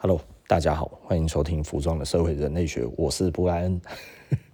[0.00, 3.80] Hello，大家好，欢迎收听服装的社会人类学，我是布莱恩。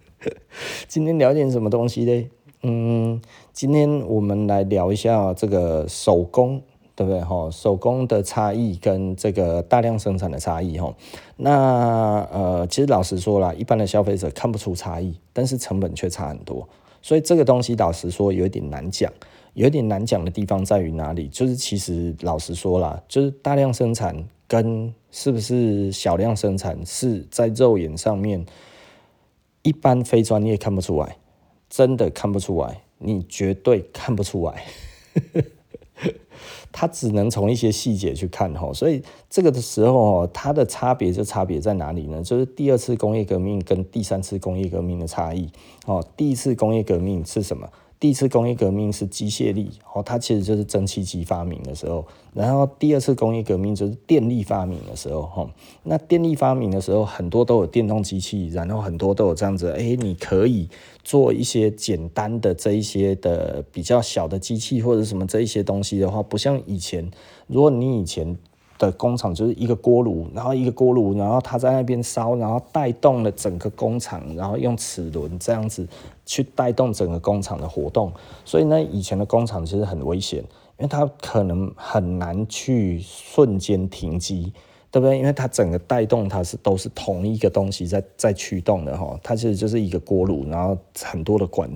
[0.89, 2.29] 今天聊点什么东西呢？
[2.63, 3.21] 嗯，
[3.53, 6.59] 今天我们来聊一下这个手工，
[6.95, 7.21] 对不对？
[7.21, 10.91] 哈，手工的差异跟这个大量生产的差异，哈。
[11.37, 16.67] 那呃，其实老实说啦，一般的消费者看不出差异，但是成本却差很多，
[17.03, 19.13] 所以这个东西老实说有一点难讲。
[19.53, 21.29] 有点难讲的地方在于哪里？
[21.29, 28.45] 就是其实老实说啦，就是大量生产跟是不是小量生产是在肉眼上面，
[29.63, 31.17] 一般非专业看不出来，
[31.69, 34.63] 真的看不出来，你绝对看不出来，
[36.71, 42.21] 他只能从一些细节去看吼，所以这个的时候哦它的差别就差别在哪里呢？
[42.21, 45.49] 就是第二次工业革命跟第三次工业革命的差异
[45.85, 46.05] 哦。
[46.17, 47.67] 第一次工业革命是什么？
[47.99, 52.05] 第一次工业革命是机械力，哦，它其实就是蒸汽机发明的时候。
[52.33, 55.49] 然后第二次工业革命就是电力发明的时候，哈。
[55.83, 60.69] 那电力发明的时候，很多都有电动机器，然后很多都有这样子，哎，你可以
[61.03, 67.09] 做一些简单的这一些的比较小的机器或者什么这一些东西的话，不像以前，
[67.47, 68.37] 如果你以前。
[68.77, 75.87] 的工厂就是一个锅炉，然后一个锅炉，然后它在那边烧，然后带动了整个工厂，然后用齿轮这样子
[76.25, 78.11] 去带动整个工厂的活动。
[78.43, 80.39] 所以呢，以前的工厂其实很危险，
[80.77, 84.51] 因为它可能很难去瞬间停机。
[84.95, 85.19] 对不对？
[85.19, 91.69] 因为它整个带动，它是都是同一个东西在在驱动的哈，它其实就是一个锅炉，然后很多的管，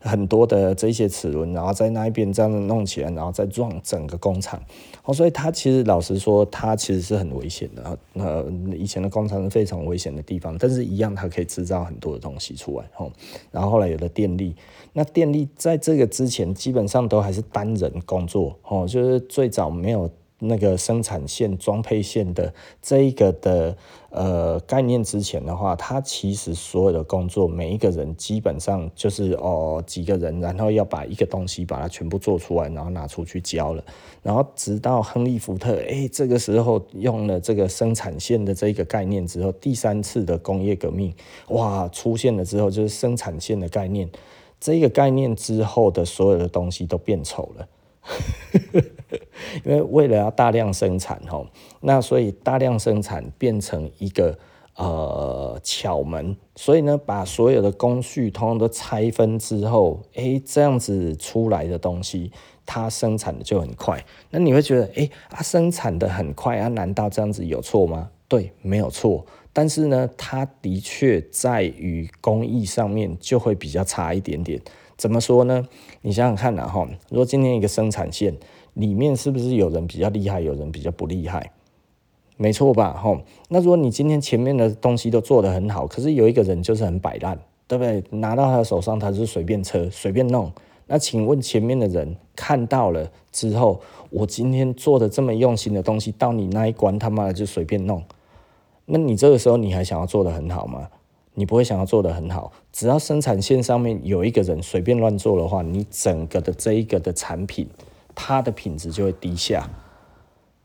[0.00, 4.62] 很多的这些齿轮，然后在那一边这样弄起来，然后再撞整个工厂。
[5.04, 7.98] 哦，所以它其实老实说，它其实是很危险的。
[8.12, 8.44] 呃，
[8.76, 12.84] 以前的工厂是非常危险的地方，但是一样它可以制造很多的东西出来。
[12.92, 13.10] 哈，
[13.50, 14.54] 然后后来有了电力，
[14.92, 18.54] 那电力在这个之前基本上都还是单人工作。
[18.68, 20.10] 哦，就是最早没有。
[20.38, 23.76] 那个生产线装配线的这一个的
[24.10, 33.82] 呃概念之前的话，它其实所有的工作，每一个人基本上就是哦几个人，然后要把一个东西把它全部做出来，然后拿出去交了。
[34.22, 41.14] 然后直到亨利福特，哎，这个时候用了这个生产线的这个概念之后，第三次的工业革命
[41.48, 44.10] 哇出现了之后，就是生产线的概念。
[44.58, 47.68] 这个概念之后的所有的东西都变丑了。
[49.64, 51.46] 因为为了要大量生产吼，
[51.80, 54.38] 那所以大量生产变成一个
[54.76, 62.30] 呃巧门，所以呢，把所有的工序通通都拆分之后，哎，这样子出来的东西，
[62.64, 64.04] 它生产的就很快。
[64.30, 66.68] 那你会觉得，哎，它生产的很快啊？
[66.68, 68.10] 难道这样子有错吗？
[68.28, 69.24] 对，没有错。
[69.52, 74.60] 但是呢，它的确在于工艺上面就会比较差一点点。
[74.98, 75.66] 怎么说呢？
[76.02, 78.36] 你想想看呐，哈，如果今天一个生产线
[78.76, 81.50] 里面是不是有人比较厉害，有人比较不厉害？
[82.36, 83.18] 没错吧，哈。
[83.48, 88.04] 那如果你今天前面的东西都做得很好，可是有一个人就是很摆烂，对不对？
[88.10, 90.52] 拿到他的手上，他就是随便车，随便弄。
[90.86, 98.02] 那请问前面的人看到了之后，我今天做的这么用心的东西，到你那一关，他妈的就随便弄。
[98.84, 100.88] 那你这个时候你还想要做得很好吗？
[101.38, 107.68] 你不会想要做得很好，只要生产线上面有一个人随便乱做的话，你整个的这一个的产品，
[108.16, 109.70] 它的品质就会低下。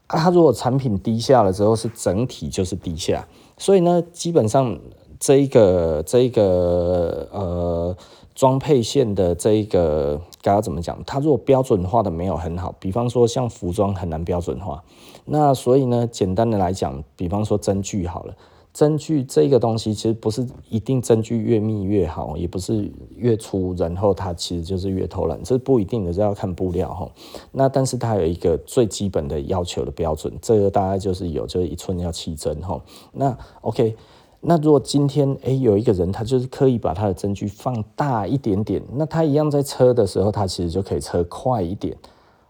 [0.08, 3.28] 啊，它如果产品低下了之后，是整体就是低下。
[3.60, 4.80] 所以呢，基本上
[5.20, 7.96] 这一个这一个呃
[8.34, 10.98] 装配线的这一个该要怎么讲？
[11.06, 14.84] 它如果标准化的没有很好，比方说像服装很难标准化，
[15.26, 18.34] 那所以呢，简单的来讲，比方说针具好了。
[18.74, 27.10] 针具这个东西其实不是一定针具越密越好，也不是越粗然后它其实就是越偷懒，这不一定的，这要看布料哈。
[27.52, 32.82] 那但是它有一个最基本的要求的标准，这个大概就是有，就是一寸要七针哈。
[33.12, 33.94] 那 OK，
[34.40, 41.96] 那如果今天诶有一个人他就是刻意把他的针具放大一点点，那他一样在车的时候，他其实就可以车快一点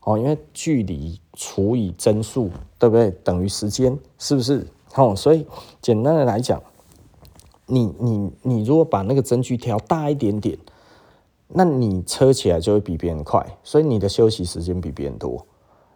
[0.03, 3.09] 哦，因为距离除以针数，对不对？
[3.23, 4.67] 等于时间，是不是？
[4.95, 5.45] 哦，所以
[5.81, 6.61] 简单的来讲，
[7.65, 10.57] 你你你如果把那个针距调大一点点，
[11.47, 15.45] 那你车起来就会比别人快，所以你的休息时间比别人多。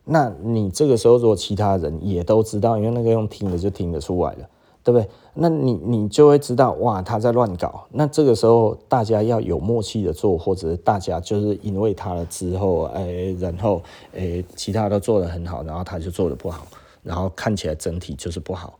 [0.05, 4.49] 那你这个时候如果其他人也都知道，因为那个用听的就听得出来了，
[4.83, 5.09] 对不对？
[5.33, 7.85] 那你你就会知道，哇，他在乱搞。
[7.91, 13.81] 那这个时候大家要有默契的做，或者是大家就是因为他了之后，哎，然后
[14.15, 16.67] 哎，其他都做得很好，然后他就做得不好，
[17.01, 18.77] 然后看起来整体就是不好。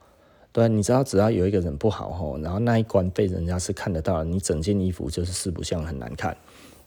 [0.55, 6.37] 对，你知道，只要有一个人不好吼，然后那一关被人家是看得到，你整件衣服就是四不像，很难看，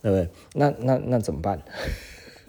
[0.01, 0.27] 对不对？
[0.55, 1.61] 那那那怎么办？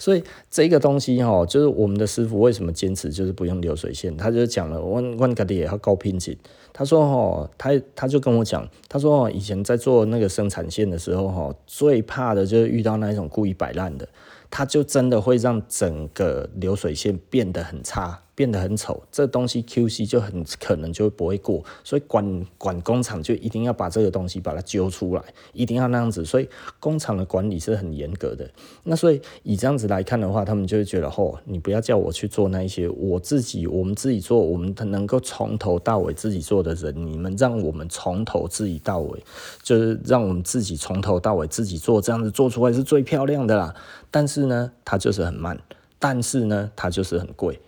[0.00, 4.16] 所以这个东西哈，就是我们的师傅为什么坚持就是不用流水线？
[4.16, 6.36] 他就讲了，我我家里也要高品质。
[6.72, 14.08] 他说哈，他他就跟我讲，他说以前在做那个生产线的时候哈，最怕的就是遇到那一种故意摆烂的，
[14.50, 18.22] 他就真的会让整个流水线变得很差。
[18.40, 25.22] 变得很丑，这东西 QC 就很可能就不会过，所以管管工厂就一定要把这个东西把它揪出来，
[25.52, 26.48] 一定要那样子，所以
[26.78, 28.48] 工厂的管理是很严格的。
[28.84, 39.22] 那所以以这样子来看的话，他们就会觉得，哦，你不要叫我去做那一些，我自己我们自己做，我们能够从头到尾自己做的人，你们让我们从头自己到尾，
[39.62, 43.74] 就是让我们自己从头到尾自己做，这样子做出来是最漂亮的啦。
[44.10, 45.60] 但是呢，它就是很慢，
[45.98, 47.60] 但是呢，它就是很贵。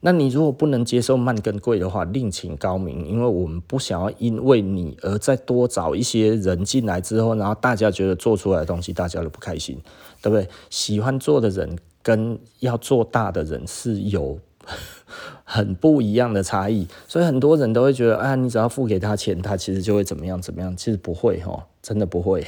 [0.00, 9.76] 那你如果不能接受慢跟贵的话，另请高明，因为我们不想要因为你而再多找一些人进来之后，然后大家觉得做出来的东西大家都不开心，
[10.22, 10.48] 对不对？
[10.70, 14.38] 喜欢做的人跟要做大的人是有
[15.42, 22.46] 很不一样的差异，所以很多人都会觉得啊，你只要付给他钱，他其实就会怎么样怎么样，其实不会哦，真的不会，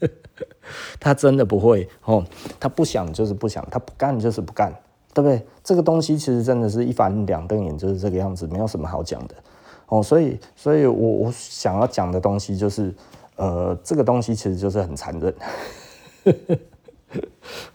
[1.00, 2.26] 他真的不会哦，
[2.60, 4.70] 他不想就是不想，他不干就是不干。
[5.14, 5.44] 对不对？
[5.62, 9.34] 这个东西其实真的是一翻两瞪眼，就是这个样子，没有什么好讲的
[9.88, 10.02] 哦。
[10.02, 12.94] 所以，所以我我想要讲的东西就是，
[13.36, 15.34] 呃，这个东西其实就是很残忍。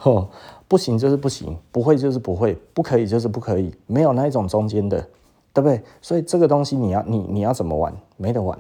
[0.02, 0.28] 哦，
[0.68, 5.00] 不行就是不行，不会就是不会，不可以就是不可以，没有那一种中间的，
[5.54, 5.82] 对不对？
[6.02, 7.94] 所以这个东西你要你你要怎么玩？
[8.18, 8.58] 没得玩。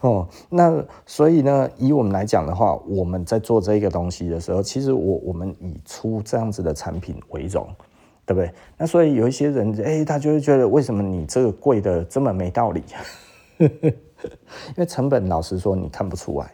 [0.00, 7.66] 哦，那所以呢，以我们来讲的话，我们在做这个东西的时候，其实我我们以出这样子的产品为荣，
[8.24, 8.52] 对不对？
[8.76, 12.82] 那所以有一些人，哎，他就会觉得，为什么你这个贵的这么没道理？
[13.58, 16.50] 因为成本，老实说，你看不出来，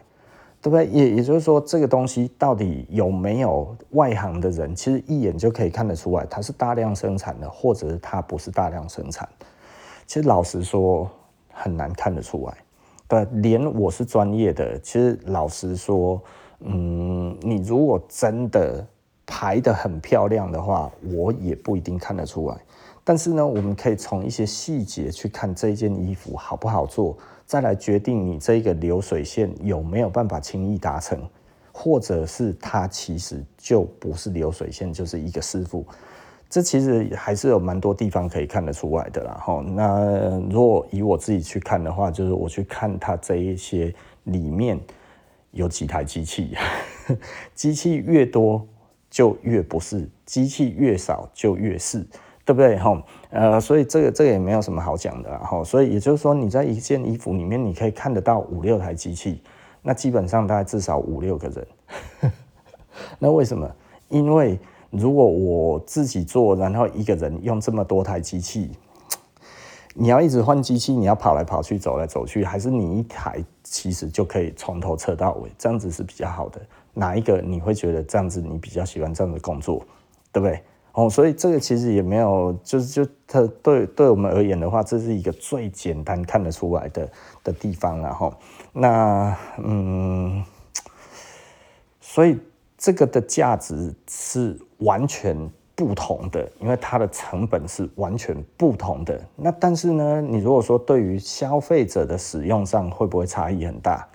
[0.61, 0.87] 对不对？
[0.87, 9.27] 也也就是说，这个东西到底有没有外行的人，其实一眼就可以看得出来，它是大量生产的，或者是它不是大量生产。
[10.07, 11.07] 其实老实说，
[11.53, 12.57] 很难看得出来。
[13.41, 16.21] 连我是专业的，其实老实说，
[16.59, 18.85] 嗯，你如果真的
[19.25, 22.57] 排得很漂亮的话，我也不一定看得出来。
[23.03, 31.19] 但是呢，我们可以从一些细节去看这件衣服好不好做，再来决定你这个流水线有没有办法轻易达成，
[31.71, 35.83] 或者是它其实就不是流水线，就是一个师傅。
[36.49, 39.39] 这其实还是有蛮多地方可以看得出来的啦。
[39.39, 43.93] 哈，那如果以我自己去看的话，就是我去看它这一些
[44.23, 44.79] 里面
[45.51, 46.55] 有几台机器，
[47.53, 48.67] 机器越多
[49.11, 51.99] 就越不是，机器越少就越是，
[52.43, 52.77] 对不对？
[52.77, 55.37] 哈，呃，所以这个这个也没有什么好讲的。
[55.37, 59.43] 哈，所以也就是说，你在一件衣服里面，你可以看得到五六台机器，
[59.83, 62.31] 那基本上大概至少五六个人。
[63.19, 63.69] 那为什么？
[64.09, 64.59] 因为
[64.91, 68.71] 如果我自己做，然后一个人用这么多台机器，
[69.93, 76.59] 你要一直换机器，你要跑来跑去，走来走去，还是你一台其实就可以从头测到尾，这样子是比较好的。
[76.93, 79.85] 哪一个你会觉得这样子你比较喜欢这样的工作，
[80.31, 80.59] 对不对？
[80.93, 87.07] 哦，所以这个其实也没有，就是就它对对我们而言的话，这是一个最简单看得出来的
[87.43, 88.33] 的地方，然后
[88.73, 90.43] 那嗯，
[92.01, 92.39] 所以。
[92.79, 95.37] 这个的价值是完全
[95.75, 99.19] 不同的，因为它的成本是完全不同的。
[99.35, 104.07] 那但是呢，你如果说对于消费者的使用上会不会差异很大？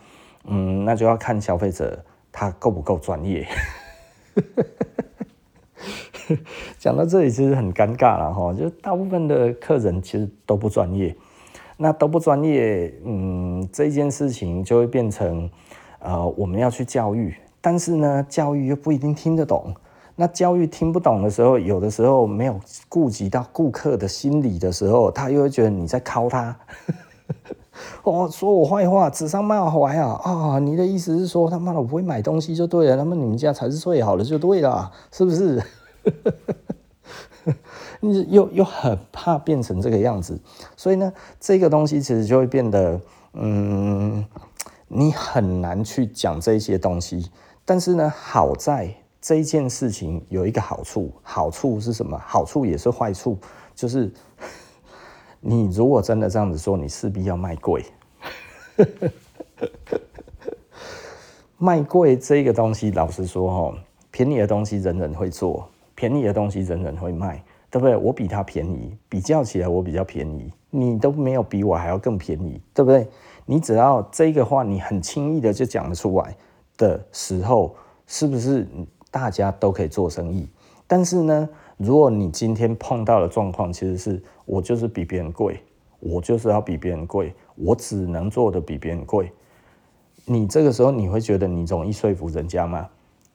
[0.45, 2.03] 嗯，那就要看消费者
[2.33, 3.47] 他够不够专业。
[6.79, 11.15] 讲到这里其实很尴尬了哈，就大部分的客人其实都不专业，
[11.77, 15.51] 那都不专业，嗯，这件事情就会变成
[15.99, 17.35] 呃，我们要去教育。
[17.65, 19.75] 但是呢，教育又不一定听得懂。
[20.17, 26.55] 那教育听不懂的时候，有的时候没有顾及到顾客的心理的时候，他又会觉得你在考他，
[28.05, 30.59] 哦，说我坏话，指桑骂槐啊啊！
[30.59, 35.63] 你的意思是说，他妈的我不会买东西就对了，那么你们家才是最好的就对了，是不是？
[38.01, 40.39] 你又又很怕变成这个样子，
[40.77, 43.01] 所以呢，这个东西其实就会变得，
[43.33, 44.23] 嗯，
[44.87, 47.31] 你很难去讲这些东西。
[47.65, 52.19] 但是呢，好在这一件事情有一个好处，好处是什么？
[52.19, 53.39] 好处也是坏处，
[53.75, 54.13] 就是
[55.41, 57.85] 你如果真的这样子说，你势必要卖贵。
[61.57, 63.79] 卖贵这个东西，老实说哈，
[64.11, 67.97] 便宜的东西人人会做，便宜的东西人人会卖，对不对？
[67.97, 73.09] 我比他便宜，比较起来我比较便宜，你都没有比我还要更便宜，对不对？
[73.47, 76.37] 你只要这个话，你很轻易的就讲得出来。
[76.77, 77.75] 的时候，
[78.07, 78.67] 是不是
[79.11, 80.49] 大家都可以做生意？
[80.87, 85.61] 但是呢，如果你今天碰到的状况，其实是我就是比别人贵，
[86.01, 89.33] 我就是要比别人贵，我只能做的比别人贵。
[90.27, 92.89] 你这个时候你会觉得你容易说服人家吗？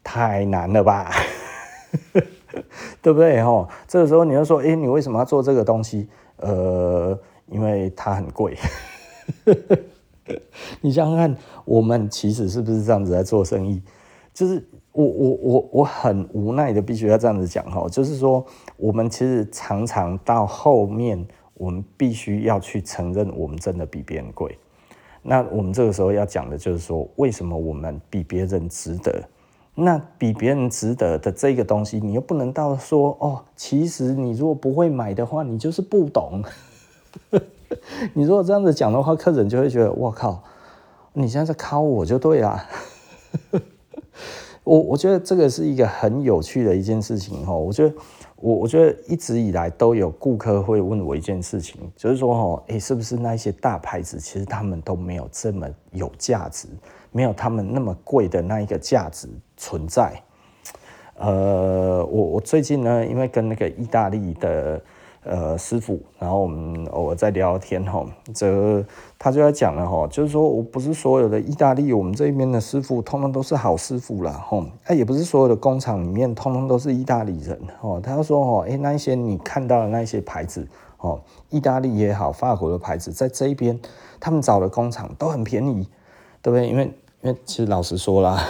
[0.03, 1.11] 太难了吧，
[3.01, 3.43] 对不对？
[3.43, 6.07] 哈，这个时候你要说，哎，你为什么要做这个东西？
[6.37, 8.57] 呃，因为它很贵。
[10.81, 13.81] 你想想看，我们其实是不是这样子在做生意？
[14.33, 18.45] 就是我我我我很无奈的，必须要这样子讲哈，就是说，
[18.77, 24.57] 我们其实常常到后面，我们必须要去承认，我们真的比别人贵。
[25.21, 29.21] 那我们这个时候要讲的就是说，为什么我们比别人值得？
[29.75, 36.43] 那比别人值得的这个东西，你又不能到说哦，其实你如果不会买的话，你就是不懂。
[38.13, 40.43] 你如果这样子讲的话，客人就会觉得我靠，
[41.13, 42.65] 你现在在考我就对了。
[44.63, 47.53] 我我觉得这个是一个很有趣的一件事情哈。
[47.53, 47.95] 我觉得
[48.35, 56.67] 我我觉得一直以来都有顾客会问我一件事情，就是说哈，诶，是不是那些大牌子其实他们都没有这么有价值，
[57.11, 60.21] 没有他们那么贵的那一个价值存在？
[61.15, 64.81] 呃，我我最近呢，因为跟那个意大利的。
[65.31, 68.83] 呃，师傅，然后我们偶尔在聊天哈，这
[69.19, 74.31] 他就在讲了哈，就是说我不是所有的意大利，我们这边的师傅通通都是好师傅啦。
[74.31, 78.01] 哈，哎，也不是所有的工厂里面通通都是意大利人哦。
[78.03, 80.67] 他说哦，哎，那一些你看到的那些牌子
[80.97, 81.21] 哦，
[81.51, 83.79] 意大利也好，法国的牌子，在这一边
[84.19, 85.87] 他们找的工厂都很便宜，
[86.41, 86.67] 对不对？
[86.67, 86.85] 因为
[87.21, 88.43] 因为其实老实说啦。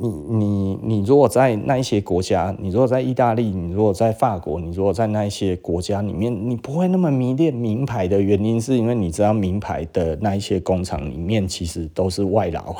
[0.00, 12.74] 你你你如果在那一些国家，你如果在意大利，你如果在法国，你如果在那一些国家里面，你不会那么迷恋名牌的原因，是因为你知道名牌的那一些工厂里面其实都是外劳，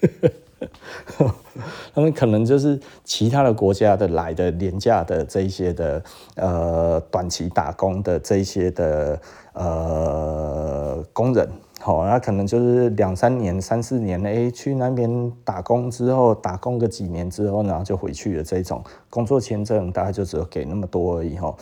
[1.94, 6.02] 他们可能就是其他的国家的来的廉价的这些的
[6.36, 9.20] 呃短期打工的这些的
[9.52, 11.48] 呃工人。
[11.84, 18.44] 好，那可能就是两三年、三四年，哎，去那边打工之后，打工个几年之后，然后就回去了。
[18.44, 21.52] 这种工作签证大概就只有给那么多而已，哈，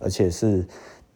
[0.00, 0.66] 而且是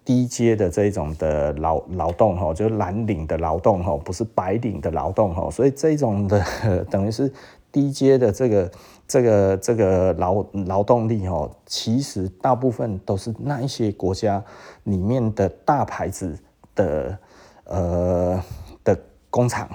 [0.04, 6.40] 低阶的这种的劳劳动，哈，就是蓝领的劳动，哈，不是白领的劳动，哈，所以这种的
[6.88, 7.32] 等于是
[7.72, 8.70] 低阶的这个
[9.08, 14.40] 这个这个劳劳动力，哈，其实大部分都是那一些国家
[14.84, 16.38] 里面的大牌子
[16.76, 17.18] 的。
[17.64, 18.42] 呃
[18.84, 18.98] 的
[19.30, 19.68] 工厂，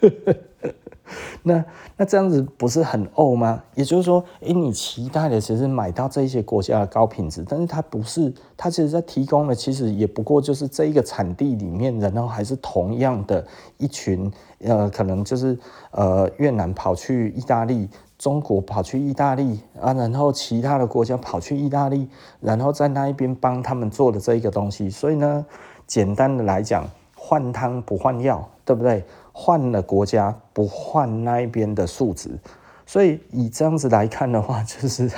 [1.42, 1.62] 那
[1.96, 3.62] 那这样子不是很欧吗？
[3.74, 13.46] 也就是说，哎，你期待的其实买到这些国家的高品质，但是它不是，它其实在提供的其实也不过就是这一个产地里面，然后还是同样的
[13.76, 15.56] 一群，呃，可能就是
[15.90, 22.08] 呃越南跑去意大利，中国跑去意大利啊，然后其他的国家跑去意大利，
[22.40, 25.44] 然后在那一边帮他们做的这一个东西，所以呢。
[25.86, 29.04] 简单的来讲，换汤不换药，对不对？
[29.32, 32.38] 换了国家不换那一边的素质，
[32.86, 35.10] 所以以这样子来看的话，就是，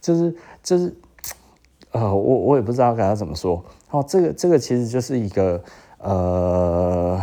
[0.00, 0.96] 就是就是，
[1.90, 3.64] 呃，我我也不知道该要怎么说。
[3.90, 5.60] 哦，这个这个其实就是一个
[5.98, 7.20] 呃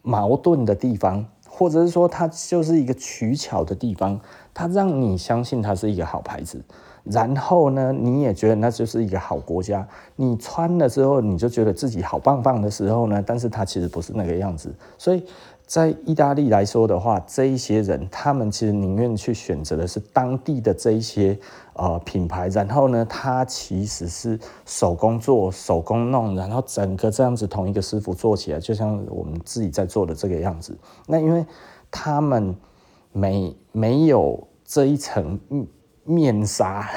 [0.00, 4.18] 矛盾的地方，或者是说它就是一个取巧的地方，
[4.54, 6.64] 它让你相信它是一个好牌子。
[7.10, 9.86] 然后呢，你也觉得那就是一个好国家。
[10.16, 14.74] 你穿了之后，你就觉得自己好棒棒的时候呢，但是它其实不是那个样子。
[14.98, 15.24] 所以
[15.66, 21.38] 在意大利来说的话，这一些人他们其实宁愿去选择的是当地的这一些
[21.74, 22.48] 呃品牌。
[22.48, 30.76] 然后呢，他其实是手工做、手工弄，然后整个这样子同一个师傅做起来，就像我们自己在做的这个样子。
[31.06, 31.46] 那因为
[31.90, 32.56] 他们
[33.12, 35.38] 没没有这一层。
[36.06, 36.88] 面纱，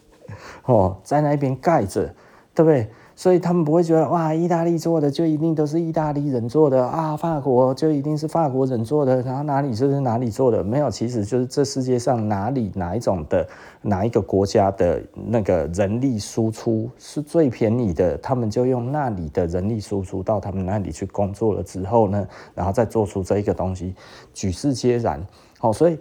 [0.66, 2.14] 哦，在那边盖着，
[2.54, 2.88] 对不对？
[3.16, 13.46] 所以他们不会觉得哇，意大利做的就一定都是意大利人做的啊，法国就一定是法国人做的，然后哪里就是哪里做的，没有，其实就是这世界上哪里哪一种的
[13.82, 23.94] 哪一个国家的那个人力输出是最便宜的，他们就用那里的人力输出到他们那里去工作了之后呢，然后再做出这一个东西，
[24.32, 25.22] 举世皆然。
[25.60, 25.98] 哦，所以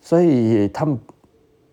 [0.00, 0.96] 所以他们。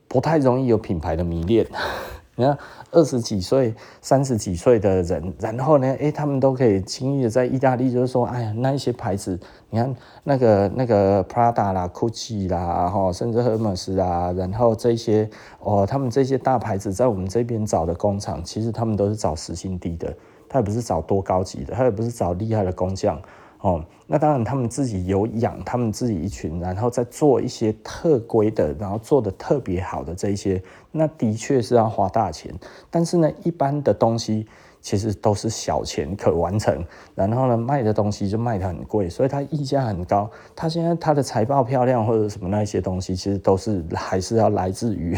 [0.07, 1.65] 不太容易有品牌的迷恋，
[2.35, 2.57] 你看
[2.91, 9.37] 二十几岁、三十几岁的人，然后呢，哎，他们都可以轻易的在意大利，就是说，哎呀，那一些牌子，
[9.69, 20.15] 你看那个那个 Prada 啦、Gucci 啦，哈，甚至 Hermes 啊，然后这些哦，他们这些大牌子在我们这边找的工厂，其实他们都是找时薪低的，
[20.47, 23.19] 他也不是找多高级的，他也不是找厉害的工匠。
[23.67, 32.53] 哦，那当然他们自己有养他们自己一群，然后再做一些特规的，然后做得特别好的这一些，那的确是要花大钱。
[32.89, 34.47] 但是呢，一般的东西
[34.79, 36.81] 其实都是小钱可完成，
[37.13, 40.31] 然后呢，卖的东西就卖得很贵，所以它溢价很高。
[40.55, 45.17] 它现在它的财报漂亮或者什么那一些东西，其实都是还是要来自于。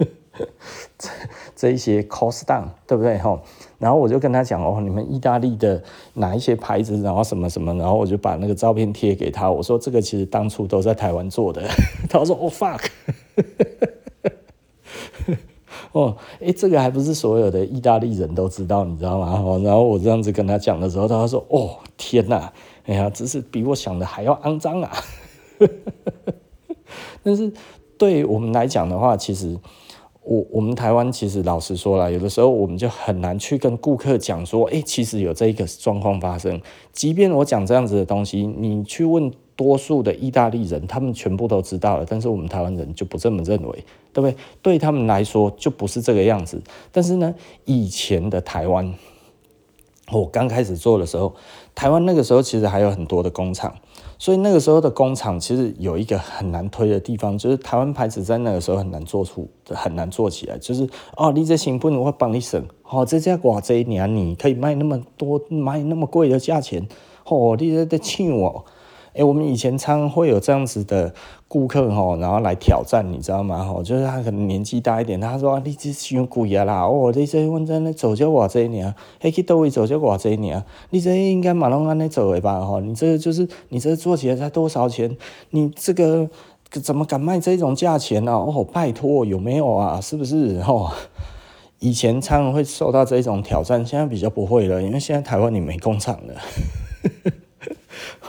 [0.98, 1.08] 这
[1.54, 3.38] 这一些 cost down 对不对哈？
[3.80, 5.82] 然后我就跟他讲哦，你们意大利的
[6.14, 9.50] 哪一些牌子，然后什么什么，然后我就把那个照片贴给他。
[9.50, 11.62] 我说这个其实当初都在台湾做的。
[12.10, 12.86] 他说哦 fuck，
[15.92, 19.32] 哦，哎，这个还不是所有的意大利人都知道，你知道吗？
[19.64, 22.52] 然后我这样子跟他讲的时候，他说哦天哪，
[22.84, 24.92] 哎呀，这是比我想的还要肮脏啊。
[27.24, 27.50] 但是
[27.96, 29.58] 对我们来讲的话，其实。
[30.30, 36.62] 我我们台湾其实老实说了，有的时候我们就很难去跟顾客讲说，哎、其实有这一个状况发生。
[36.92, 44.36] 即便我讲这样子的东西，你去问多数的意大利人，他们全部都知道了，但是我们台湾人就不这么认为，对不对？
[44.62, 46.62] 对他们来说就不是这个样子。
[46.92, 47.34] 但是呢，
[47.64, 48.94] 以前的台湾，
[50.12, 51.34] 我刚开始做的时候，
[51.74, 53.74] 台湾那个时候其实还有很多的工厂。
[54.20, 60.58] 所以那个时候的工厂其实有一个很难推的地方，就是台湾牌子在那个时候很难做出，很难做起来。
[60.58, 60.86] 就是
[61.16, 66.86] 哦，你这成本我会帮你省，哦，这家寡这一年你可以卖那么多，卖那么贵的价钱，
[67.24, 68.66] 哦，你这在气我。
[69.12, 71.12] 哎，我们以前常会有这样子的
[71.48, 73.64] 顾客哈，然后来挑战，你知道吗？
[73.64, 76.86] 哈，就是他可能年纪大一点，他说：“你这太贵啊啦！
[76.86, 82.64] 哦，你这问真的走就偌济年，还去倒位走就偌济年，你这应该马上按呢走的吧？
[82.64, 85.16] 哈，你这就是你这做起来才多少钱？
[85.50, 86.28] 你这个
[86.70, 88.32] 怎么敢卖这种价钱呢？
[88.32, 90.00] 哦，拜托，有没有啊？
[90.00, 90.62] 是不是？
[90.62, 90.94] 哈，
[91.80, 96.34] 以前仓会受到这种挑战，现在比较不会了，因为现在台湾你没工厂了。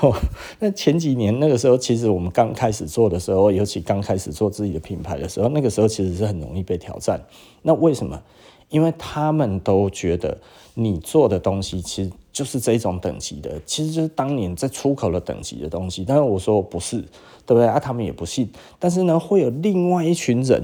[0.01, 0.15] 哦，
[0.59, 7.21] 那前几年那个时候，其实我们刚开始做的时候，尤其刚开始做自己的品牌的时候，那个时候其实是很容易被挑战。
[7.61, 8.21] 那为什么？
[8.69, 10.37] 因为他们都觉得
[10.75, 16.05] 你做的东西其实就是这种等级的，其实就是当年在出口的等级的东西。
[16.07, 17.01] 但是我说不是，
[17.45, 17.79] 对不对啊？
[17.79, 18.49] 他们也不信。
[18.79, 20.63] 但是呢，会有另外一群人，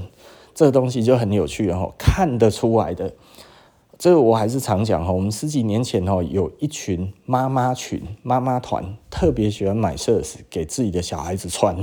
[0.56, 3.13] 这个东西就很有趣，然后看得出来的。
[3.97, 11.75] 这个我还是常讲哈，我们十几年前哈，有一群妈妈群、妈妈团，特别喜欢买 shirts 给自己的小孩子穿。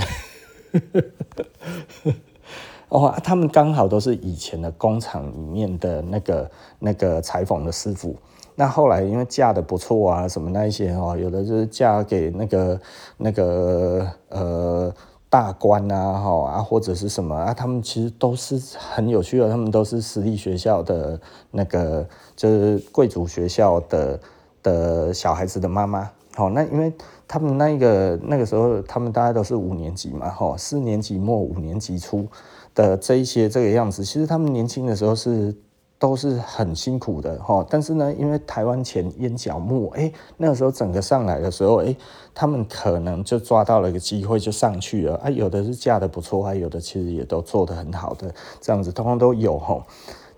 [2.88, 8.14] 哦，他们刚好都是以前的工厂里面的那个那个裁缝的师傅。
[8.54, 12.80] 那后来因为嫁得不错啊，什么那一些哈，有的就是嫁给那个
[13.16, 14.94] 那个呃。
[15.34, 21.20] 大官啊，哈啊，或者是什么啊，他们其实都是很有趣的，他们都是私立学校的
[21.50, 24.20] 那个，就是贵族学校的
[24.62, 26.08] 的小孩子的妈妈。
[26.36, 26.92] 好，那因为
[27.26, 32.28] 他们那个那个时候，他们大概都是五年级嘛，哈，四年级末五年级初
[32.72, 35.52] 的这一些这个样子，其实他们年轻的时候是。
[35.96, 41.96] 都是很辛苦的哈，但是呢，因为台湾钱淹脚木，哎，那个时候整个上来的时候，哎，
[42.34, 45.30] 他们可能就抓到了一个机会就上去了啊。
[45.30, 49.82] 有的是嫁得不错，还有的其实也都做得很好的，这样子通通都有哈。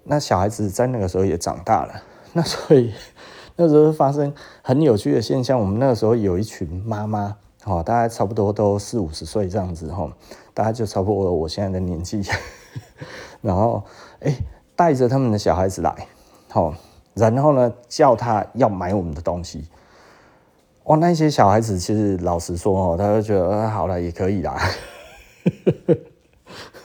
[0.04, 2.02] 那小孩子在那个时候也长大了，
[2.34, 2.92] 那所以
[3.56, 5.58] 那时候发生很有趣的现象。
[5.58, 10.08] 我们那个时候有一群妈妈，哦，大概差不多都四五十岁这样子哈，
[10.54, 12.22] 大概就差不多我现在的年纪，
[13.42, 13.82] 然后
[14.20, 14.36] 哎。
[14.76, 16.06] 带着他们的小孩子来，
[16.50, 16.74] 好，
[17.14, 19.66] 然后呢，叫他要买我们的东西。
[20.84, 24.56] 哦，那些小孩子其实老实说哦，他就觉得，好了，也可以啦。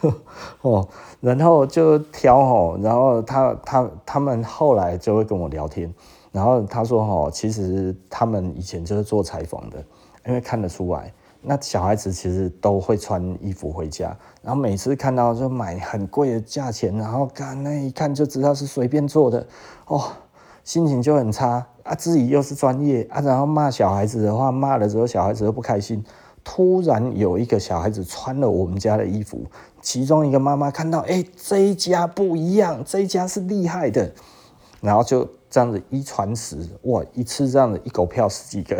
[0.62, 0.88] 哦，
[1.19, 5.93] 然后就挑哦，然后他他他们后来就会跟我聊天，
[6.32, 9.77] 然后他说哦，其实他们以前就是做裁缝的，
[10.25, 11.13] 因为看得出来。
[11.41, 19.47] 那小孩子其实都会穿衣服回家，然后每次看到就买很贵的价钱，然后看那一看就知道是随便做的，
[19.88, 20.04] 哦，
[20.63, 21.95] 心情就很差啊。
[21.95, 26.04] 自己又是专业啊，然后骂小孩子的话，骂了之后小孩子又不开心。
[26.43, 29.45] 突然有一个小孩子穿了我们家的衣服，
[29.80, 34.12] 其中一个妈妈看到，哎，这一家不一样，这一家是厉害的，
[34.80, 38.80] 然后就这样子一传十，哇，一次这样子一狗票十几个。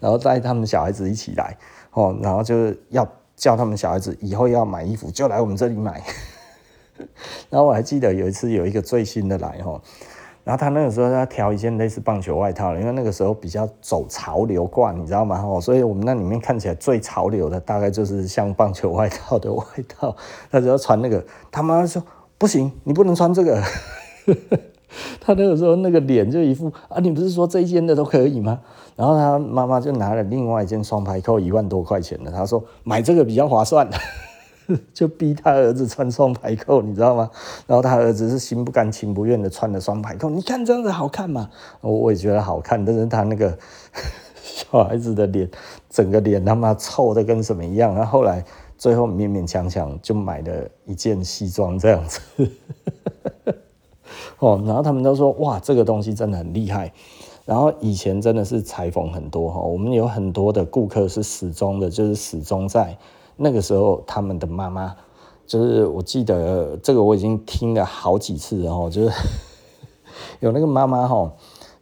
[0.00, 1.56] 然后带他们小孩子一起来，
[1.92, 3.06] 哦，然后就是要
[3.36, 6.02] 叫他们小孩子以后要买衣服就来我们这里买。
[7.50, 9.80] 然后我还记得有一次有一个最新的来，哦，
[10.44, 15.42] 然后他那个时候要挑一件类似棒球外套，因为那个时候比较走潮流挂，你知道吗？
[15.44, 20.14] 哦，所以我们那里面看起来最潮流的大概就是像棒球外套的外套，
[20.52, 22.00] 他只要穿那个，他妈说
[22.38, 23.60] 不行，你不能穿这个。
[25.20, 28.60] 他那个时候那个脸就一副啊，你不是说这一件的都可以吗？
[28.96, 33.88] 然后他妈妈就拿了另外一件双排扣，一万多块钱的，他说买这个比较划算，
[34.94, 37.28] 就逼他儿子穿双排扣，你知道吗？
[37.66, 41.50] 然后他儿子是心不甘情不愿的穿了双排扣，你看这样子好看吗？
[41.80, 43.58] 我也觉得好看，但是他那个
[44.42, 45.50] 小孩子的脸，
[45.90, 47.94] 整个脸他妈臭的跟什么一样。
[47.94, 48.44] 然后后来
[48.78, 52.20] 最后勉勉强强就买了一件西装这样子。
[54.38, 56.92] 哦，然后他们都说哇，这个东西真的很厉害。
[57.44, 62.96] 然后以前真的是裁缝很多哈，我们有很多的顾客是始终的，就是始终在
[63.36, 64.96] 那个时候，他们的妈妈，
[65.46, 69.10] 就是我记得这个我已经听了好几次了哈，就是
[70.40, 71.30] 有那个妈妈哈，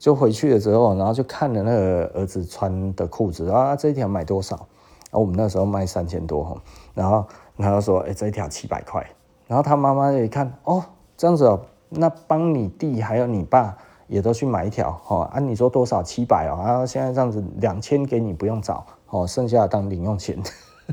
[0.00, 4.56] 就回去了之后，然后就看了那个儿子穿的裤子啊，这一条买多少？
[4.56, 6.56] 然后我们那时候卖三千多哈，
[6.92, 7.24] 然后
[7.56, 9.06] 他就说哎，这一条七百块，
[9.46, 10.82] 然后他妈妈一看哦，
[11.16, 13.78] 这样子哦，那帮你弟还有你爸。
[14.12, 20.38] 也都去买一条，哦，按你说多少七百哦，然后现在这样子两千给你不用找，哦，剩下的当零用钱。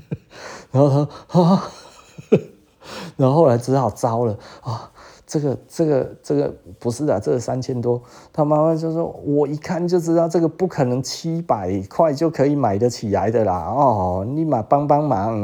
[0.72, 1.64] 然后他，啊，
[3.18, 4.90] 然后后来只好招了啊，
[5.28, 8.02] 这个这个这个不是的，这个三千多。
[8.32, 15.44] 他妈妈就说，我一看就知道这个不可能七百块就可以买得起来的啦，哦，立马帮帮忙。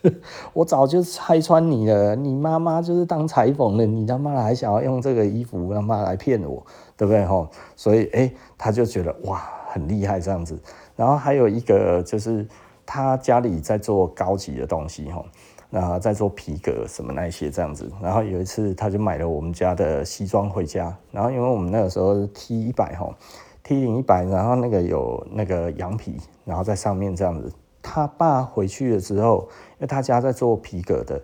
[0.54, 6.64] 我早就拆穿你了，你妈妈就是当裁缝的，你他妈还想要用这个衣服他妈来骗我，
[6.98, 7.48] 对不对吼？
[7.76, 10.60] 所以哎、他就觉得哇很厉害这样子。
[10.96, 12.46] 然后还有一个就是
[12.84, 15.24] 他家里在做高级的东西吼，
[15.70, 17.90] 那在做皮革什么那些这样子。
[18.02, 23.14] 然后有一次他就买了我们家的西装回家，然后因为我们那个时候是 T 一百吼
[23.62, 27.52] ，T 零一百，然后那个有那个羊皮，然后在上面这样子。
[27.80, 31.22] 他爸回去了之后，因为他家在做皮革的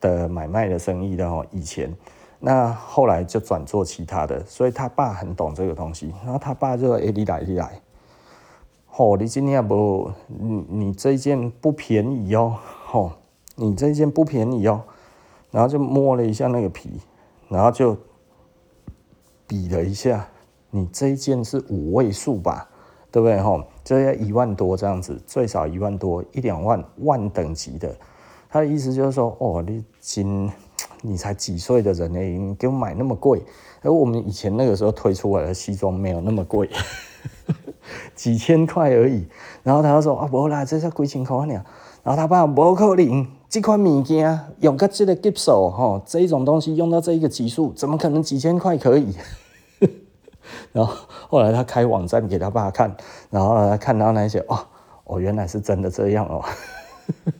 [0.00, 1.92] 的买卖的生意的哦，以前，
[2.38, 6.14] 那后来就转做其他的，所以他爸很懂这个东西。
[6.24, 7.80] 然后他爸就说：“哎，你来，你来，
[8.96, 12.56] 哦，你今天不，你你这一件不便宜哦，
[12.92, 13.12] 哦，
[13.54, 14.82] 你这一件不便宜哦。”
[15.50, 17.00] 然后就摸了一下那个皮，
[17.48, 17.96] 然后就
[19.46, 20.26] 比了一下，
[20.70, 22.68] 你这一件是五位数吧？
[23.10, 23.40] 对不对？
[23.40, 27.96] 吼，这要一万多这样子，最少一万多，一两万万等级的。
[28.50, 30.50] 他的意思就是说，哦，你今
[31.02, 32.20] 你才几岁的人呢？
[32.20, 33.42] 你给我买那么贵？
[33.82, 36.68] 而我们以前那个时候推出来的西装没有那么贵，
[38.14, 39.26] 几千块而已。
[39.62, 41.64] 然后他就说啊，不啦，这才几千块呢。
[42.02, 49.14] 然后他爸不可能，这款物件用到这个级数，哈，这种东西用到这一个级数，怎么可能几千块可以？
[50.72, 50.94] 然后
[51.28, 52.96] 后来他开网站给他爸看，
[53.30, 54.58] 然后他看到那些哦
[55.04, 56.44] 哦，原来是真的这样哦，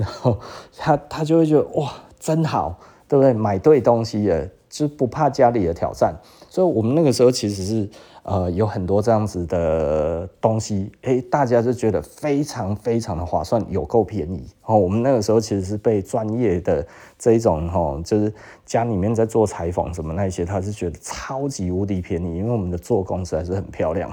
[0.02, 0.38] 然后
[0.76, 3.34] 他他就会觉得哇，真好，对不对？
[3.34, 6.14] 买对东西了，就不怕家里的挑战。
[6.48, 7.88] 所以我们那个时候其实是。
[8.22, 14.76] 呃，有很多这样子的东西，诶，大家就觉得非常非常的划算，有够便宜哦。
[14.76, 16.86] 我们那个时候其实是被专业的
[17.18, 18.32] 这一种哈，就是
[18.66, 24.12] 家里面在做裁缝什么那些，他是觉得超级无敌便宜，因为我们的做工实在是很漂亮。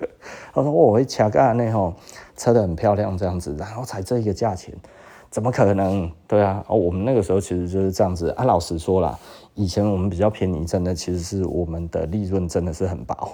[0.54, 1.94] 他说我会掐干那吼，
[2.36, 4.74] 车的很漂亮这样子，然后才这一个价钱，
[5.30, 6.10] 怎么可能？
[6.26, 8.44] 对啊，哦，我们那个时候其实就是这样子啊。
[8.44, 9.18] 老实说啦。
[9.54, 13.32] 以前我们比较便宜，真的其实是我们的利润真的是很薄，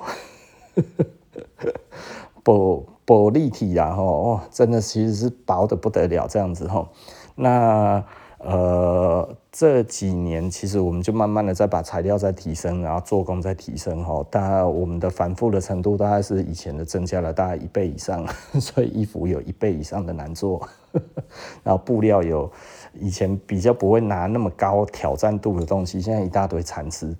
[2.42, 6.88] 薄薄立体啊，哦，真的其实是薄得不得了这样子吼。
[7.34, 8.02] 那
[8.44, 18.26] 呃这几年其实我们就慢慢的在把材料在提升，然后做工在提升吼，大我们的繁复的程度大概是以前的增加了大概一倍以上，
[18.60, 20.68] 所以衣服有一倍以上的难做，
[21.62, 22.50] 然后布料有。
[22.96, 27.12] 以前比较不会拿那么高挑战度的东西，现在一大堆蚕丝，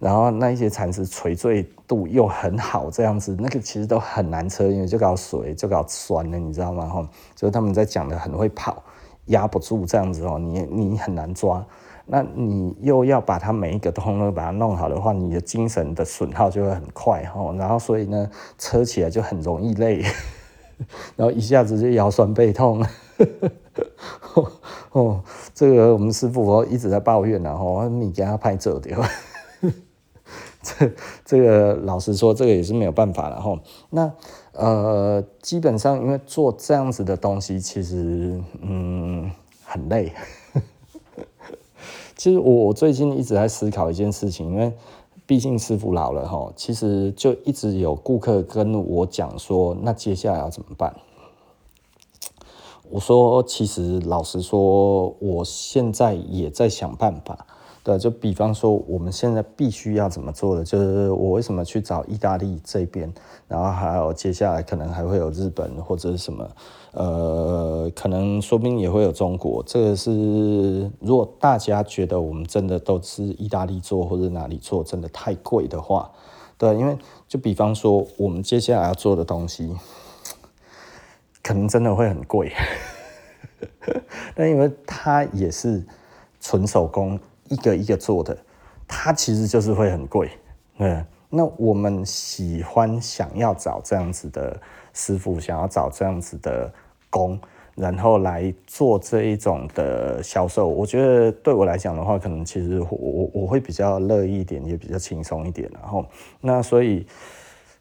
[0.00, 6.86] 然后那一些蚕丝垂坠度又很好，这样子那个其实都很难车，因为就搞水就搞酸了，你知道吗？
[6.86, 8.82] 哈，就是他们在讲的很会跑，
[9.26, 11.64] 压不住这样子哦，你你很难抓，
[12.06, 20.02] 那你又要把它每一个通都把它弄好的话，你的精神的损耗就会很快哦，然后所以呢，车起来就很容易累，
[21.16, 22.84] 然后一下子就腰酸背痛。
[24.92, 25.22] 哦，
[25.54, 29.00] 这个我们师傅哦一直在抱怨，然后你给他拍照掉。
[30.62, 30.92] 这
[31.24, 33.58] 这个老实说，这个也是没有办法了哈。
[33.90, 34.12] 那
[34.52, 39.30] 呃，基本上因为做这样子的东西，其实嗯
[39.64, 40.12] 很累。
[42.16, 44.72] 其实我我最近一直在思考一件事情，因为
[45.26, 50.94] 毕竟师傅老了哈，其实就一直有顾客跟我讲说，那接下来要怎么办？
[52.90, 57.46] 我说，其实老实说，我现在也在想办法。
[57.84, 63.12] 对，就比方说，我们现在必须要怎么做的，就是我为什么去找意大利这边，
[63.48, 66.48] 然后还有接下来可能还会有日本或者是什么，
[66.92, 69.60] 呃，可能说不定也会有中国。
[69.66, 76.08] 这个是如果大家觉得我们真的都是意大利做或者哪里做，真的太贵的话，
[76.56, 79.74] 对，因为就比方说，我们接下来要做的东西，
[81.42, 82.52] 可能真的会很贵，
[84.36, 85.84] 但因为它也是
[86.40, 87.18] 纯手工。
[87.48, 88.36] 一个一个做的，
[88.86, 90.30] 它其实就是会很贵。
[90.78, 94.58] 嗯，那我们喜欢想要找这样子的
[94.92, 96.72] 师傅，想要找这样子的
[97.10, 97.38] 工，
[97.74, 100.66] 然后来做这一种的销售。
[100.66, 105.70] 我觉得对我来讲的话，可能其实我我我会比较乐意一点，也比较轻松一点。
[105.72, 106.04] 然后，
[106.40, 107.06] 那所以，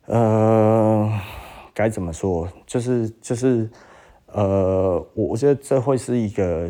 [0.08, 1.10] 呃，
[1.74, 2.48] 该怎么说？
[2.66, 3.70] 就是就是，
[4.28, 6.70] 呃，我我觉得这会是一个。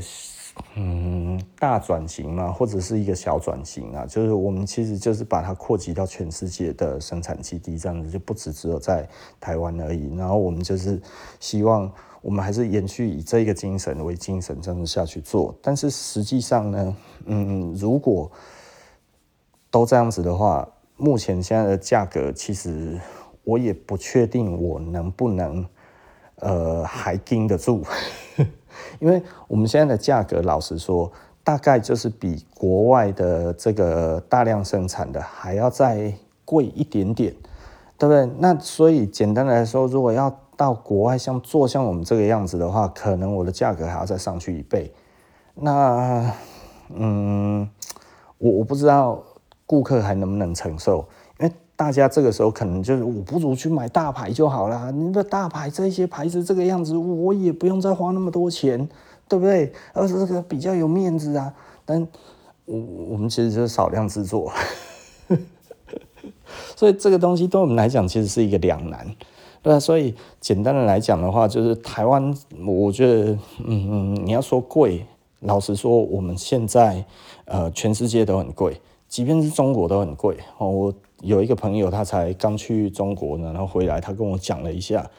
[0.75, 9.07] 嗯，大转型嘛，或者是一个小转型啊，就是我们其实就是把它扩及到全世界的生产基地，这样子就不只只有在
[9.39, 10.13] 台湾而已。
[10.15, 11.01] 然后我们就是
[11.39, 15.55] 希望我们还是延续以这个精神为精神，这样子下去做。
[15.61, 18.29] 但是实际上呢，嗯，如果
[19.69, 22.99] 都这样子的话，目前现在的价格，其实
[23.43, 25.65] 我也不确定我能不能，
[26.35, 27.83] 呃，还盯得住。
[28.99, 31.11] 因为我们现在的价格，老实说，
[31.43, 36.13] 大概就是比国外的这个大量生产的还要再
[36.45, 37.33] 贵一点点，
[37.97, 38.25] 对不对？
[38.39, 44.93] 那所以简单来说，如果要到国外像做像我们这个样子的话，可能我的价格还要再上去一倍。
[45.55, 46.31] 那，
[46.93, 47.67] 嗯，
[48.37, 49.23] 我我不知道
[49.65, 51.05] 顾客还能不能承受。
[51.81, 54.91] 大家这个时候可能就是，我不如去买大牌就好了。
[54.91, 58.87] 你的大牌这些牌子这个样子，我也不用再花那么多钱，
[59.27, 59.73] 对不对？
[59.91, 61.51] 而且这个比较有面子啊。
[61.83, 62.07] 但
[62.65, 62.77] 我
[63.09, 64.51] 我们其实就是少量制作，
[66.77, 69.03] 所以这个东西对我们来讲其实是一个两难，
[69.63, 69.79] 对吧？
[69.79, 72.31] 所以简单的来讲的话，就是台湾，
[72.63, 73.31] 我觉得，
[73.65, 75.03] 嗯嗯，你要说贵，
[75.39, 77.03] 老实说，我们现在
[77.45, 80.37] 呃，全世界都很贵，即便是中国都很贵。
[80.59, 80.93] 我。
[81.21, 85.09] 有一个朋友，他才刚去中国呢，然后回来，他跟我讲了一下，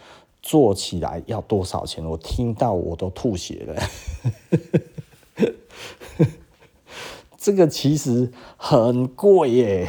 [0.42, 3.82] 做起来要多少钱，我听到我都吐血了。
[7.38, 9.88] 这个其实很贵耶，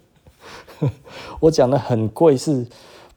[1.40, 2.66] 我讲的很贵，是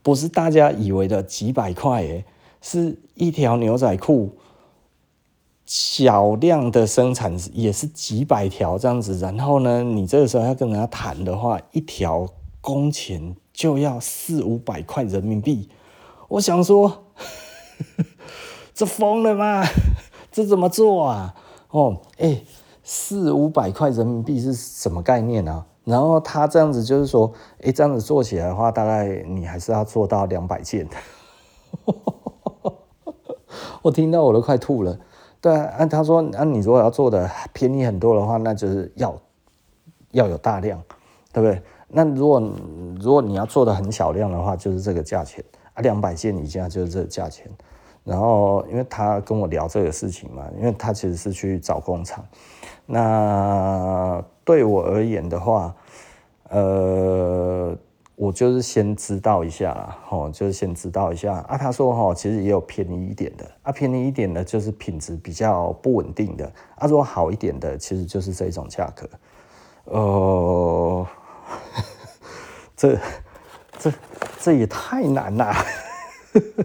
[0.01, 2.03] 不是大家以为的几百块？
[2.03, 2.25] 耶，
[2.61, 4.37] 是一条牛仔裤。
[5.73, 12.27] 小量的生产也是几百条这样子，然后呢，你这个时候要跟人家谈的话，一条
[12.59, 15.69] 工钱就要四五百块人民币。
[16.27, 17.05] 我想说，
[18.75, 19.63] 这疯了吗？
[20.29, 21.33] 这怎么做啊？
[21.69, 22.41] 哦，哎，
[22.83, 25.65] 四五百块人民币是什么概念啊？
[25.85, 27.31] 然后他这样子就是说，
[27.61, 30.85] 哎，这样子做起来的话，大概你还是要做到两百件。
[33.83, 34.99] 我听到我都快吐了。
[35.41, 39.19] 对啊，他说，那你如果要做的便宜很多的话，那就是要
[40.11, 40.79] 要有大量，
[41.33, 41.59] 对不对？
[41.87, 42.39] 那如果
[42.99, 47.49] 如果你要做的很小量的话，就是这个价钱啊，两百件以下就是这个价钱。
[48.03, 52.23] 然后，因为他跟我聊这个事情嘛，因为他其实是去找工厂。
[52.85, 55.75] 那对我而言的话，
[56.49, 57.75] 呃。
[58.21, 61.57] 我就是先知道一下啦，吼，就是先知道一下啊。
[61.57, 66.85] 他说，吼，其实也有便宜一点的啊，便宜一点的，就是品质比较不稳定的啊。
[66.87, 69.09] 如果好一点的，其实就是这种价格。
[69.85, 71.07] 呃，
[72.77, 72.95] 这
[73.79, 73.91] 这
[74.39, 75.51] 这也太难了。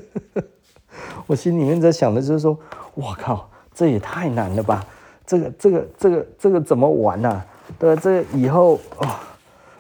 [1.26, 2.58] 我心里面在想的就是说，
[2.94, 4.84] 我靠，这也太难了吧？
[5.24, 7.46] 这个这个这个这个怎么玩啊？
[7.78, 9.08] 对，这个以后哦。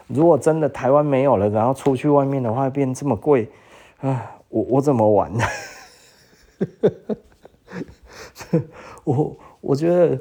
[0.08, 3.48] 如果真的台湾没有了，然后出去外面的话变这么贵，
[4.00, 5.44] 啊，我我怎么玩呢？
[9.04, 10.18] 我我觉得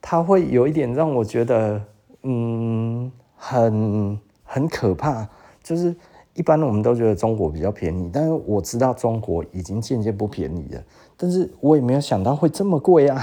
[0.00, 1.80] 它会有一点让我觉得，
[2.22, 5.26] 嗯，很很可怕。
[5.62, 5.94] 就是
[6.34, 10.82] 一般我们都觉得中国比较便宜，但是我知道中国已经渐渐不便宜了，
[11.16, 13.22] 但是我也没有想到会这么贵啊。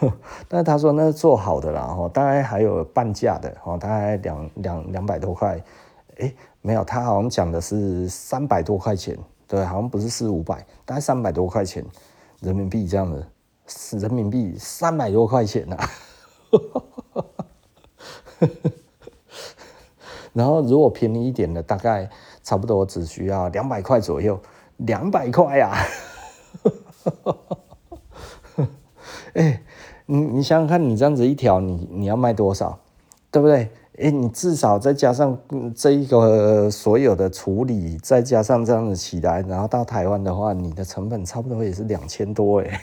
[0.48, 5.62] 但是他说那是做好的啦，哈，大概还有半价的，哈，大概两两两百多块，
[6.18, 11.84] 哎，没有，他好像讲的是三百多块钱，对，好像不是四五百，大概三百多块钱
[12.40, 13.26] 人民币这样的，
[13.98, 15.88] 人民币三百多块钱呐、啊，
[20.32, 22.10] 然后如果便宜一点的，大概
[22.42, 24.40] 差不多只需要两百块左右，
[24.78, 25.74] 两百块呀。
[29.34, 29.62] 哎、
[30.06, 32.78] 你你想想看，你这样子一条，你你要卖多少，
[33.30, 33.70] 对不对？
[33.96, 35.38] 哎、欸，你至少再加上
[35.74, 42.80] 这一个所有的处理，再加上这样子起来，然后到台湾的话，你的成本差不多也是两千多哎。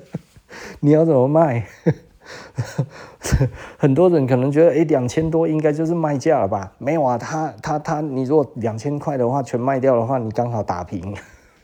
[0.80, 1.66] 你要怎么卖？
[3.76, 6.72] 很多人可能觉得，哎，两千多应该就是卖价了吧？
[6.78, 11.14] 没有啊，他他他，你如果两千块的话，全卖掉的话，你刚好打平。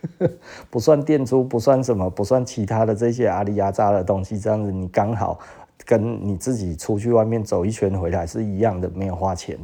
[0.71, 5.39] 不算店租，不算什么，不算其他的这些阿里压榨的东西，这样子你刚好
[5.85, 9.59] 跟你自己出去外面走一圈回来是一样的，没有花钱。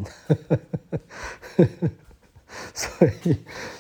[2.75, 3.39] 所以，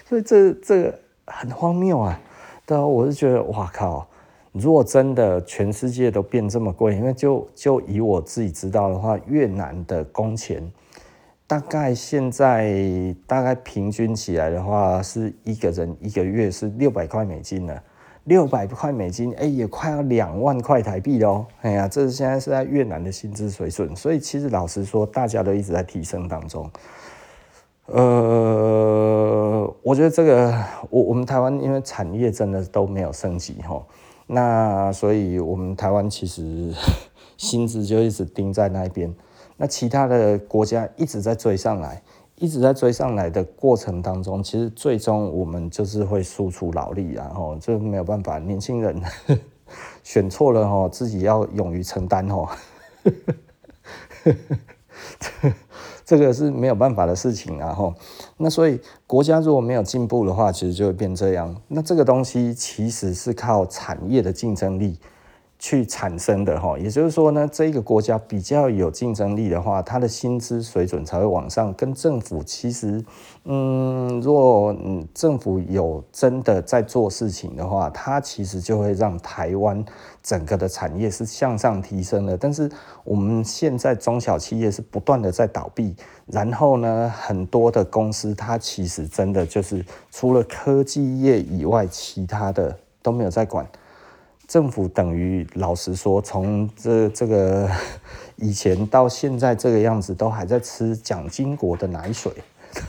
[0.08, 2.18] 所以这这个很荒谬啊！
[2.64, 4.08] 对啊，我是觉得，哇靠！
[4.52, 10.62] 如果真的全世界都变这么贵，因为就就以我自己知道的话，越南的工钱。
[11.52, 17.82] 大概现在大概平均起来的话，是一个人一个月是六百块美金了，
[18.24, 21.44] 六百块美金，哎，也快要两万块台币喽。
[21.60, 26.70] 哎呀，这是现在是在越南的薪资水准，所以其实老实说，大家都一直在提升当中。
[27.84, 33.84] 呃，我觉得这个我我们台湾因为产业真的都没有升级哈，
[34.26, 36.72] 那所以我们台湾其实
[37.36, 39.14] 薪资就一直盯在那边。
[39.56, 42.02] 那其他的国家一直在追上来，
[42.36, 48.38] 一直在追上来的过程当中，其实最终我们就是会输出劳力，然后这没有办法。
[48.38, 49.00] 年轻人
[50.02, 52.48] 选错了哈，自己要勇于承担哦。
[56.04, 57.94] 这个是没有办法的事情啊哈。
[58.36, 61.56] 那所以国家如果没有进步的话，其实就会变这样。
[61.68, 64.98] 那这个东西其实是靠产业的竞争力。
[65.64, 71.72] 去产生的哈，也就是说呢，这个国家比较有竞争力的话，它的薪资水准才会往上。
[71.74, 73.00] 跟政府其实，
[73.44, 79.84] 嗯，若嗯政府有真的在做事情的话，它其实就会让台湾
[80.20, 82.36] 整个的产业是向上提升的。
[82.36, 82.68] 但是
[83.04, 85.94] 我们现在中小企业是不断的在倒闭，
[86.26, 93.64] 然后呢，很多的公司它其实真的就是除了科技业以外，其他的都没有在管。
[94.52, 97.66] 政府等于老实说，从这这个
[98.36, 102.30] 以前到现在这个样子，都还在吃蒋经国的奶水。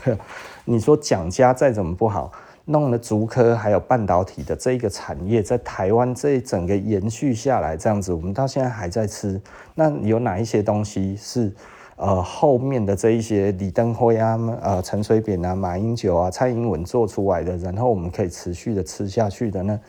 [0.66, 2.30] 你说蒋家再怎么不好，
[2.66, 9.40] 弄了竹科还有半导体的这一个产业，在台湾这整个延续下来这样子，我们到现在还在吃。
[9.74, 11.50] 那有哪一些东西是
[11.96, 19.80] 呃后面的这一些李登辉啊、呃陈水扁啊、马英九啊、蔡英文做出来的，然后我们可以持续的吃下去的呢？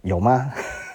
[0.00, 0.50] 有吗？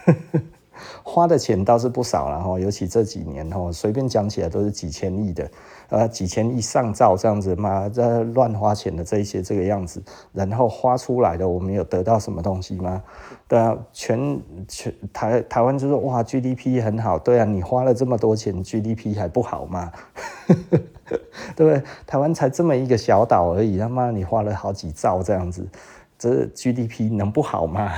[1.03, 5.51] 花的钱倒是不少了哈，尤其这几年哈，随便讲起来都是几千亿的，
[5.89, 10.01] 呃，几千亿上兆这样子嘛，这乱花钱的这一些这个样子，
[10.33, 13.01] 然后花出来的我们有得到什么东西吗？
[13.47, 19.91] 对啊，全全台台湾就说哇 GDP 很好，对啊，你花了这么多钱 GDP 还不好吗？
[21.55, 21.83] 对不对？
[22.07, 25.67] 台湾才这么一个小岛而已，他妈你花了好几兆这样子，
[26.17, 27.91] 这 GDP 能不好吗？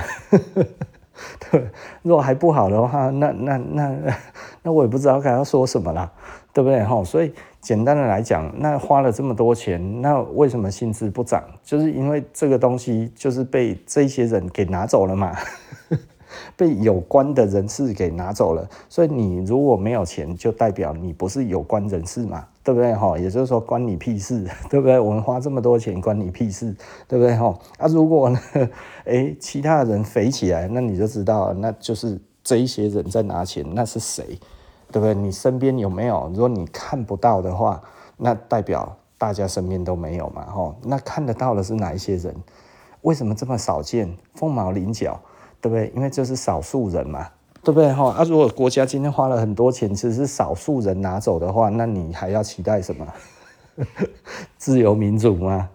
[1.50, 1.68] 对，
[2.02, 3.96] 如果还不好的话，那那那
[4.62, 6.10] 那我也不知道该要说什么了，
[6.52, 7.02] 对不对哈？
[7.04, 11.42] 所以简单的来讲，那花了这么多钱，那为什么薪资不涨？
[11.62, 15.34] 就是因为这个东西就是被这些人给拿走了嘛。
[16.56, 23.18] 被有关的人士给拿走了，所以你如果没有钱，就代表你不是有关人士嘛，对不对哈？
[23.18, 24.98] 也就是说关你屁事， 对不对？
[24.98, 26.74] 我们花这么多钱关你屁事，
[27.06, 27.58] 对不对哈？
[27.78, 28.38] 啊，如果呢，
[29.04, 34.24] 哎，其他人肥起来，那你就知道，那就是这一些人在拿钱，那是谁？
[34.92, 35.14] 对不对？
[35.14, 36.30] 你身边有没有？
[36.32, 37.82] 如果你看不到的话，
[38.16, 40.74] 那代表大家身边都没有嘛，哈？
[40.82, 42.34] 那看得到的是哪一些人？
[43.02, 44.16] 为什么这么少见？
[44.34, 45.20] 凤毛麟角。
[45.66, 45.92] 对不对？
[45.96, 47.28] 因为这是少数人嘛，
[47.64, 47.92] 对不对？
[47.92, 53.04] 哈，啊，如果国家今天花了很多钱，其实是少数人拿走的话，那你还要期待什么？
[54.56, 55.68] 自由民主吗？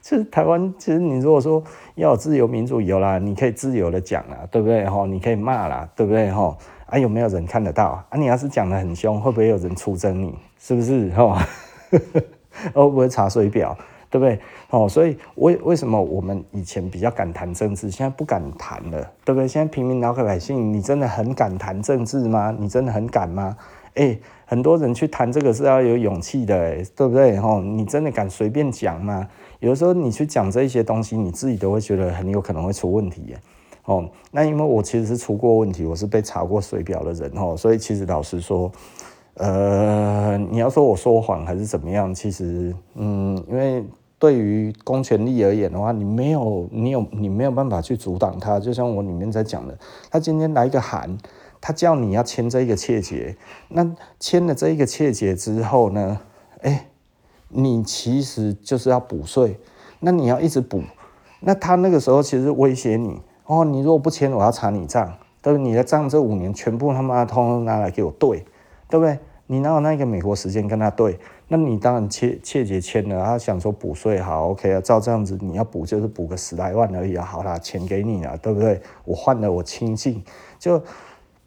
[0.00, 1.60] 其实台湾，其实你如果说
[1.96, 4.88] 要有自由民主，有啦，你可以自由的讲啦，对不对？
[4.88, 6.30] 哈，你可以骂啦，对不对？
[6.30, 8.04] 哈，啊，有没有人看得到？
[8.08, 10.32] 啊，你要是讲得很凶，会不会有人出征你？
[10.60, 11.10] 是不是？
[11.10, 11.44] 哈，
[11.90, 11.98] 会
[12.88, 13.76] 不会查水表？
[14.10, 14.38] 对不对？
[14.72, 19.06] 哦，所以为为什么我们以前比较敢谈政治，现在不敢谈了？
[19.22, 19.46] 对不对？
[19.46, 22.56] 现在平民老百姓，你真的很敢谈政治吗？
[22.58, 23.54] 你真的很敢吗？
[23.96, 27.36] 哎，很多人去谈这个是要有勇气的，对不对？
[27.36, 29.28] 哦，你真的敢随便讲吗？
[29.60, 33.34] 有时候你去讲这些东西，你自己都会觉得很有可能会出问题，
[33.84, 38.72] 哦，那因为我其实是出过问题，我是被查过水表的人，哦，所以其实老实说。
[39.36, 42.12] 呃，你要说我说谎还是怎么样？
[42.14, 43.82] 其实，嗯，因为
[44.22, 48.60] 对于公权力而言的话，你没有你有你没有办法去阻挡他。
[48.60, 49.76] 就像我里面在讲的，
[50.12, 51.18] 他今天来一个函，
[51.60, 53.34] 他叫你要签这一个切结，
[53.70, 53.84] 那
[54.20, 56.20] 签了这一个切结之后呢，
[56.60, 56.86] 哎，
[57.48, 59.58] 你其实就是要补税，
[59.98, 60.84] 那你要一直补，
[61.40, 65.68] 那他那个时候其实威胁你哦，你如果不签，我要查你账，对不对？
[65.68, 68.44] 你的账这五年全部他妈通通拿来给我对，
[68.88, 69.18] 对不对？
[69.48, 71.18] 你哪有那个美国时间跟他对？
[71.54, 78.80] 那你当然切切结签了，他想说补税好 OK 啊，照这样子你要补就是补个十来万而已啊，好啦，钱给你了，对不对？
[79.04, 80.24] 我换了我清净，
[80.58, 80.82] 就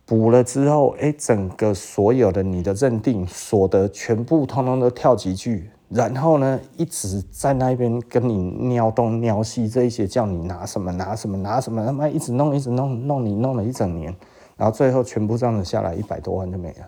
[0.06, 8.36] 补了之后，哎，整个所有的你的认定所得全部通通都跳几句，然后呢一直在那边跟你
[8.68, 14.16] 尿东尿西这一些，叫你拿什么拿什么拿什么，他妈一直弄一直弄弄你弄了一整年，
[14.56, 16.88] 然后最后全部这样子下来一百多万就没了。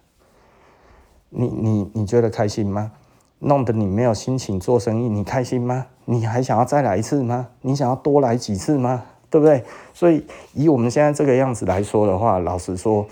[1.30, 2.92] 你你你觉得开心吗？
[3.40, 5.86] 弄得你没有心情做生意，你开心吗？
[6.06, 7.48] 你还想要再来一次吗？
[7.62, 9.04] 你想要多来几次吗？
[9.30, 9.64] 对不对？
[9.94, 13.06] 所以以我们现在这个样子来说的话，老实说，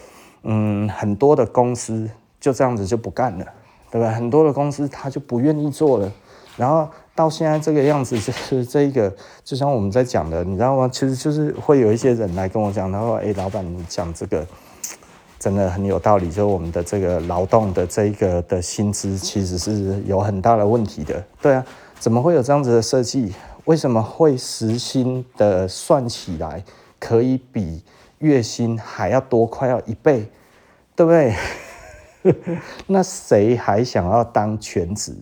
[0.44, 2.10] 嗯，很多的公司
[2.40, 3.46] 就这样子就不干了，
[3.92, 4.10] 对不对？
[4.10, 6.12] 很多的公司他就不愿意做了，
[6.56, 9.14] 然后到现在这个样子，就是这一个，
[9.44, 10.90] 就像我们在讲的，你知道吗？
[10.92, 14.46] 其实就是会有一些人来跟我讲，他说：“哎，老板，你讲这个。”
[15.46, 21.24] 真的很有道理，就是我们的这个劳动的这一个的薪资其实是有很大的问题的。
[21.40, 21.64] 对啊，
[22.00, 23.32] 怎么会有这样子的设计？
[23.66, 26.64] 为什么会时薪的算起来
[26.98, 27.84] 可以比
[28.18, 30.28] 月薪还要多，快要一倍，
[30.96, 31.36] 对不对？
[32.88, 35.16] 那谁还想要当全职？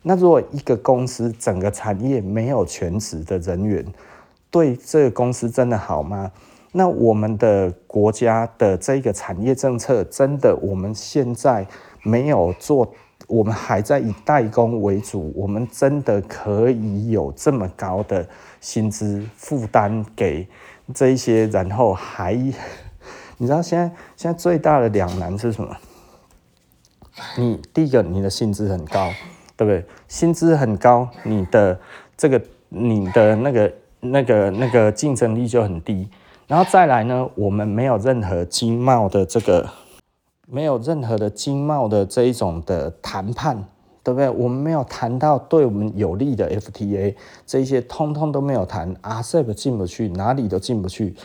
[0.00, 3.84] 那如果一个公司整个产业没有全职的人员，
[4.50, 6.32] 对这个公司真的好吗？
[6.78, 11.66] 那我们的国家的这个产业政策，真的我们现在
[12.02, 12.92] 没有做，
[13.26, 18.28] 我们还在以代工为主，我们真的可以有这么高的
[18.60, 20.46] 薪资负担给
[20.92, 22.34] 这一些，然后还，
[23.38, 25.74] 你知道现在现在最大的两难是什么？
[27.38, 29.10] 你第一个，你的薪资很高，
[29.56, 29.82] 对不对？
[30.08, 31.80] 薪资很高，你的
[32.18, 36.06] 这个你的那个那个那个竞争力就很低。
[36.46, 39.68] 然后再来呢，我们没有任何经贸的这个，
[40.46, 43.64] 没有任何的经贸的这一种的谈判，
[44.04, 44.30] 对不对？
[44.30, 51.16] 我们没有谈到对我们有利的 FTA，这一些通通都没有谈，RCEP 进不去，哪里都进不去，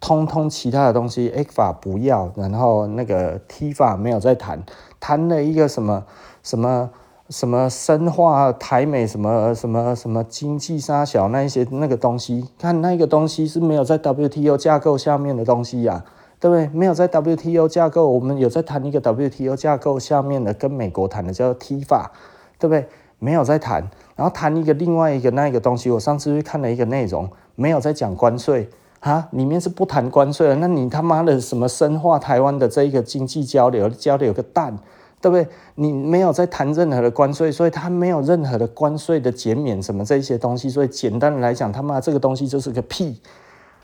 [0.00, 4.62] 通通其他的东西，ECFA 不要，然后那个 TIFA 没有在谈，
[4.98, 6.02] 谈了一个什么
[6.42, 6.88] 什么。
[7.32, 16.04] 什么深化台美什么什么什么经济沙小那一些那个东西，看那个东西是没有在 WTO 架构下面的东西呀，
[16.38, 16.68] 对不对？
[16.74, 22.12] 没有在 WTO 架构，我们有在谈一个 WTO 架构下面的，跟美国谈的叫 T 法
[22.58, 22.86] 对不对？
[23.18, 28.68] 没有在谈，然后谈一个另外一个那一个东西，我上次去看了一个内容，没有在讲关税
[29.00, 34.76] 啊，里面是不谈关税的，那你他妈的什么深化台湾的这一个经济交流，交流个蛋！
[35.22, 35.46] 对不对？
[35.76, 43.16] 你没有在谈任何的关税，所以它没有任何的关税的减免什么这些东西，所以简单的来讲，他妈这个东西就是个屁。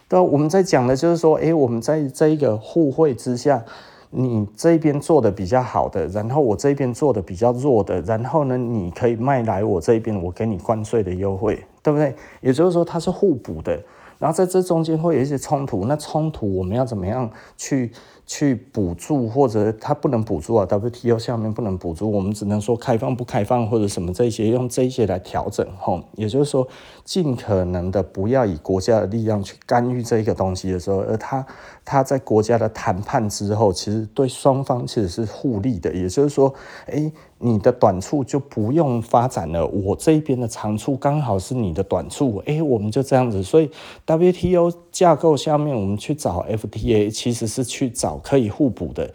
[0.09, 3.64] 对，我们在讲的就是说，诶，我们在这一个互惠之下，
[4.11, 12.14] 你这边做的比较好的，然后我这边做的比较弱的，然后呢，你可以卖来我这边，我给你关税的优惠，对不对？
[12.41, 13.78] 也就是说，它是互补的。
[14.19, 17.93] 然后在这中间会有一些冲突，那冲突我们要怎么样去？
[18.31, 26.05] 去补助，或者它不能补助啊，WTO 下面不能补助，我们只能说开放不开放或者什么这些，用这些来调整吼。
[26.12, 26.69] 也就是说，
[27.09, 31.46] 尽可能的不要以国家的力量去干预这个东西的时候，而他
[31.82, 35.90] 他在国家的谈判之后，其实对双方其实是互利的。
[35.94, 36.52] 也就是说，
[36.84, 43.42] 诶你的短处就不用发展了，我这边的长处刚好是你的短处，哎，我们就这样子。
[43.42, 43.70] 所以
[44.04, 49.11] WTO 架构下面，我们去找 FTA，其实是去找可以互补的。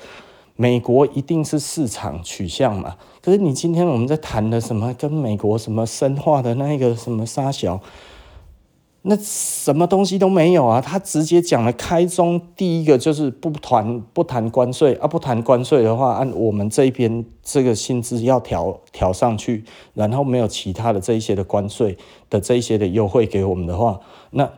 [0.55, 7.79] 美国一定是市场取向嘛，可是你今天我们在谈的什么，跟美国什么深化的那一个什么沙小。
[9.05, 10.79] 那什么东西都没有啊！
[10.79, 21.97] 他直接讲了开宗第一个就是不谈不谈关税啊，不谈关税的话，按我们这边这个薪资要调调上去，然后没有其他的这一些的关税
[22.29, 23.99] 的这一些的优惠给我们的话，
[24.31, 24.49] 那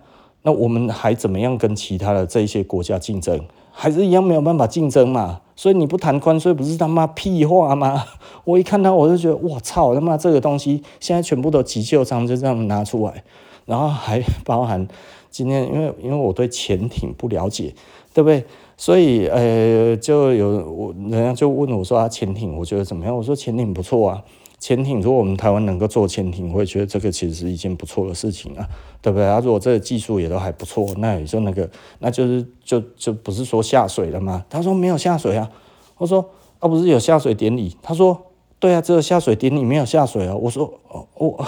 [0.44, 3.44] 那我们还怎么样跟其他的这一些国家竞争？
[3.76, 5.42] 还是一样没有办法竞争嘛？
[5.56, 8.04] 所以你不谈关税不是他妈屁话吗？
[8.46, 13.24] 我一看到我就觉得我操他妈这个东西现在全部都急救章就这样拿出来。
[13.66, 14.88] 然后还包含
[15.30, 17.74] 今天，因为因为我对潜艇不了解，
[18.14, 18.46] 对不对？
[18.78, 23.16] 所以呃，就有我人家就问我说啊，潜艇我觉得怎么样？
[23.16, 24.24] 我说潜艇不错啊。
[24.60, 28.68] 潜艇，如果我们台湾能够做潜艇，我会觉得这个其实是一件不错的事情啊，
[29.02, 29.28] 对不对？
[29.28, 34.46] 啊，如果这个技术也都还不错，那也就那个，那就是就就不是说下水了吗？
[34.50, 35.52] 他说没有下水啊，
[35.98, 36.30] 我说
[36.60, 37.78] 啊，不是有下水典礼？
[37.84, 40.36] 他说对啊，只有下水典礼没有下水啊。
[40.36, 41.46] 我说哦我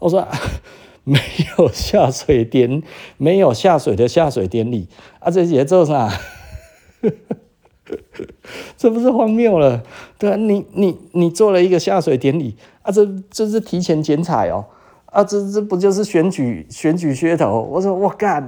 [0.00, 0.26] 我说
[1.04, 1.20] 没
[1.58, 2.82] 有下水典，
[3.16, 4.88] 没有下水的下水典礼
[5.20, 6.10] 啊，这节奏啥？
[8.76, 9.82] 这不是荒谬了？
[10.18, 14.64] 对啊，你你你做了一个下水典礼啊，这这是提前剪彩哦，
[15.06, 17.62] 啊，这这不就是选举选举噱头？
[17.62, 18.46] 我说我干，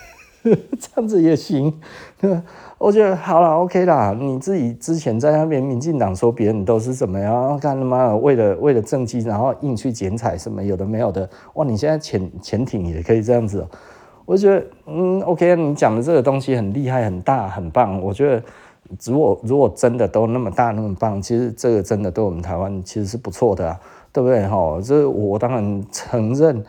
[0.42, 1.72] 这样子也行？
[2.78, 4.12] 我觉得好了，OK 啦。
[4.18, 7.58] 你自己之前在那边，民进党说别人都是怎么样？
[7.60, 11.28] 干他妈为了为了政绩，然后硬去剪彩什么有的没有的。
[11.54, 13.64] 哇，你现在潜潜艇也可以这样子，
[14.24, 18.42] 我觉得嗯，OK，你讲的这个东西很厉害、很大、很棒，我觉得。
[19.04, 23.80] 如果如果真的都那么大那么棒，其实这个真的对我们台湾其实是不错的啊，
[24.12, 24.80] 对不对哈？
[24.82, 26.64] 这我当然承认，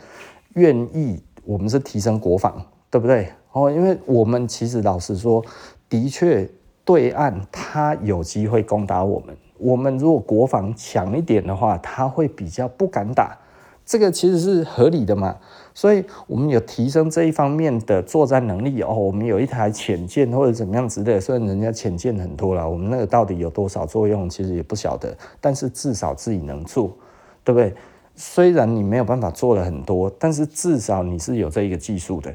[0.54, 3.28] 愿意我们是提升国防，对不对？
[3.52, 5.44] 哦，因为我们其实老实说，
[5.90, 6.50] 的确
[6.86, 13.38] 对岸他有机会攻打我们，我们如果国防强一点的话，他会比较不敢打，
[13.86, 15.36] 这个其实是合理的嘛。
[15.76, 18.94] 所以，我们有提升这一方面的作战能力哦。
[18.94, 25.18] 我们有一台潜舰或者怎么样之类的，虽然人家潜舰很多了，我们那个到底有多少作用，其实也不晓得。
[25.42, 26.96] 但是至少自己能做，
[27.44, 27.74] 对不对？
[28.16, 32.32] 虽然你没有办法做了很多，但是至少你是有这一个技术的，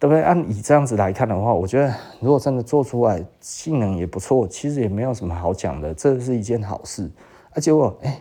[0.00, 0.20] 对不对？
[0.20, 7.08] 按以这样子来看的话，我觉得如果真的做出来，性能也不错，其实也没有什么好讲的，这是一件好事。
[7.54, 8.20] 啊，结果哎，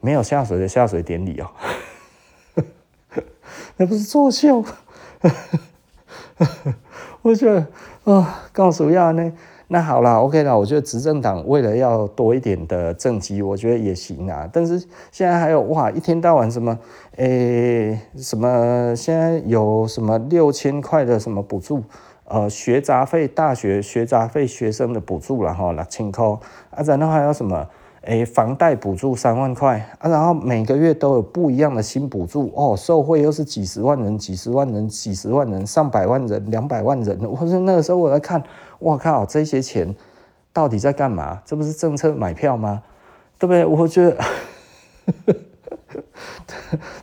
[0.00, 1.46] 没有下水的下水典礼哦。
[3.76, 4.64] 那不是作秀，
[7.22, 7.66] 我觉得
[8.04, 9.32] 啊、告诉要呢，
[9.68, 10.58] 那好了，OK 了。
[10.58, 14.48] 我觉得执政党为了要多一点的政绩，我觉得也行啊。
[14.52, 14.78] 但是
[15.10, 16.78] 现在还有哇，一天到晚什么，
[17.16, 21.82] 诶、什么现在有什么六千块的什么补助，
[22.26, 26.26] 呃，学杂费，大学学杂费学生的补助了哈，六千块
[26.70, 27.66] 啊，然后还有什么？
[28.06, 37.18] 诶，房贷补助三万块啊，然后每个月都有不一样的新补助哦，受惠又是几十万人、几十万人、几十万人、上百万人、两百万人。
[37.22, 38.42] 我说那个时候我在看，
[38.78, 39.94] 我靠，这些钱
[40.52, 41.40] 到底在干嘛？
[41.46, 42.82] 这不是政策买票吗？
[43.38, 43.64] 对不对？
[43.64, 44.16] 我觉得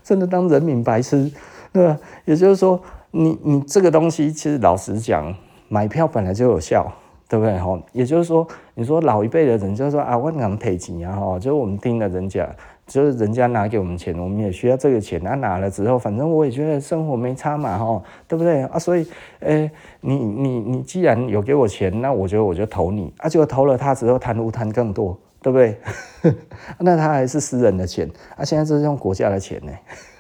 [0.04, 1.32] 真的当人民白痴，
[1.74, 1.98] 对吧？
[2.26, 2.80] 也就是说，
[3.10, 5.36] 你你这个东西，其实老实讲，
[5.68, 6.92] 买票本来就有效。
[7.32, 7.58] 对不对？
[7.58, 12.46] 哈，也就是说，你说老一辈的人就是说啊，我能赔钱啊，哈，就是我们听了人家，
[12.86, 15.18] 就是人家拿给我们钱，我们也需要这个钱。
[15.24, 18.78] 他、拿了之后，反正我也觉得生活没差嘛，哈，对不对啊？
[18.78, 19.08] 所以，
[19.40, 19.72] 诶，
[20.02, 25.78] 你你你既然有给我钱，那我觉得我就投你，啊，结果投了他之后贪污贪更多，对不对？
[26.80, 29.72] 那他还是私人的钱，啊，现在这是用国家的钱呢，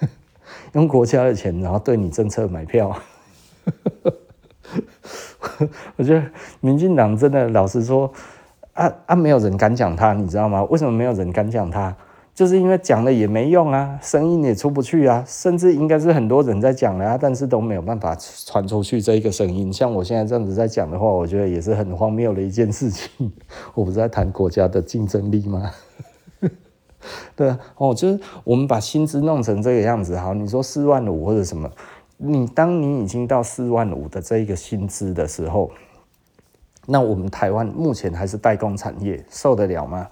[0.72, 2.95] 用国家的钱，然后对你政策买票。
[5.98, 6.24] 我觉得
[6.60, 8.12] 民进党真的老实说，
[8.74, 10.64] 啊啊，没有人敢讲他，你知道吗？
[10.66, 11.96] 为什么没有人敢讲他？
[12.34, 18.16] 就是因为讲了也没用啊，声音也出不去啊，甚至应该是很多人在讲了，但是都没有办法
[18.46, 19.72] 传出去这一个声音。
[19.72, 23.32] 像我现在这样子在讲的话，我觉得也是很荒谬的一件事情。
[23.76, 25.70] 我不是在谈国家的竞争力吗？
[27.36, 31.70] 对啊，哦，就是我们把薪资弄成这个样子，好，你说四万五或者什么。
[32.24, 35.72] 你当你已经到四万五的这一个薪资的时候，
[36.86, 40.08] 那我们台湾目前还是代工产业，受得了吗？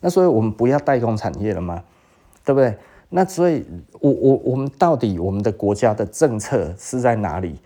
[0.00, 1.82] 那所以我们不要代工产业了吗？
[2.42, 2.74] 对不对？
[3.10, 3.66] 那所以
[4.00, 7.58] 我我我们到底我们的国家的政策是在哪里？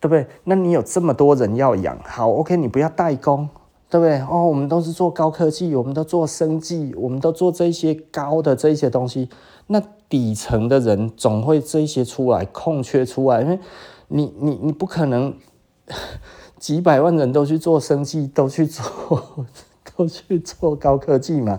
[0.00, 0.26] 对不对？
[0.44, 3.48] 那你有这么多人要养，好，OK，你不要代工，
[3.92, 4.18] 对不对？
[4.22, 9.28] 哦，我们都是做高科技，我们都做生技，我们都做这些高的这些东西，
[9.66, 9.82] 那。
[10.12, 13.58] 底层的人总会这些出来空缺出来，因为
[14.08, 15.34] 你你你不可能
[16.60, 19.46] 几百万人都去做生技，都去做
[19.96, 21.58] 都去做高科技嘛。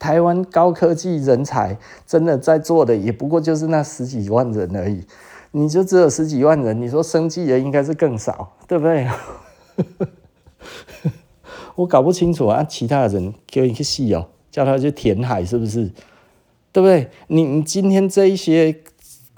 [0.00, 5.06] 台湾高科技人才真的在做的也不过就是那十几万人而已，
[5.52, 9.08] 你就只有十几万人，你说生技的应该是更少，对不对？
[11.76, 15.90] 我搞不清楚啊，其他的人给你去戏哦，叫他去填海是不是？
[16.72, 17.08] 对不对？
[17.26, 18.74] 你你今天这一些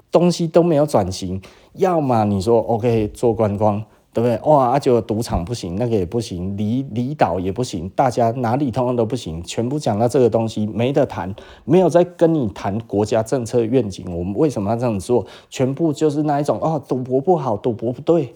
[0.09, 1.41] 东西都没有转型，
[1.73, 3.83] 要么你说 OK 做观光，
[4.13, 4.39] 对不对？
[4.49, 15.25] 哇，啊就赌场不行，那个也不行，离离岛也不行，大家哪里通通都不行，全部讲到这个东西没得谈，没有在跟你谈国家政策愿景，我们为什么要这样做？
[15.49, 18.33] 全部就是那一种哦，赌博不好，赌博不对，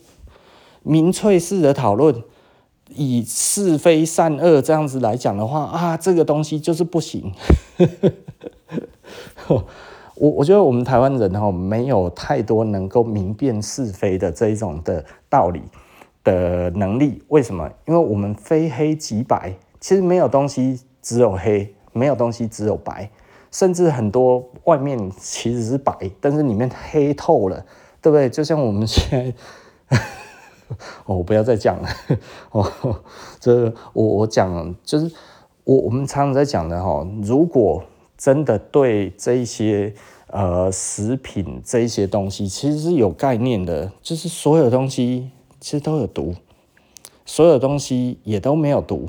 [0.84, 2.14] 民粹式的讨论，
[2.90, 7.34] 以是非善恶这样子来讲的话啊，这个东西就是不行。
[10.16, 15.62] 我我觉得我们台湾人哈没有太多能够明辨是非的这一种的道理
[16.24, 17.24] 的能力。
[17.30, 17.70] 为什么？
[17.88, 23.10] 因为我们非黑即白，其实没有东西只有黑，没有东西只有白，
[23.50, 27.66] 甚至很多外面其实是白，但是里面黑透了，
[28.02, 28.30] 对不对？
[28.30, 29.34] 就像我们现
[29.90, 29.98] 在，
[31.06, 31.90] 哦，我不要再讲了，
[32.52, 33.02] 哦，
[33.40, 35.12] 这我我讲就是
[35.64, 37.84] 我我们常常在讲的哈，如果。
[38.22, 39.94] 真的对这一些
[40.28, 46.36] 呃食品这一些东西其实是有概念的，就是所有东西其实都有毒，
[47.26, 49.08] 所有东西也都没有毒，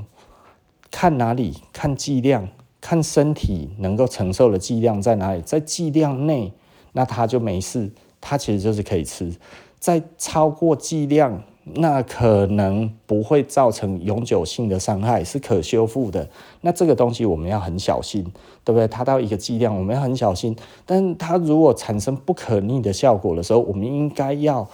[0.93, 2.47] 看哪里，看剂量，
[2.81, 6.53] 看身体能够承受的剂量在哪里，在剂量内，
[6.93, 7.91] 那它就没事，
[8.21, 9.35] 它其实就是可以吃，
[9.81, 11.43] 在超过剂量。
[11.65, 16.29] 那可能不会造成永久性的伤害，是可修复的。
[16.63, 18.25] 那这个东西我们要很小心，
[18.65, 18.89] 对不对？
[18.89, 20.57] 它到一个剂量，我们要很小心。
[20.87, 24.67] 但它如果产生不可逆的效果的时候，我们应该要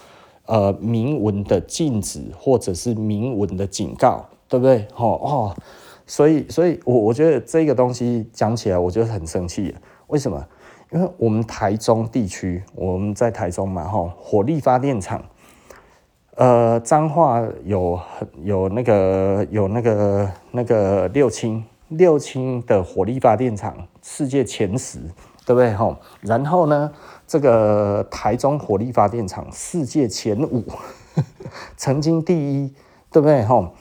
[0.45, 4.87] 呃明文的禁止，或者是明文的警告，对不对？
[4.95, 5.55] 哦哦，
[6.05, 9.75] 所以所以我我觉得这个东西讲起来，我觉得很生气。
[10.07, 10.43] 为什么？
[10.93, 15.21] 因为我们台中地区，我们在台中嘛，吼，火力发电厂。
[16.37, 17.99] 呃，彰化有
[18.43, 24.99] 有那个有那个那个六轻六轻的火力发电厂，世界前十，
[25.47, 25.73] 对不对？
[25.73, 26.91] 吼，然后呢，
[27.25, 30.63] 这个台中火力发电厂世界前五，
[31.75, 32.71] 曾经第一，
[33.11, 33.43] 对不对？
[33.43, 33.73] 吼，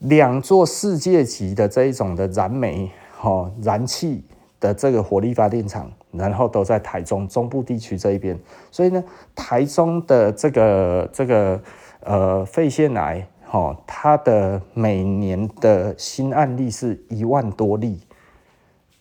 [0.00, 4.22] 两座世界级的这一种的燃煤，吼，燃气
[4.60, 5.90] 的这个火力发电厂。
[6.12, 8.38] 然后都在台中中部地区这一边，
[8.70, 9.02] 所以呢，
[9.34, 11.60] 台中的这个这个
[12.00, 18.00] 呃肺腺癌，哈，它的每年的新案例是一万多例，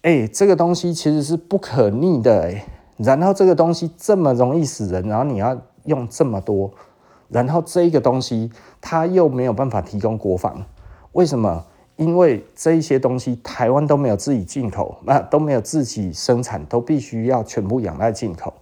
[0.04, 2.66] 哎，这个东西其实是不可逆的，哎，
[2.98, 6.72] 然后这个东西这么容易死人，然后你要用这么多，
[7.28, 10.64] 然后这个东西它又没有办法提供国防，
[11.14, 11.66] 为什么？
[12.00, 18.54] 因为这一些东西台湾都没有自己进口，那都没有自己生产，都必须要全部仰赖进口。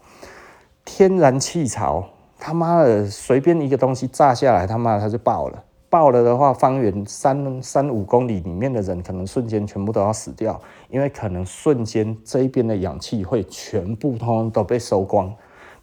[0.83, 2.03] 天然气槽，
[2.39, 5.63] 他妈的随便一个东西炸下来，他妈的它就爆了。
[5.87, 10.59] 爆了的话，方圆三三五公里里面的人可能瞬间全部都要死掉，
[10.89, 15.31] 因为可能瞬间这一边的氧气会全部通通都被收光。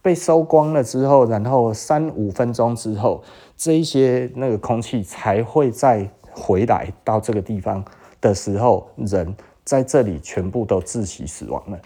[0.02, 3.22] 被收光了之后，然后三五分钟之后，
[3.56, 6.10] 这一些那个空气才会在。
[6.34, 7.84] 回来到这个地方
[8.20, 11.80] 的时候，人在这里全部都窒息死亡了。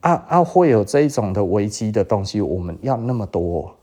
[0.00, 3.74] 啊啊，会有这一种的危机的东西，我们要那么多，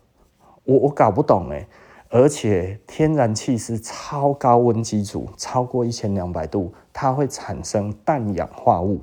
[0.63, 1.67] 我我搞不懂哎。
[2.09, 9.01] 而且天然气是超高温机组，超过一千两百度，它会产生氮氧化物。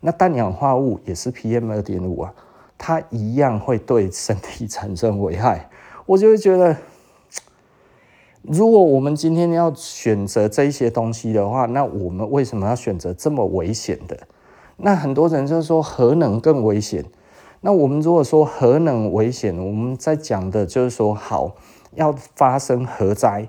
[0.00, 2.34] 那氮氧化物也是 PM 二点五啊，
[2.76, 5.68] 它一样会对身体产生危害。
[6.04, 6.76] 我就会觉得。
[8.42, 14.18] 如果我们今天要选择这些东西的话，那我们为什么要选择这么危险的？
[14.78, 17.04] 那很多人就说核能更危险。
[17.60, 21.52] 那我们如果说核能危险，我们在讲的就是说，好，
[21.94, 23.48] 要发生核灾，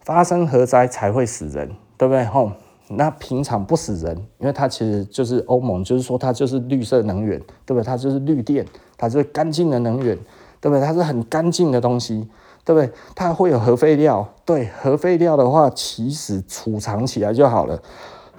[0.00, 2.24] 发生核灾才会死人，对不对？
[2.24, 2.50] 吼，
[2.88, 7.84] 那平常不死人，因为它其实就是欧盟，就是说它就是绿色能源，对不对？
[7.84, 8.66] 它就是绿电，
[8.96, 10.18] 它就是干净的能源，
[10.60, 10.80] 对不对？
[10.84, 12.28] 它是很干净的东西。
[12.64, 12.90] 对不对？
[13.14, 17.80] 它会有核废料，对，核废料的话，其实储藏起来就好了。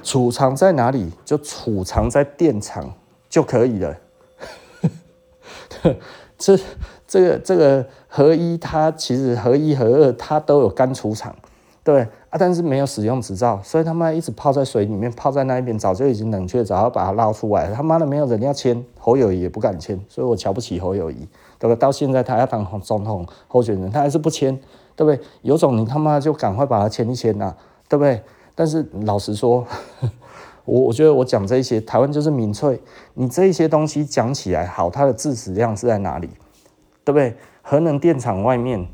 [0.01, 1.11] 储藏在哪里？
[1.23, 2.93] 就储藏在电厂
[3.29, 3.95] 就可以了。
[6.37, 6.59] 这、
[7.07, 11.33] 这个、这个核一，它其实核一、核二，它都有干储藏，
[11.83, 17.71] 对啊，但是没有使用执照，所以他妈一直泡在水里面，泡在那一边，早就已经冷却，早要把它捞出来。
[17.71, 21.27] 他妈的，没有人要签，侯友谊也不敢签，所以我瞧不起侯友谊。
[21.65, 21.79] 对不对？
[21.79, 24.55] 到现在他要当总统候选人，他还是不签，
[24.95, 25.19] 对不对？
[25.41, 27.57] 有种你他妈就赶快把他签一签呐、啊，
[27.89, 28.21] 对不对？
[28.53, 29.65] 但是老实说，
[30.65, 32.79] 我我觉得我讲这些，台湾就是民粹。
[33.15, 36.29] 你这一些东西讲起来好，它的致死量是在哪里？
[37.03, 37.35] 对不对？
[37.63, 38.87] 核能电厂外面，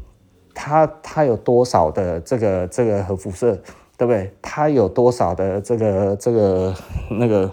[0.53, 3.61] 它它有多少的这个这个核辐射？
[3.97, 4.33] 对不对？
[4.41, 6.73] 它有多少的这个这个
[7.09, 7.51] 那个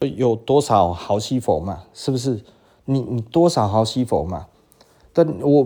[0.00, 1.82] 有多少毫西弗嘛？
[1.92, 2.42] 是不是？
[2.90, 4.46] 你你多少毫西弗嘛？
[5.12, 5.62] 但我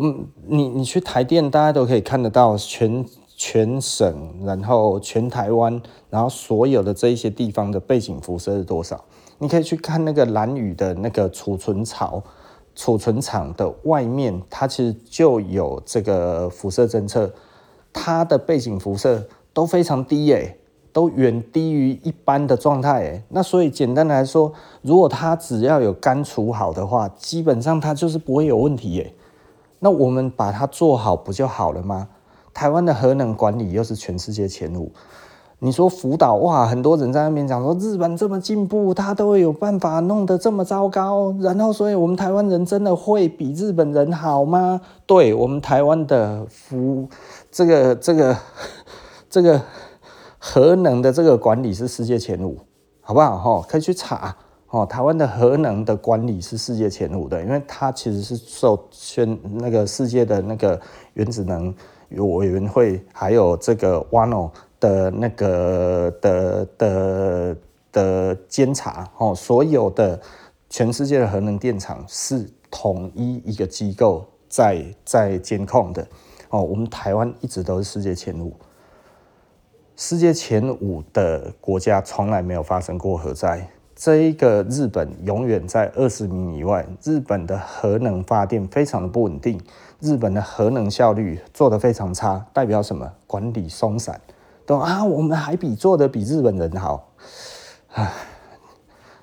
[0.49, 3.05] 你你去台电，大家都可以看得到全
[3.37, 4.13] 全省，
[4.45, 9.05] 然后全台湾，然后所有的这一些地方的背景辐射是多少？
[9.39, 12.21] 你可以去看那个兰屿的那个储存槽、
[12.75, 17.33] 储存厂的外面，它其实就有这个辐射侦测，
[17.93, 20.59] 它的背景辐射都非常低诶、
[20.93, 23.05] 都远低于一般的状态。
[23.05, 29.01] 哎，那所以简单来说，如果它只要有干除好的话，基本上它就是不会有问题。
[29.01, 29.13] 哎，
[29.81, 32.09] 那我们把它做好不就好了吗？
[32.55, 34.93] 台湾的核能管理又是全世界前五。
[35.65, 44.81] 你说福岛哇，很多人在那边讲说日本这么进步，他都会有办法弄得这么糟糕，然后所以我们台湾人真的会比日本人好吗？
[45.07, 47.09] 对，我们台湾的福
[47.53, 48.37] 这个这个
[49.31, 49.63] 这个
[50.45, 52.59] 核能的这个管理是世界前五，
[53.01, 53.39] 好不好？
[53.39, 54.37] 哈，可以去查
[54.71, 54.85] 哦。
[54.85, 60.81] 台湾的核能的管理是世界前五的，因为它其实是受宣那个世界的那个
[61.15, 61.73] 原子能
[62.11, 64.51] 委员会还有这个 WANO。
[64.83, 67.57] 的那个的的
[67.93, 70.21] 的监察哦，所有的
[70.69, 76.05] 全世界的核能电厂是统一一个机构在在监控的
[76.49, 76.61] 哦。
[76.61, 78.53] 我们台湾一直都是世界前五，
[80.05, 83.69] 世界前五的国家从来没有发生过核灾。
[83.95, 89.61] 这一个日本永远在二十名以外，日本的核能发电非常的不稳定，
[90.01, 93.13] 日本的核能效率做得非常差，代表什么？
[93.29, 94.21] 管理松散。
[94.67, 97.13] 都啊，我们还比做的比日本人好，
[97.93, 98.13] 唉，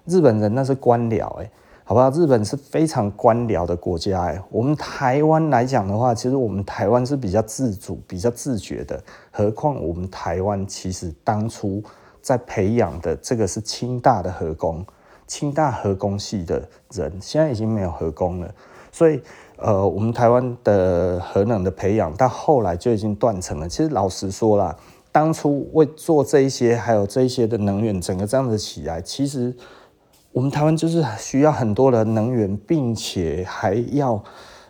[0.06, 1.52] 日本人那是官僚哎，
[1.90, 2.08] 好不好？
[2.12, 4.40] 日本是非常官僚的国家哎。
[4.52, 9.04] 我们台湾来讲的话，其实我们台湾是比较自主、比较自觉的。
[9.32, 11.84] 何况我们台湾其实当初
[12.22, 14.86] 在培养的这个是清大的核工，
[15.26, 16.62] 清大核工系的
[16.92, 18.54] 人，现在已经没有核工了。
[18.92, 19.20] 所以
[19.58, 23.68] 呃，我们台湾的核能的培养到后来就已经断层了。
[23.68, 24.76] 其实老实说啦。
[25.12, 29.52] 当初为做这一些，还有这一些的能源，整个这样子起来，其实
[30.40, 34.24] 我们台湾就是需要很多的能源，并且还要，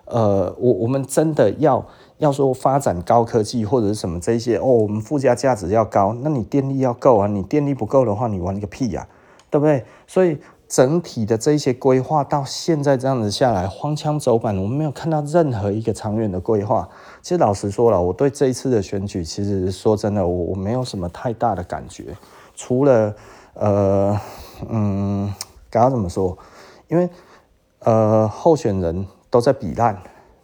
[0.05, 1.85] 呃，我我们真的要
[2.17, 9.07] 要说发展高科技或者是什么这些哦，我们附加价值要高，那你电力要够啊，你电力不够的话，你玩个屁呀，
[9.51, 9.85] 对不对？
[10.07, 10.39] 所以。
[10.67, 16.87] 整体的这些规划到现在这样子下来，荒腔走板，我们没有看到任何一个长远的规划。
[17.23, 22.15] 其实老实说了，我对这一次的选举，其实说真的，我我没有什么太大的感觉，
[22.53, 23.15] 除了
[23.55, 24.21] 呃
[24.69, 25.33] 嗯，
[25.69, 26.37] 该要怎么说？
[26.87, 27.09] 因为
[27.79, 29.95] 呃候选人都在比烂，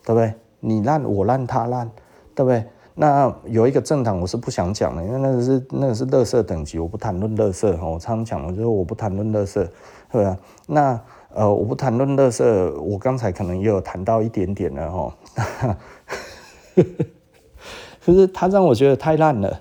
[0.04, 0.34] 对不对？
[0.60, 1.90] 你烂我烂他烂，
[2.34, 2.66] 对不对？
[2.98, 7.88] 那有一个政党我是不想讲的，因为那个是那个是垃圾等级，我不谈论垃圾哈。
[7.88, 9.68] 我常常讲，我就是我不谈论垃圾。
[10.12, 11.00] 对啊，那
[11.34, 15.14] 呃，我不谈论垃圾，我刚才可能也有谈到一点点了哈，
[18.06, 19.60] 可是他让我觉得太烂了。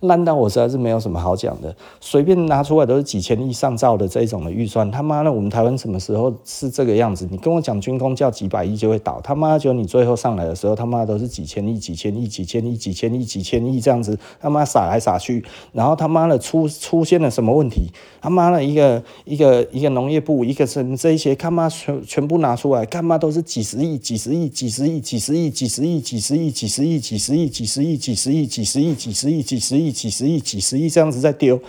[0.00, 7.26] 烂到我实在是没有什么好讲的，随便拿出来都是几千亿上兆的这种的预算，他妈的，我们台湾什么时候是这个样子？
[7.30, 17.90] 你跟我讲军工叫几百亿就会倒，他妈就你最后上来的时候，他妈都是几千亿、几千亿、几千亿、几千亿、几千亿这样子，他妈撒来撒去，然后他妈的出出现了什么问题？
[18.20, 29.85] 他妈的一个一个一个农业部，一个什这一些，他妈全全部拿出来，他妈都是几十亿、几十亿、几十亿、几十亿、几十亿、几十亿、几十亿、几十亿、几十亿、几十亿、几十亿、几十亿、几十亿。
[29.90, 31.60] 几十亿、几十亿这样子在丢，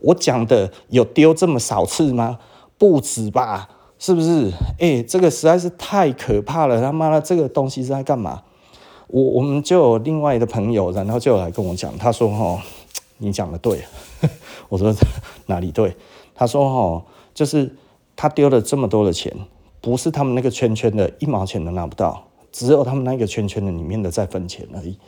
[0.00, 2.38] 我讲的有丢这么少次吗？
[2.78, 3.68] 不止吧，
[3.98, 4.52] 是不是？
[4.78, 6.80] 哎、这个实在是太可怕了！
[6.80, 8.42] 他妈的，这个东西是在干嘛？
[9.08, 12.60] 我我们就有另外的朋友，然后就来跟我讲，他说：“哦，
[13.18, 13.82] 你讲的对。
[14.68, 14.94] ”我说
[15.46, 15.96] ：“哪里对？”
[16.34, 17.74] 他说：“哦，就是
[18.14, 19.32] 他丢了这么多的钱，
[19.80, 24.98] 不是他们那个圈圈的一毛钱都拿不到，只有他们那个圈圈的里面的在分钱而已。”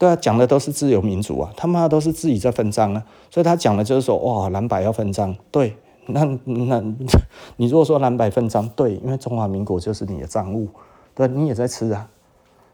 [0.00, 5.76] 对啊，讲的都是自由民主啊，他妈都是自己在分赃啊，所以他讲的就是说，哇，蓝白要分赃，对，
[6.06, 6.80] 那那
[7.58, 10.68] 你如果说蓝白分赃，对，因为中华民国就是你的赃物，
[11.14, 12.08] 对，你也在吃啊，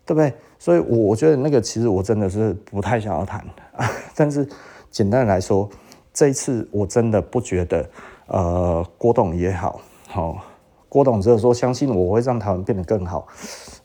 [0.06, 0.32] 对不对？
[0.56, 3.44] 所以我觉得那个其实我真的是不太想要谈，
[4.14, 4.48] 但是
[4.92, 5.68] 简单来说，
[6.14, 7.90] 这一次我真的不觉得，
[8.28, 10.36] 呃，郭董也好，好、哦，
[10.88, 13.26] 郭董只有说相信我会让台湾变得更好，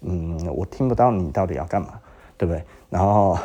[0.02, 2.00] 嗯，我听不到你到底要干嘛。
[2.38, 2.64] 对不对？
[2.92, 3.36] 然后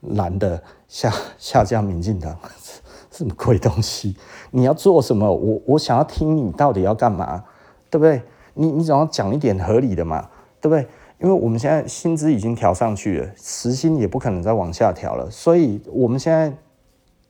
[0.00, 2.38] 蓝的下下架民进党，
[3.10, 4.14] 什么鬼东西？
[4.50, 5.32] 你要做什么？
[5.32, 7.42] 我我想要听你到底要干嘛？
[7.90, 8.22] 对不对？
[8.54, 10.28] 你你总要讲一点合理的嘛？
[10.60, 10.86] 对不对？
[11.18, 16.52] 因为我们现在薪资已经调上去了，时薪也不可能再往下调了，所以我们现在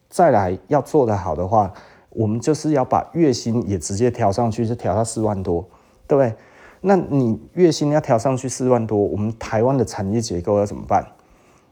[0.08, 1.72] 再来要做得好的话，
[2.10, 5.64] 我们就是要把月薪也直接调上去，就调到四万多，
[6.08, 6.34] 对不对？
[6.80, 11.06] 那你月薪要调上去四万多，我们台湾的产业结构要怎么办？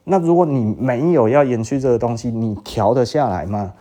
[0.05, 3.73] 那如果你没有要延续这个东西，你调得下来吗？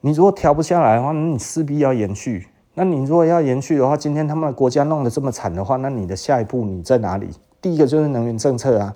[0.00, 2.48] 你如果调不下来的话，那你势必要延续。
[2.74, 7.28] 那你如果要延续的话，今天他们的国家弄得这么惨的话，那你的下一步你在哪里？
[7.60, 8.94] 第一个就是能源政策啊，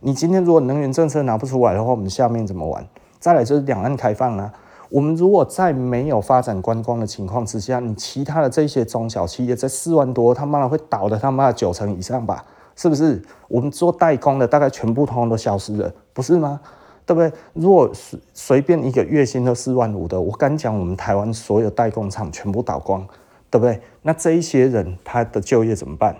[0.00, 2.86] 你今天如果能源政策拿不出来的话，我们下面怎么玩？
[3.18, 4.52] 再来就是两岸开放啊。
[4.90, 12.44] 我们如果在没有发展观光的情况之下，你其他的这些中小企业在四万多，他妈的会倒的他妈的九成以上吧？
[12.74, 13.20] 是不是？
[13.48, 16.60] 我们做代工的大概全部通通都消失了，不是吗？
[17.04, 17.32] 对不对？
[17.54, 23.06] 如果随随便一个月薪都四万五的，我敢讲，我们台湾所有代工厂全部倒光，
[23.50, 23.80] 对不对？
[24.02, 26.16] 那这一些人他的就业怎么办？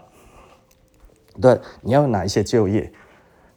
[1.41, 2.93] 对，你要哪一些就业？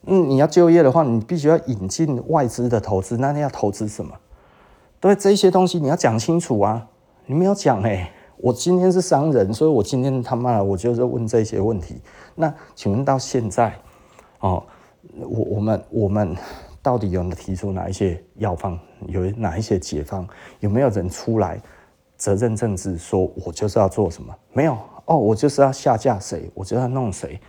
[0.05, 4.13] 嗯，你要就业的话，你必须要引进外资的投资，那你要投资什么？
[5.01, 6.87] 对，这些东西你要讲清楚啊！
[7.25, 11.99] 你没有讲哎，我今天是商人，所以我今天他妈的我就是问这些问题。
[12.35, 13.73] 那请问到现在，
[14.39, 14.63] 哦，
[15.19, 16.37] 我我们我们。
[16.83, 18.75] 到底有提出哪一些药方？
[19.05, 20.27] 有哪一些解方？
[20.61, 21.61] 有没有人出来
[22.17, 24.33] 责任政治，说我就是要做什么？
[24.51, 24.75] 没有
[25.05, 27.39] 哦，我就是要下架谁，我就要弄谁。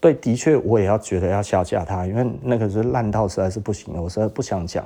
[0.00, 4.84] 对，的确我也要觉得要下架他，因为那个是烂到实在是不行了，我实在不想讲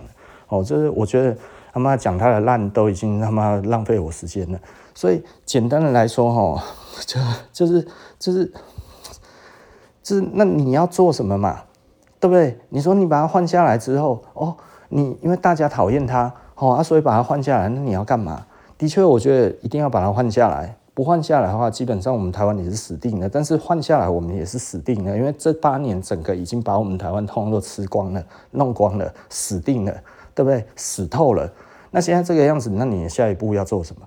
[0.48, 1.34] 哦，就是我觉得
[1.74, 4.58] 他妈讲他的烂都已经他妈浪费我时间了。
[4.94, 6.64] 所以简单的来说哈，
[7.04, 7.20] 就
[7.52, 7.86] 就是
[8.18, 8.52] 就是
[10.02, 11.62] 就是那你要做什么嘛？
[12.20, 12.58] 对不对？
[12.70, 14.56] 你说你把它换下来之后，哦，
[14.88, 18.46] 你因为大家讨厌它，哦啊，所以把它换下来，那你要干嘛？
[18.78, 20.76] 的确，我觉得一定要把它换下来。
[20.94, 23.28] 不换下来的话，基本上我们台湾也是死定了。
[23.28, 29.92] 但是换下来，我们也是死定了，因为这八年整个已经把我们台湾通通都吃光了，弄光了，死定了，
[30.36, 30.64] 对不对？
[30.76, 31.50] 死透了。
[31.94, 34.04] 那现在这个样子，那你下一步要做什么？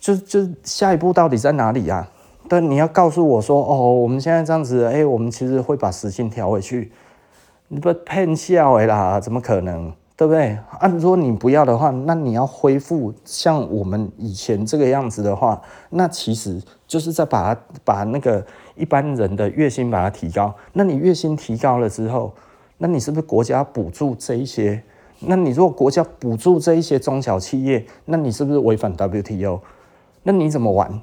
[0.00, 2.10] 就就下一步到底在哪里啊？
[2.48, 6.90] 但你要告诉我说，哦，我们现在这样子，哎，我们其实会把时薪调回去，
[7.68, 10.58] 你不骗笑哎啦，怎么可能，对不对？
[10.80, 18.44] 啊，如果你不要的话，那你要恢复像我们以前这个样子的话，那其实就是在把它把那个
[18.74, 20.52] 一般人的月薪把它提高。
[20.72, 22.34] 那你月薪提高了之后，
[22.78, 24.82] 那你是不是国家补助这一些？
[25.20, 29.60] 那你如果国家补助这一些中小企业，那你是不是违反 WTO？
[30.22, 31.00] 那你怎么玩？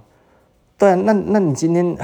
[0.77, 1.97] 对啊，那那你今天，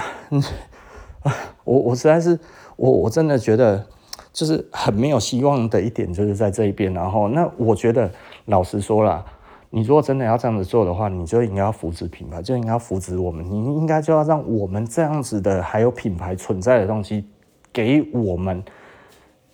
[1.63, 2.39] 我我实在是
[2.75, 3.85] 我我真的觉得
[4.31, 6.91] 就是很没有希望的一点，就是在这一边。
[6.93, 8.09] 然后，那我觉得
[8.45, 9.23] 老实说啦，
[9.69, 17.25] 你如果真的要这样子做的话，你就应该要扶持品牌，就应该要扶持我们，你应该就要让我们这样子的还有品牌存在的东西，
[17.71, 18.63] 给我们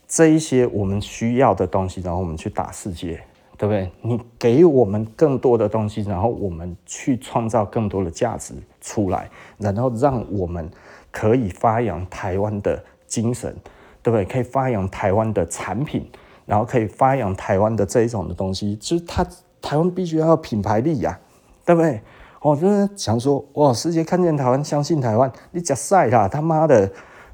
[0.09, 3.21] 这一些我们需要的东西，然后我们去打世界。
[3.59, 3.91] 对不对？
[4.01, 10.71] 你给我们更多的东西，然后我们去创造更多的价值出来，然后让我们
[11.11, 13.53] 可以发扬台湾的精神，
[14.01, 14.23] 对不对？
[14.23, 16.09] 可以发扬台湾的产品，
[16.45, 19.27] 然后可以发扬台湾的这一种的东西，就是它
[19.61, 21.19] 台湾必须要有品牌力呀，
[21.65, 21.99] 对不对？
[22.41, 26.89] 我就是想说，哇，世界看见台湾，相信台湾，你假赛啦，他妈的！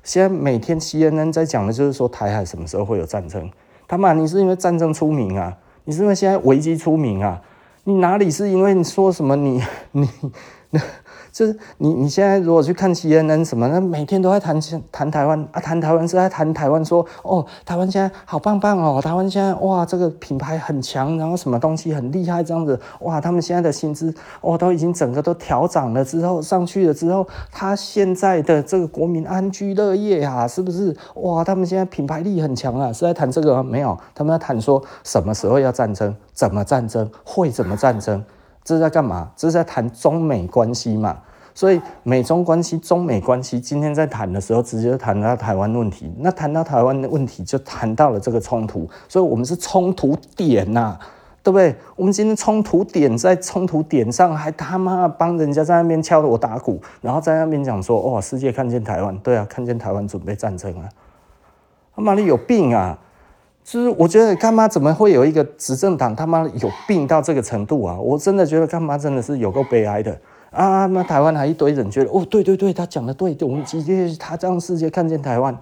[0.06, 3.52] 现在每天 CNN 在讲的就是说台海什么时候会有战争，
[3.88, 5.58] 他妈，你是因为战争出名啊？
[5.84, 7.42] 你是因为现在危机出名啊？
[7.86, 10.08] 你哪里是因为你说什么你你
[10.70, 10.80] 那？
[11.36, 14.58] 就是你，你现在如果去看 CNN 什么，那每天都在谈
[14.90, 31.44] 谈台湾啊，谈台湾是在谈台湾，说哦，台湾现在好棒棒哦，台湾现在哇，这个品牌很强，然后什么东西很厉害，这样子哇，他们现在的薪资哦，都已经整个都调涨了之后上去了之后，他现在的这个国民安居乐业啊，是不是哇？
[31.44, 33.62] 他们现在品牌力很强啊，是在谈这个？
[33.62, 38.24] 没有，他们在谈说什么时候要战争，怎么战争，会怎么战争。
[38.66, 39.32] 这是在干嘛？
[39.38, 41.20] 这是在谈中美关系嘛？
[41.54, 46.12] 所以美中关系、中美关系，今天在谈的时候，直接谈到台湾问题。
[46.18, 48.90] 那谈到台湾的问题，就谈到了这个冲突。
[49.08, 51.00] 所以我们是冲突点呐、
[51.42, 51.74] 对不对？
[51.96, 60.90] 我们今天冲突点在冲突点上，还他妈帮人家在那边敲锣打鼓，然后在那边讲说：“哇，世界看见台湾，对啊，看见台湾准备战争啊！”
[61.96, 63.00] 他妈的有病啊！
[63.66, 68.00] 就是我觉得干妈怎么会有一个执政党他妈有病到这个程度啊？
[68.00, 70.16] 我真的觉得干妈真的是有够悲哀的
[70.52, 70.86] 啊！
[70.86, 75.58] 那台湾还一堆人觉得哦，对对对，他讲的对，我们直接他让世界看见台湾。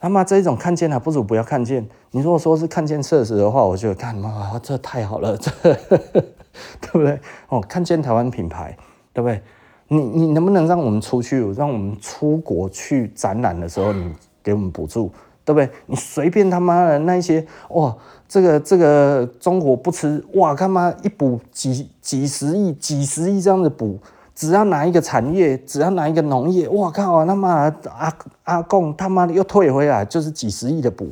[0.00, 1.88] 他妈这种看见还不如不要看见。
[2.10, 7.20] 你如果说是看见设施的话，我觉得干妈这太好了， 这对不对？
[7.48, 8.76] 哦，看见台湾品牌，
[9.12, 9.40] 对不对？
[9.86, 14.12] 你你能不能让我们出去，让我们出国去展览的时候，你
[14.42, 15.12] 给我们补助？
[15.44, 15.70] 对不对？
[15.86, 17.96] 你随便他妈的那一些哇，
[18.28, 23.98] 这个这个中国不吃哇，他妈一补几几十亿、几十亿这样子补，
[24.34, 28.12] 只要拿一个产业，只要拿一个农业，哇靠，他妈阿
[28.44, 31.08] 阿贡他妈的又退回来，就是几十亿的补，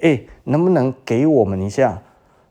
[0.00, 2.00] 哎，能不能给我们一下？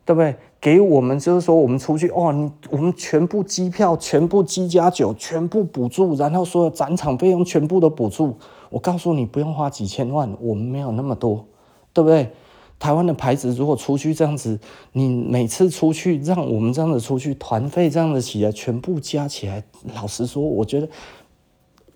[0.06, 0.34] 对不对？
[0.60, 8.36] 给我们就是说，我们出去哦，你我们全部机票、全部机加酒、全部补助，然后所有展场费用全部都补助。
[8.70, 11.46] 我告诉你，不用花几千万，我们没有那么多，
[11.94, 12.32] 对不对？
[12.80, 14.60] 台湾的牌子如果出去这样子，
[14.92, 19.64] 你每次出去让我们这样子出去，团费这样子起来，全部加起来，
[19.96, 20.88] 老实说，我觉得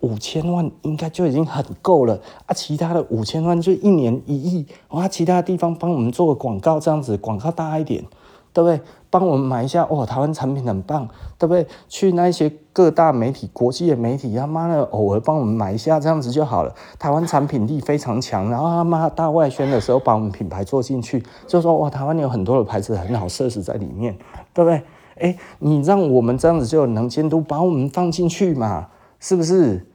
[0.00, 2.52] 五千万应该就已经很够了啊！
[2.52, 5.06] 其他的五千万就一年一亿，哇！
[5.06, 8.04] 其他地方帮我们做个广告，这样子广告大一点。
[8.52, 8.80] 对不对？
[9.10, 10.06] 帮我们买一下哇！
[10.06, 11.66] 台湾产品很棒，对不对？
[11.86, 16.74] 去那些各大媒体、国际的媒体，他妈的偶尔帮我们买一下，这样子就好了。
[16.98, 24.16] 台湾产品力非常强，然后他妈大外宣的时候，把我们品牌做进去，就说哇，台湾有很多的牌子很好设置在里面，
[24.54, 24.82] 对不对？
[25.20, 28.88] 哎，你让我们这样子就能监督，把我们放进去嘛，
[29.20, 29.86] 是不是？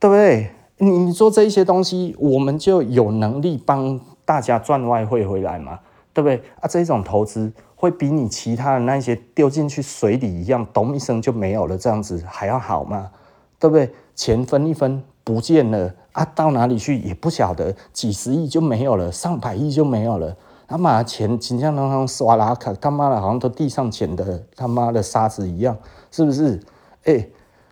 [0.00, 0.50] 对不对？
[0.78, 5.78] 你你做这一些东西，我们就有能力帮大家赚外汇回来嘛，
[6.12, 6.42] 对不对？
[6.60, 7.52] 啊，这种投资。
[7.82, 13.10] 会比你其他的那些丢进去水里一样，咚一声就没有了，这样子还要好吗？
[13.58, 13.92] 对不对？
[14.14, 20.36] 钱分一分不见了啊，到哪里去也不晓得，几十亿就没有了，上百亿就没有了。
[20.68, 25.76] 他妈的钱，就像那种刷拉卡，他妈的好像都地上捡的他妈的沙子一样，
[26.12, 26.54] 是不是？
[27.02, 27.30] 哎、欸，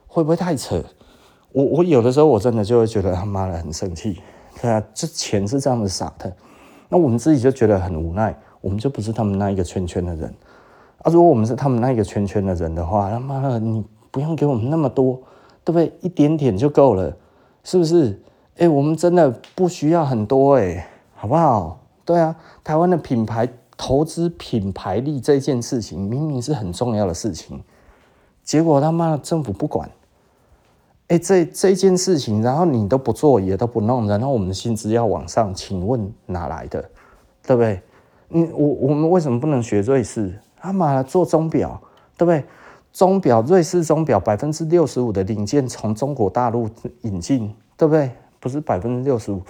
[0.08, 0.82] 会不会太扯？
[1.52, 4.20] 我我有的时候我真的就会觉得他妈的很生气，
[4.60, 6.34] 对啊，这钱是这样子撒的，
[6.88, 8.36] 那我们自己就觉得很无奈。
[8.60, 10.34] 我们就不是他们那一个圈圈的人
[11.02, 11.10] 啊！
[11.10, 15.14] 如果我们是他们那一个圈圈的人的话，他妈的，你不用给我们那么多，
[15.64, 15.92] 对不对？
[16.00, 17.16] 一点点就够了，
[17.64, 18.20] 是不是？
[18.58, 21.80] 哎，我们真的不需要很多，哎，好不好？
[22.04, 27.62] 对啊，台湾的品牌投资品牌力这件事情，明明是很重要的事情，
[28.44, 29.88] 结果他妈的政府不管，
[31.08, 36.82] 哎，这这件事情，然后你都不做，也都不弄，然后我们的薪资要往上，请问哪来的？
[37.46, 37.80] 对不对？
[38.30, 40.32] 你我我们为什么不能学瑞士？
[40.56, 41.80] 他妈的做钟表，
[42.16, 42.44] 对不对？
[42.92, 46.68] 钟表瑞士钟表百分之六十五的零件从中国大陆
[47.02, 48.10] 引进，对不对？
[48.40, 49.40] 不是百分之六十五，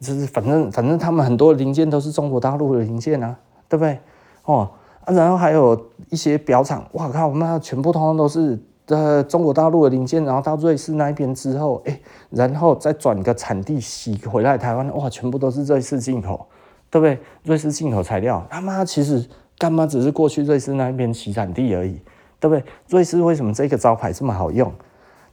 [0.00, 3.36] 就是反正反正他们很多零件都是中国大陆的零件啊，
[3.68, 3.98] 对不对？
[4.44, 4.68] 哦
[5.04, 5.78] 啊，然后还有
[6.10, 12.00] 一些表厂，哇靠，我们全部通通都是呃中国大陆的零件，然后到瑞士那边之后，哎，
[12.30, 16.46] 然后再转个产地洗回来台湾，哇，全部都是瑞士进口。
[16.94, 17.18] 对不对？
[17.42, 19.28] 瑞士进口材料，他妈其实
[19.58, 22.00] 干嘛只是过去瑞士那边起产地而已，
[22.38, 22.62] 对不对？
[22.88, 24.72] 瑞士为什么这个招牌这么好用？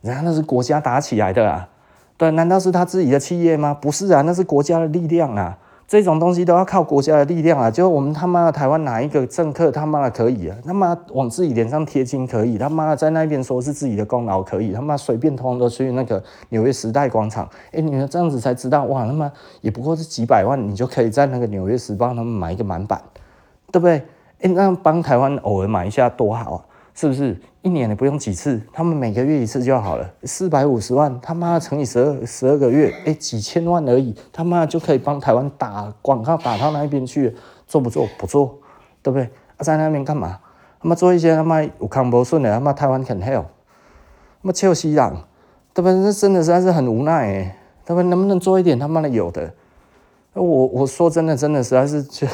[0.01, 1.69] 人家那是国家打起来的啊，
[2.17, 3.75] 对，难道是他自己的企业吗？
[3.75, 5.55] 不是啊，那是国家的力量啊。
[5.91, 7.69] 这种东西都要靠国家的力量啊！
[7.69, 10.55] 就我们他妈的台湾哪一个政客他妈的可以啊？
[10.63, 12.57] 他妈往自己脸上贴金可以？
[12.57, 14.71] 他妈的在那边说是自己的功劳可以？
[14.71, 17.45] 他妈随便通都去那个纽约时代广场？
[17.73, 19.05] 哎，你们这样子才知道哇！
[19.05, 19.29] 他妈
[19.59, 23.01] 也不过是几百万，你就可以在那个纽约时报他们买一个满版，
[23.69, 24.01] 对不对？
[24.43, 26.63] 哎，那帮台湾偶尔买一下多好啊！
[26.93, 28.61] 是不是一年也不用几次？
[28.73, 37.35] 他们每个月一次就好了，四百五十万，他妈乘以十二十二个月，哎，几千万而已，他妈就可以帮台湾打广告打到那边去，
[37.67, 38.07] 做不做？
[38.17, 38.57] 不做，
[39.01, 39.29] 对不对？
[39.59, 40.39] 在那边干嘛？
[40.81, 45.13] 他妈做一些他妈有康不顺的，他妈台湾 can help，他妈臭西郎，
[45.73, 46.03] 对不对？
[46.03, 49.53] 这真的实在是很无奈哎，他们能不能做一点他妈的有的？
[50.33, 52.25] 我我说真的，真的实在是就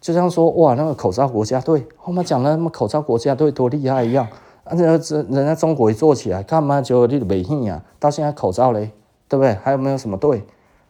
[0.00, 4.28] 就像说哇，那个口罩国家队，后面讲的那么口罩国家队多厉害一样，
[4.62, 7.82] 啊，人家人家中国一做起来，干嘛就你没信呀？
[7.98, 8.92] 到现在口罩嘞，
[9.28, 9.54] 对不对？
[9.64, 10.44] 还有没有什么队？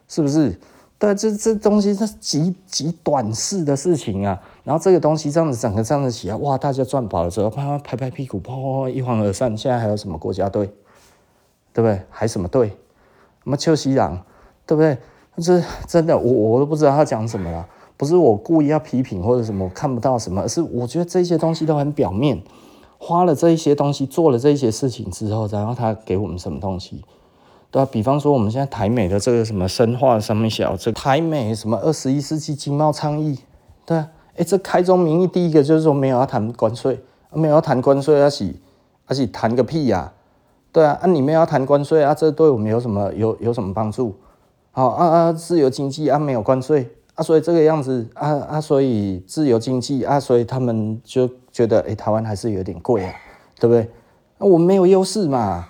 [0.07, 0.59] 是不是？
[0.99, 4.39] 对，这这东西是极极短视的事情啊。
[4.63, 9.57] 然后这个东西这样子整个这样子起来，哇，大家赚饱了之后，啪啪拍拍屁股，砰一晃而散。
[9.57, 10.67] 现在还有什么国家队？
[11.73, 12.03] 对不对？
[12.11, 12.69] 还什么队？
[13.45, 14.23] 什么邱西朗？
[14.67, 14.99] 对不对？
[15.37, 17.67] 这真的，我我都不知道他讲什么了。
[17.97, 22.43] 不是我故意要批评或者什么，我看不到什么，而是我觉得这些东西都很表面。
[22.99, 27.03] 花了这一些东西，做了这一些事情之后，然后他给我们什么东西？
[27.71, 27.89] 对吧？
[27.91, 33.39] 比方说我们现在台美的这个什么深化上面写这台美什么二十一世纪经贸倡议，
[33.87, 37.01] 对啊，哎，这开宗明义第一个就是说没有要谈关税，
[37.33, 38.55] 没有要谈关税，而是
[39.07, 40.13] 而是谈个屁呀、
[40.73, 44.15] 对啊，啊你们要谈关税啊，这对我们有什么有有什么帮助？
[44.73, 53.13] 好啊啊，自由经济啊，没有关税啊，所以这个样子啊啊，所以自由经济啊，所以他们就觉得，哎，台湾还是有点贵啊，
[53.59, 53.91] 对不对？
[54.39, 55.67] 那我们没有优势嘛，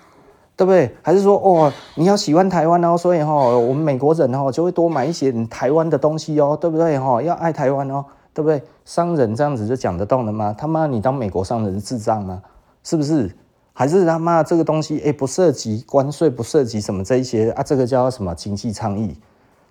[0.55, 0.95] 对不对？
[1.01, 6.99] 还是说，哦，你要喜欢台湾哦，所以哈，我们美国人哦就会多买一些台湾的东西哦，对不对？
[6.99, 8.61] 哈，要爱台湾哦，对不对？
[8.85, 10.55] 商人这样子就讲得动了吗？
[10.55, 12.39] 他妈，你当美国商人智障吗？
[12.83, 13.35] 是不是？
[13.81, 19.17] 还是他妈这个东西，哎，不涉及关税，不涉及什么这一些啊，这个叫什么经济倡议？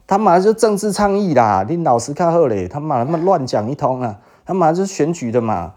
[0.04, 1.64] 他妈就政治倡议啦！
[1.68, 4.18] 你老实看后嘞，他妈他妈乱讲一通啊！
[4.44, 5.74] 他妈就是选举的嘛，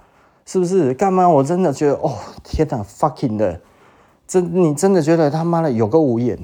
[0.48, 0.96] 是不是？
[0.96, 1.30] 干嘛？
[1.30, 3.62] 我真的觉得，哦，天哪，fucking 的，
[4.26, 6.36] 真你真的觉得他妈的有个无言，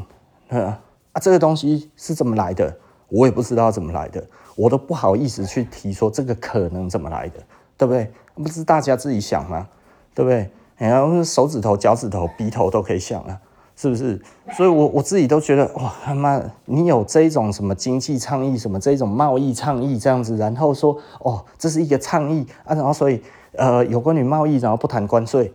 [0.50, 0.80] 啊，
[1.20, 2.72] 这个东西是怎么来的？
[3.08, 4.24] 我也不知道怎么来的，
[4.56, 7.40] 我都不好意思去提说这个可能怎么来的，
[7.76, 8.12] 对不对？
[8.36, 9.68] 不是大家自己想吗？
[10.14, 10.48] 对不对？
[10.88, 13.40] 然后手指头、脚趾头、鼻头都可以想啊。
[13.82, 14.22] 是不是？
[14.58, 23.24] 所以我，我自己都觉得，哇，他妈，你有这种什么经济倡议，什么这种贸易倡议这样子，然后说，哦，这是一个倡议啊，然后所以，
[23.54, 25.54] 呃，有关于贸易，然后不谈关税，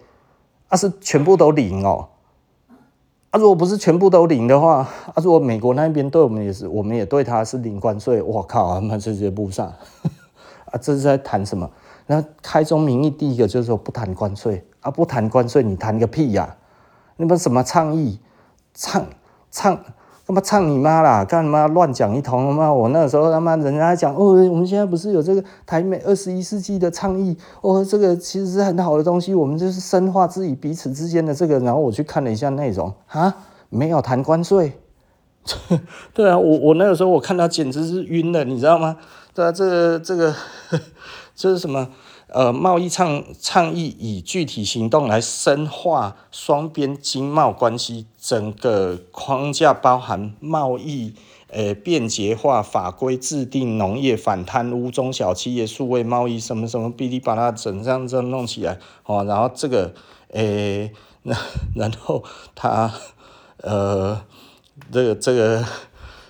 [0.68, 2.08] 啊，是全部都零哦，
[3.28, 9.66] 啊，如果不是全部都零的话，啊，如果美国那边对我们也是，我们也对他是零关税，我靠，他妈这些不上，
[10.72, 11.70] 啊，这是在谈什么？
[12.06, 16.56] 那开宗明义，第一个就是说不谈关税啊，不谈关税，你谈个屁呀，啊！
[17.16, 18.20] 那么什么倡议，
[18.74, 19.06] 唱
[19.50, 19.78] 唱
[20.26, 21.24] 他妈唱你妈啦！
[21.24, 22.46] 干嘛乱讲一通？
[22.46, 29.34] 他妈我那时候他妈人家讲哦，我们现在不是有这个台美二十一世纪的倡议哦，这个其实是很好的东西。
[29.34, 31.58] 我们就是深化自己彼此之间的这个。
[31.60, 33.34] 然后我去看了一下内容啊，
[33.70, 34.78] 没有谈关税。
[36.14, 38.96] 对啊，我我那个时候我看到简直是晕了，你知道吗？
[39.34, 40.34] 对啊，这个这个
[41.36, 41.88] 这是什么？
[42.28, 51.14] 呃，贸易倡倡议以具体行动来深化双边经贸关系，整个框架包含贸易
[51.48, 59.94] 呃便捷化、法规制定、农业反贪污、中小企业数位贸易什么什么，哔哩吧啦整这样这弄起来哦，然后这个
[60.32, 61.36] 诶，那
[61.76, 62.92] 然后他
[63.58, 64.20] 呃
[64.90, 65.64] 这个这个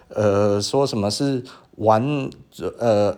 [0.08, 1.44] 呃说什么是
[1.76, 2.28] 完
[2.78, 3.16] 呃。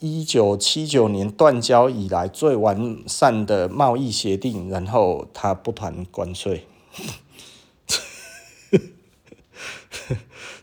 [0.00, 6.66] 一九七九年断交以来最完善的贸易协定，然后他不谈关税，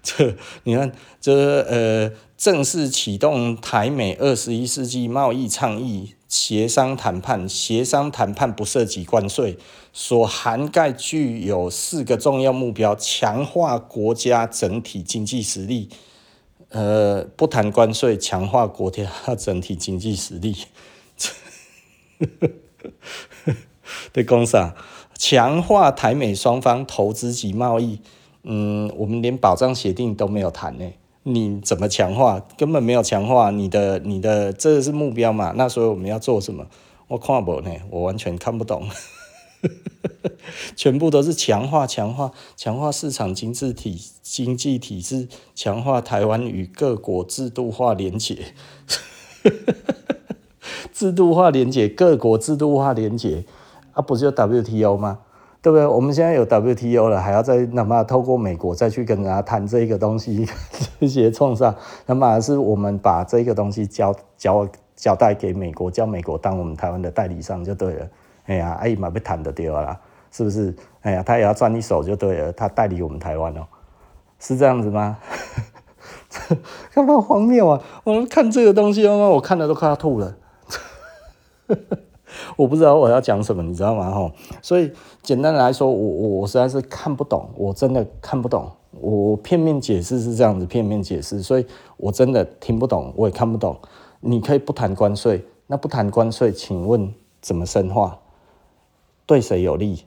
[0.02, 9.58] 这你看，这呃正式启动台美二十一世纪贸易倡议协商谈判，协商谈判不涉及关税，
[9.92, 15.90] 所涵盖具有四个重要目标：强化国家整体经济实力。
[16.76, 19.10] 呃，不谈关税，强化国家
[19.40, 20.54] 整体经济实力。
[24.12, 24.76] 对，工商
[25.18, 28.02] 强化台美双方投资及贸易。
[28.44, 30.86] 嗯，我们连保障协定都没有谈呢，
[31.24, 32.46] 你怎么强化？
[32.58, 35.54] 根本没有强化你的你的，这是目标嘛？
[35.56, 36.68] 那所以我们要做什么？
[37.08, 38.86] 我看不呢，我完全看不懂。
[40.76, 48.54] 全部都是强化、强化、强化市场经济体经济体制，强化台湾与各国制度化连结，
[50.94, 53.46] 制度化连结，各国制度化连结
[53.94, 55.20] 啊，不就 WTO 吗？
[55.62, 55.88] 对不对？
[55.88, 60.48] 我们现在有 WTO 了，还要再那么透过美国再去跟人家谈这个东西，
[61.02, 68.08] 这些创伤，那么是我们把这个东西交交交代给美国，叫美国当我们台湾的代理商就对了。
[68.46, 70.00] 哎呀，阿姨嘛被谈的掉了，
[70.32, 70.76] 是不是？
[71.02, 73.66] 哎呀，他也要赚一手就对了，他代理我们台湾哦，
[74.40, 75.18] 是这样子吗？
[76.94, 77.82] 干嘛荒谬啊！
[78.04, 80.36] 我们看这个东西，我看的都快要吐了。
[82.58, 84.12] 我不知道我要讲什么，你知道吗？
[84.12, 84.32] 吼，
[84.62, 84.92] 所以
[85.24, 88.70] 简单来说，我我我实在是看不懂，我真的看不懂。
[88.92, 91.66] 我片面解释是这样子，片面解释，所以
[91.98, 93.78] 我真的听不懂，我也看不懂。
[94.20, 98.20] 你可以不谈关税，那不谈关税，请问怎么深化？
[99.26, 100.06] 对谁有利？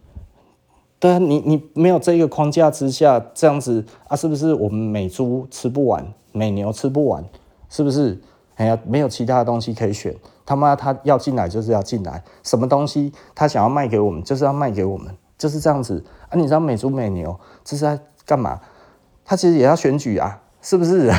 [1.01, 7.25] 对啊，你你没有这个框架之下，这样子啊，是不是我们美猪吃不完，美牛吃不完？
[7.69, 8.21] 是不是？
[8.57, 10.13] 哎呀，没有其他的东西可以选，
[10.45, 16.35] 他妈他要进来就是要进来，什么东西他想要卖给我们，就是要卖给我们，就是这样子啊。
[16.35, 17.97] 你知道美猪美牛这是在
[18.27, 18.61] 干嘛？
[19.25, 21.13] 他其实也要选举啊，是不是？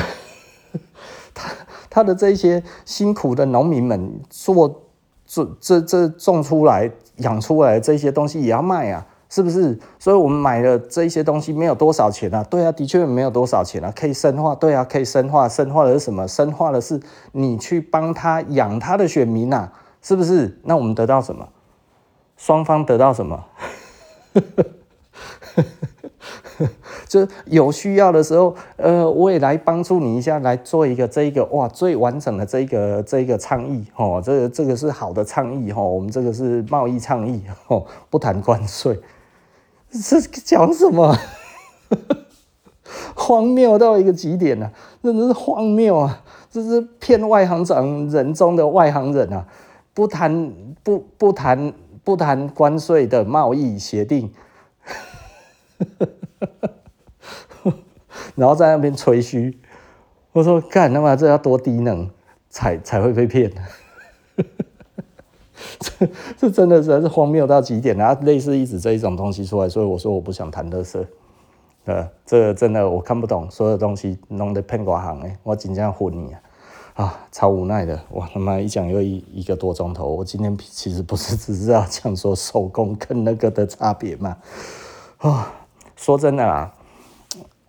[1.32, 1.50] 他
[1.88, 4.82] 他的这些辛苦的农民们做
[5.24, 6.90] 这这这种出来。
[7.20, 9.78] 养出来这些东西也要卖啊，是不是？
[9.98, 12.44] 所以我们买的这些东西没有多少钱啊。
[12.50, 13.92] 对啊，的确没有多少钱啊。
[13.94, 15.48] 可以深化，对啊，可以深化。
[15.48, 16.26] 深化的是什么？
[16.28, 17.00] 深化的是
[17.32, 19.72] 你去帮他养他的选民啊，
[20.02, 20.58] 是不是？
[20.64, 21.48] 那我们得到什么？
[22.36, 23.44] 双方得到什么？
[27.10, 38.96] 就有需要的时候，呃，我也来帮助你一下，来做一个这一个哇最完整的这一个这一个倡议哦，这个这个是好的倡议哦，我们这个是贸易倡议哦，不谈关税，
[39.90, 41.18] 是讲什么？
[43.16, 44.72] 荒谬到一个极点呐、啊，
[45.02, 46.22] 真的是荒谬啊！
[46.48, 49.44] 这是骗外行长人中的外行人啊！
[49.92, 50.52] 不谈
[50.84, 51.72] 不不谈
[52.04, 54.32] 不谈关税的贸易协定。
[58.40, 59.54] 然后在那边吹嘘，
[60.32, 62.08] 我说干他妈这要多低能
[62.48, 63.52] 才才会被骗？
[65.78, 66.08] 这
[66.38, 71.06] 这真的是是荒谬到极点，然后类似一直这一种东西出来，所以我说我不想谈垃圾。
[71.84, 76.40] 呃，这真的我看不懂，所有东西弄得骗寡行诶，我真正昏你啊！
[76.94, 80.08] 啊，超无奈的，我他妈一讲又一一个多钟头。
[80.08, 84.38] 我今天其实不是只是要讲说手工跟那个的差别嘛？
[85.18, 85.52] 啊，
[85.94, 86.74] 说真的啊。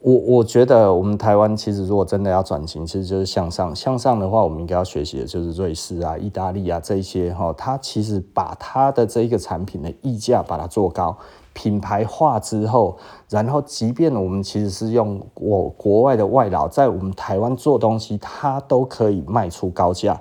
[0.03, 3.75] 我我觉得我们台湾其实如果真的要转型，其实就是向上。
[3.75, 11.15] 向上的话，我们应该要学习的就是瑞士啊、意大利啊这些哈，它其实把它的这一个产品的溢价把它做高，
[11.53, 12.97] 品牌化之后，
[13.29, 20.19] 然后即便我们其实是用我国外的外劳在我们台湾做东西，它都可以卖出高价。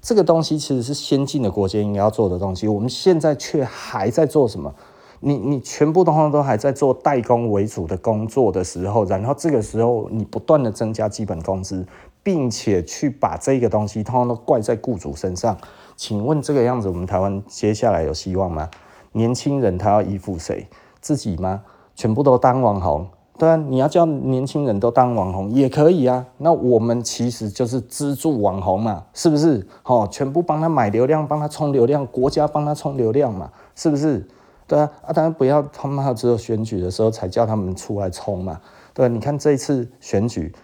[0.00, 4.72] 这个东西其实是先进的国家应该要做的东西，我们现在却还在做什么？
[5.20, 11.84] 你你全部的话都还在做代工为主的工作的时候，然后这个时候你不断的增加基本工资，
[12.22, 15.56] 并且去把这个东西通通都怪在雇主身上，
[15.96, 18.68] 请问这个样子我们台湾接下来有希望吗？
[19.12, 20.66] 年轻人他要依附谁？
[21.00, 21.62] 自己吗？
[21.94, 23.06] 全部都当网红？
[23.38, 26.26] 对啊，你要叫年轻人都当网红也可以啊。
[26.38, 29.66] 那我们其实就是资助网红嘛，是不是？
[29.84, 34.26] 哦，全部帮他买流量，帮他充流量，国家帮他充流量嘛，是不是？
[34.68, 38.60] 对啊，啊，当然不要他妈只有选举的时候才叫他们出来冲嘛。
[38.92, 40.54] 对啊，你看这一次选举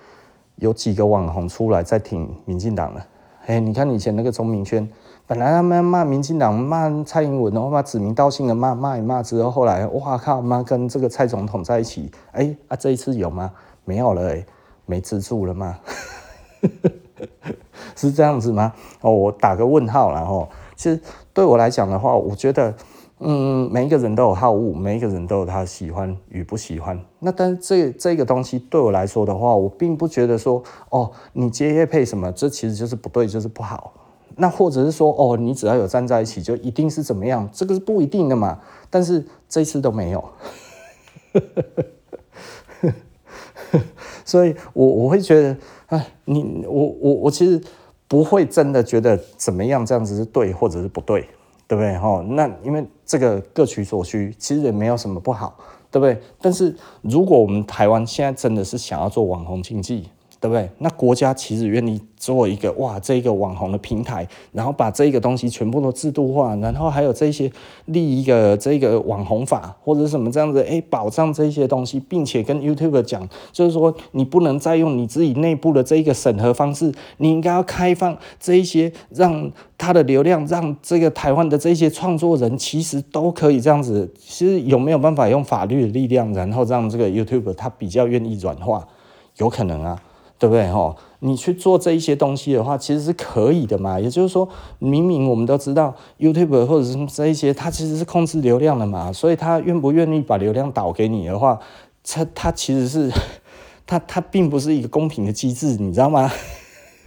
[0.57, 3.07] 有几个网红出来在挺民进党了。
[3.47, 4.87] 哎，你看以前那个钟明轩，
[5.27, 13.51] 本来他们骂民进党、骂蔡英文，然后骂指名道姓的骂骂一骂之后，后来哇靠妈跟这个蔡总统在一起，哎啊这一次有吗？
[13.87, 14.45] 没有了，哎，
[14.85, 15.79] 没资助了吗？
[17.97, 18.75] 是这样子吗？
[19.01, 21.01] 哦，我打个问号，然后其实
[21.33, 22.75] 对我来讲的话，我觉得。
[23.21, 27.01] 嗯，每一个人都有好恶，每一个人都有他喜欢与不喜欢。
[27.21, 33.93] 那但是这这个东西对我来说的话，我并不觉得说哦，你接业配什么，这其实就是不对，就是不好。
[34.37, 38.59] 那或者是说哦，你只要有站在一起，就一定是怎么样，这个是不一定的嘛。
[38.91, 40.25] 但是这次都没有，
[44.25, 47.63] 所以我我会觉得，哎，你我我我其实
[48.09, 51.29] 不会真的觉得怎么样，这样子是对或者是不对。
[51.67, 51.97] 对不对？
[51.99, 55.57] 哈，那因为这个各取所需，其实也没有什么不好，
[55.91, 56.21] 对不对？
[56.41, 60.09] 但是如果我们台湾现在真的是想要做网红经济，
[60.41, 60.71] 对不对？
[60.79, 67.53] 那国家其实愿意做一个哇，这个网红的平台，然后把这个东西全部都制度化，然后还有这些
[67.85, 84.11] 立一个这个网红法或者什么这样子，哎，保障这些东西，并且跟 YouTube 讲，就是说你不能再用你自己内部的这一个审核方式，你应该要开放这一些，让他的流量，让这个台湾的这些创作人其实都可以这样子。
[84.19, 88.89] 其实有没有办法用法律的力量，然后让这个 YouTube 他比较愿意软化？
[89.37, 90.01] 有可能啊。
[90.37, 90.67] 对不对？
[90.71, 90.95] 哈，
[91.27, 93.99] 你去做这一些东西的话，其实是可以的嘛。
[93.99, 94.47] 也就是说，
[94.79, 99.11] 明明我们都知道 YouTube 或者是这一些，它其实是控制流量的嘛。
[99.11, 101.59] 所以，他愿不愿意把流量导给你的话，
[102.05, 103.11] 它它其实是，
[103.87, 106.31] 它它并不是一个公平的机制，你知道吗？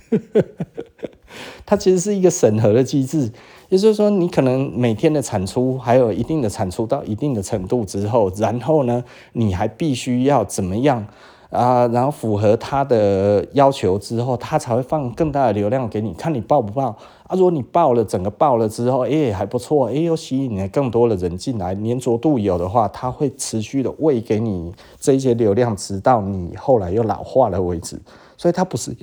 [1.68, 3.32] 它其实是一个审核的机制。
[3.70, 9.04] 也就是说，你可能每天的产出还有一定的产出到一定的程度之后，然后呢，
[9.34, 11.06] 你还必须要怎么样？
[11.50, 16.88] 啊，然后符合他的要求之后，他才会放更大的流量给你，看你爆不爆
[17.24, 17.36] 啊？
[17.36, 27.98] 如果你爆了，整个爆了之后，哎，还不错，哎，又吸引了更多的人进来，粘着度有的话，他会持续的喂给你这些流量，直到你后来又老化了为止。
[28.36, 28.96] 所以，他不是，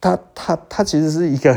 [0.00, 1.56] 他他他其实是一个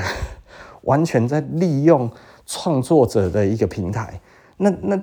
[0.82, 2.10] 完全在利用
[2.48, 4.20] 创作者的一个平台。
[4.58, 5.00] 那那。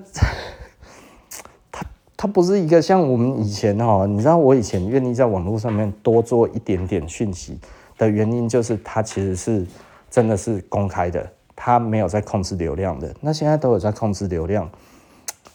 [2.21, 7.57] 它不是一个像我们以前哈，你知道我以前愿意在网络上面多做一点点讯息
[7.97, 9.65] 的原因，就是它其实是
[10.11, 11.25] 真的是公开的，
[11.55, 13.15] 它没有在控制流量的。
[13.21, 14.69] 那现在都有在控制流量，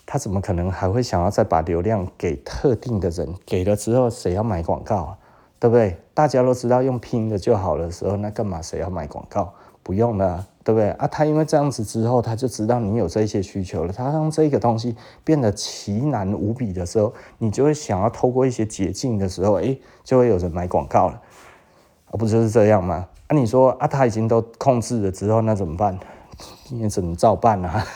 [0.06, 3.28] 他怎么可能还会想要再把流量给特定的人？
[3.44, 5.18] 给了之后谁要买广告啊？
[5.60, 5.98] 对不对？
[6.14, 9.52] 大家都知道用拼的就好的时候，那干嘛谁要买广告？
[9.82, 10.46] 不用了。
[10.64, 11.06] 对不对啊？
[11.06, 13.92] 他因为这样子之后，他就知道你有这些需求了。
[13.92, 21.20] 他让这个东西变得奇难无比的时候，你就会想要透过一些捷径的时候，哎，就会有人买广告了。
[22.06, 23.06] 啊，不就是这样吗？
[23.26, 25.98] 啊，你说啊，他已经都控制了之后，那怎么办？
[26.70, 27.86] 你也只能照办啊。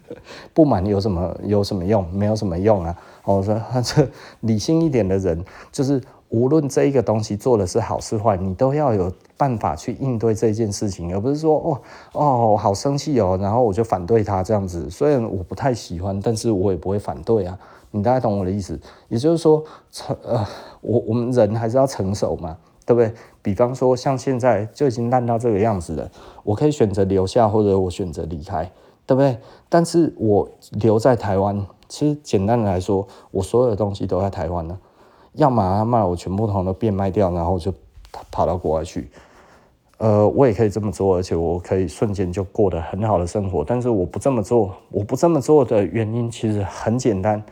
[0.54, 2.10] 不满有什么有什么用？
[2.10, 2.96] 没有什么用啊。
[3.24, 4.08] 我说， 这
[4.40, 6.02] 理性一点的人就是。
[6.34, 11.80] 无论这一个东西做的是好是坏，你都要有办法去应对这件事情，而不是说哦
[12.12, 14.90] 哦好生气哦，然后我就反对他这样子。
[14.90, 17.56] 虽然我不太喜欢，但是我也不会反对啊。
[17.92, 18.76] 你大概懂我的意思？
[19.08, 19.62] 也就是说，
[19.92, 20.44] 成呃，
[20.80, 23.14] 我我们人还是要成熟嘛，对不对？
[23.40, 26.10] 比方说像现在就已经烂到这个样子了，
[26.42, 28.68] 我可以选择留下，或者我选择离开。
[29.06, 29.38] 对不对？
[29.68, 34.78] 但是我留在台湾，其实简单的来说，我所有的东西都在台湾呢。
[35.34, 37.72] 要么他妈我全部都变卖掉，然后就
[38.30, 39.08] 跑到国外去。
[39.98, 43.64] 呃，我也可以这么做，而且我可以瞬间就过得很好的生活。
[43.64, 47.42] 但是我不这么做，我不这么做的原因其实很简单。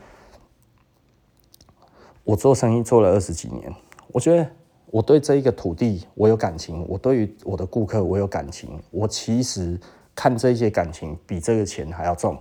[2.25, 3.73] 我做生意做了二十几年，
[4.11, 4.45] 我觉得
[4.87, 8.69] 我对这一个土地我有感情，我对于我的顾客我有感情。
[8.91, 9.79] 我其实
[10.13, 12.37] 看这些感情比这个钱还要重，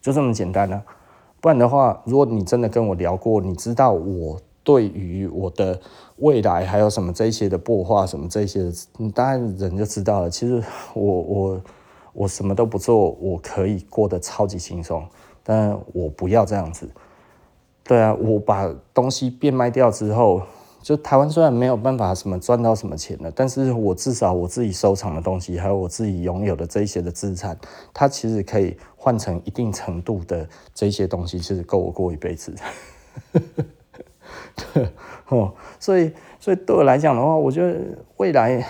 [0.00, 0.82] 就这么简单呢、
[1.40, 4.40] 不然的话，如果你真的跟我聊过，你知道我。
[4.64, 5.78] 对于我的
[6.16, 8.72] 未来还有什么这些的擘画什么这些，
[9.14, 10.30] 当然人就知道了。
[10.30, 10.60] 其实
[10.94, 11.60] 我我
[12.14, 15.06] 我什么都不做，我可以过得超级轻松，
[15.42, 16.88] 但我不要这样子。
[17.82, 20.40] 对啊，我把东西变卖掉之后，
[20.80, 27.54] 就台湾虽然没有办法什么赚到什么钱了，但是我至少我自己收藏的东西，还有我自己拥有的这些的资产，
[27.92, 32.54] 它其实可以换成一定程度的这些东西，其实够我过一辈子。
[34.56, 34.88] 对
[35.28, 37.76] 哦，所以所以对我来讲的话，我觉得
[38.18, 38.64] 未来，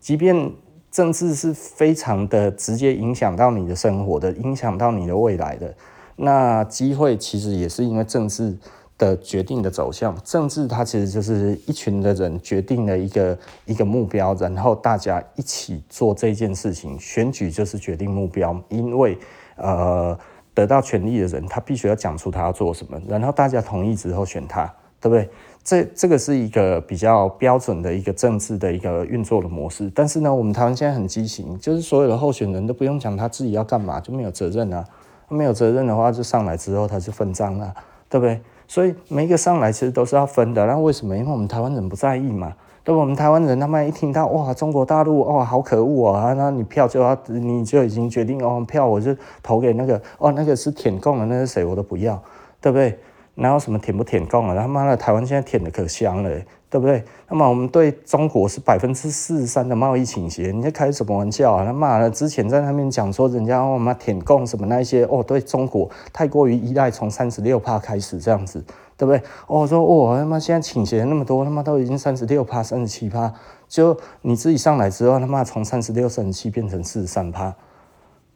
[0.00, 0.52] 即便
[0.90, 5.74] 政治是非常的直接影响到你的生活的，影响到你的未来的，
[6.16, 8.56] 那机会其实也是因为政治
[8.98, 10.16] 的决定的走向。
[10.24, 16.98] 政治它其实就是一群的人决定了一个一个目标，然后大家一起做这件事情。
[16.98, 19.16] 选举就是决定目标，因为
[19.56, 20.18] 呃。
[20.54, 24.66] 得到权力的人，他必须要讲出他要做什么，然后大家同意之后选他，
[25.00, 25.28] 对不对？
[25.64, 29.90] 这这个是一个比较标准的一个政治的一个运作的模式。
[29.94, 34.84] 但是呢，我们台湾现在很畸形，就是所有的候选人都不用讲他自己要干嘛，就没有责任啊。
[35.28, 37.72] 没有责任的话，就上来之后他就分赃了，
[38.10, 38.40] 对不对？
[38.68, 40.66] 所以每一个上来其实都是要分的。
[40.66, 41.16] 那为什么？
[41.16, 42.52] 因为我们台湾人不在意嘛。
[42.84, 46.32] 对，我们台湾人，他们一听到哇，中国大陆哇，好可恶啊！
[46.32, 52.20] 那你票就要，你就已经决定哦，票我就投给那个哦，那个是舔共的，那是谁我都不要，
[52.60, 52.98] 对不对？
[53.34, 54.56] 哪有什么舔不舔共啊？
[54.56, 56.28] 他妈的，台湾现在舔的可香了，
[56.68, 57.04] 对不对？
[57.28, 61.64] 那么我们对中国是百分之四十三的贸易倾斜，你在开什么玩笑啊？
[61.64, 68.62] 他妈的，之前在那边讲说人家我妈舔共什么那一些哦，对中国太过于依赖，从三十六趴开始这样子。
[68.96, 69.22] 对不对？
[69.46, 73.32] 哦，说哦，他妈现在倾斜那么多，他妈都已经三十六趴、三十七趴，
[73.68, 77.50] 就你自己上来之后，他妈从三十六、三十七变成四十三趴，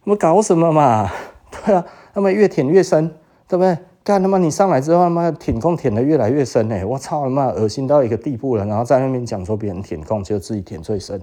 [0.03, 1.09] 他妈搞什么嘛？
[1.65, 3.07] 对啊，他妈越舔越深，
[3.47, 3.77] 对不对？
[4.03, 11.21] 干他妈你上来之后，他妈舔空舔得越来越深哎，我操他妈恶心到一个地步了，然后在那边讲说别人舔共，就自己舔最深，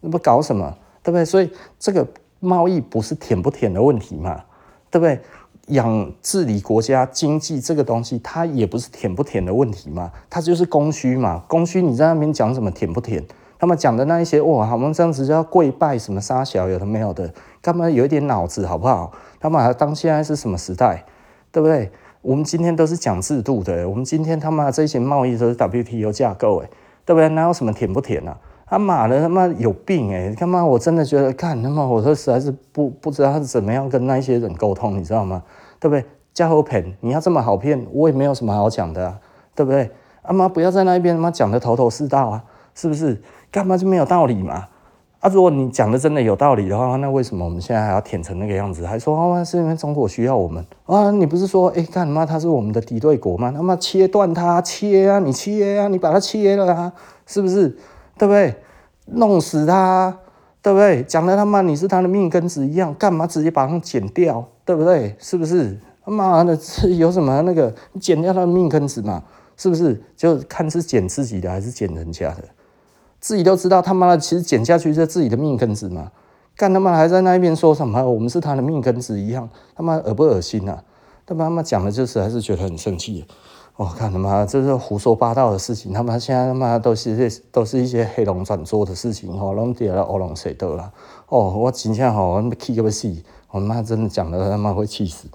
[0.00, 0.76] 那不搞什么？
[1.02, 1.24] 对不对？
[1.24, 2.06] 所以这个
[2.40, 4.42] 贸易不是舔不舔的问题嘛？
[4.90, 5.20] 对不对？
[5.68, 11.42] 养治理国家经济这个东西，它也不是舔不舔的问题嘛，它就是供需嘛。
[11.48, 13.24] 供需你在那边讲什么舔不舔？
[13.58, 17.32] 他们讲的那一些哇，我们这样子叫跪拜什么杀小有的没有的，
[17.62, 19.12] 他们有一点脑子好不好？
[19.40, 21.04] 他们还当现在是什么时代，
[21.50, 21.90] 对不对？
[22.20, 26.68] 我们今天都是讲制度的，我们今天他妈这些贸易都是 WTO 架构，诶，
[27.06, 27.28] 对不对？
[27.30, 28.36] 哪有什么舔不舔啊？
[28.66, 30.34] 他妈的他妈有病诶！
[30.38, 35.42] 他妈我真的觉得，看他妈，我说实在是不不知道他是怎么样跟那些人沟通，你知道吗？
[35.78, 36.04] 对不对？
[36.32, 39.18] 加厚骗，你要这么好骗，我也没有什么好讲的啊，
[39.54, 39.90] 对不对？
[40.22, 43.20] 阿妈不要在那边他妈讲的头头是道啊，是不是？
[43.52, 44.66] 干嘛就没有道理嘛？
[45.20, 48.86] 啊，如果你讲的真的有道理的话，那为什么我们现在还要舔成那个样子？
[48.86, 51.10] 还说哦，是因为中国需要我们啊？
[51.10, 53.52] 你不是说哎，干嘛他是我们的敌对国吗？
[53.54, 56.92] 他妈切断他，切啊，你切啊，你把它切了啊，
[57.26, 57.76] 是不是？
[58.18, 58.56] 对不对？
[59.06, 60.18] 弄死他，
[60.62, 61.02] 对不对？
[61.02, 65.14] 讲的他妈你是他的命根子一样，干嘛直接把他剪掉，对不对？
[65.18, 65.78] 是不是？
[66.04, 66.58] 他妈的，
[66.96, 69.22] 有什么那个剪掉他的命根子嘛？
[69.56, 70.02] 是不是？
[70.16, 72.44] 就看是剪自己的还是剪人家的，
[73.20, 76.10] 自己都知道他妈的，其实剪下去是自己的命根子嘛。
[76.56, 80.82] 干他妈还在那一边说什么我们是他的命根子一样，他妈恶不恶心啊？
[81.26, 83.26] 他妈他妈讲的就是还是觉得很生气。
[83.76, 90.92] 我、哦、看他妈这是胡说八道的事情，他妈现在他妈都是都是一些黑龙转桌的事情哈，拢跌了乌龙谁得了？
[91.26, 93.12] 哦，我今天哈，我气个死，
[93.50, 95.26] 我妈真的讲的他妈会气死，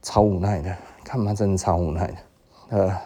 [0.00, 2.14] 超无奈的，看妈真的超无奈的。
[2.70, 2.98] 呃，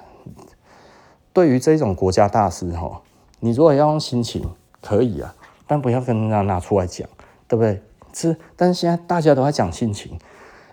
[1.33, 3.03] 对于这种国家大事哈，
[3.41, 4.49] 你如果要用心情
[4.81, 5.35] 可以啊，
[5.67, 7.09] 但不要跟人家拿出来讲，
[7.49, 7.83] 对不对？
[8.13, 10.17] 是，但是现在大家都在讲心情，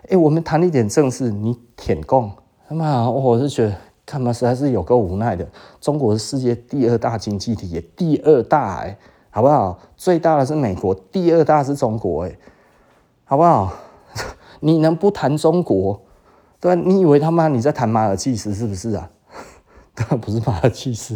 [0.08, 2.30] 哎、我们谈一点正事，你舔共。
[2.68, 5.46] 他妈，我是觉得，他妈实在是有够无奈的。
[5.80, 8.98] 中国是世界第二大经济体，第二大哎，
[9.30, 9.78] 好不好？
[9.96, 12.36] 最大的是美国，第二大是中国哎，
[13.24, 13.72] 好不好？
[14.58, 16.00] 你能不谈中国？
[16.58, 16.74] 对？
[16.74, 19.08] 你以为他妈你在谈马尔济斯是不是啊？
[19.94, 21.14] 当 然不是马尔济斯，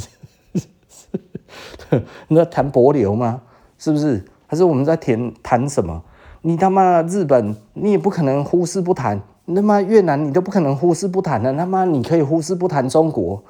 [2.28, 3.42] 你在谈柏流吗？
[3.76, 4.24] 是不是？
[4.46, 6.00] 还是我们在谈谈什么？
[6.42, 9.20] 你他妈日本，你也不可能忽视不谈。
[9.50, 11.52] 你他妈越南，你都不可能忽视不谈的。
[11.54, 13.42] 他妈你可以忽视不谈中国？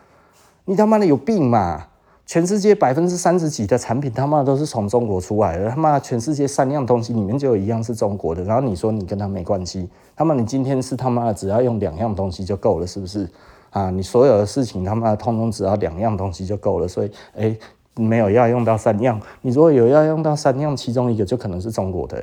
[0.64, 1.88] 你他妈的有病嘛？
[2.24, 5.68] 全世界百分之三十几的产品他妈都是从中国出来的。
[5.68, 8.42] 他妈全世界三样东西里面就有一样是中国的。
[8.44, 9.86] 然后你说你跟他没关系？
[10.16, 13.28] 他妈你今天是他妈的只要用两样东西就够了，是不是？
[13.68, 16.88] 啊，你所有的事情他妈通通只要两样东西就够了。
[16.88, 17.42] 所以哎。
[17.42, 17.58] 欸
[17.96, 22.16] 没有要用到三样，你如果有要用到三样，其中一个就可能是中国的，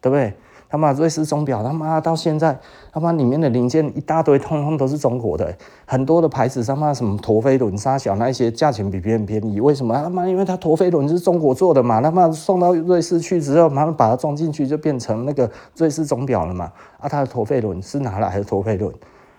[0.00, 0.34] 对不对？
[0.76, 2.54] 他妈瑞士钟表，他妈到现在
[2.92, 9.94] 他妈里面的零件一大堆，通通都是中国的，很多的牌子他妈什么陀飞轮、沙小那些价钱比别人便宜，为什么？
[9.94, 16.70] 他妈因为他陀飞轮是中国做的嘛，他妈送到瑞士去之后，马上把它装进去就变成那个瑞士钟表了嘛。
[16.98, 18.92] 啊，他的陀飞轮是哪来的陀飞轮？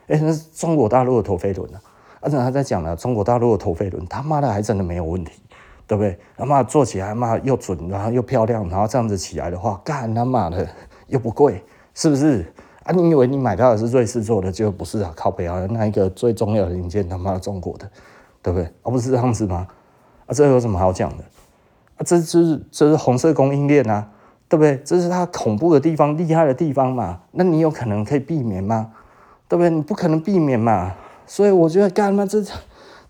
[0.07, 1.80] 哎，那是中国大陆的陀飞轮啊。
[2.19, 5.34] 而且他在讲了，中国大陆的陀飞轮，他妈的还真的没有问题。
[5.89, 6.19] 对不对？
[6.35, 10.68] 他妈做起来，妈又准，然后又漂亮，然后这样子起来的话，干他妈的
[11.08, 11.64] 又不贵，
[11.94, 12.46] 是不是？
[12.84, 15.12] 啊，你以为你买到的是瑞士做的，就不是啊？
[15.16, 17.90] 靠北啊，那一个最重要的零件，他妈中国的，
[18.42, 18.70] 对不对？
[18.84, 19.68] 而、不是这样子吗？
[20.26, 21.24] 啊，这有什么好讲的？
[21.98, 24.08] 啊，这就是这是红色供应链啊，
[24.48, 24.80] 对不对？
[24.86, 27.20] 这是它恐怖的地方，厉害的地方嘛。
[27.32, 28.92] 那你有可能可以避免吗？
[29.48, 29.70] 对不对？
[29.70, 30.94] 你不可能避免嘛。
[31.26, 32.42] 所以我觉得干嘛这？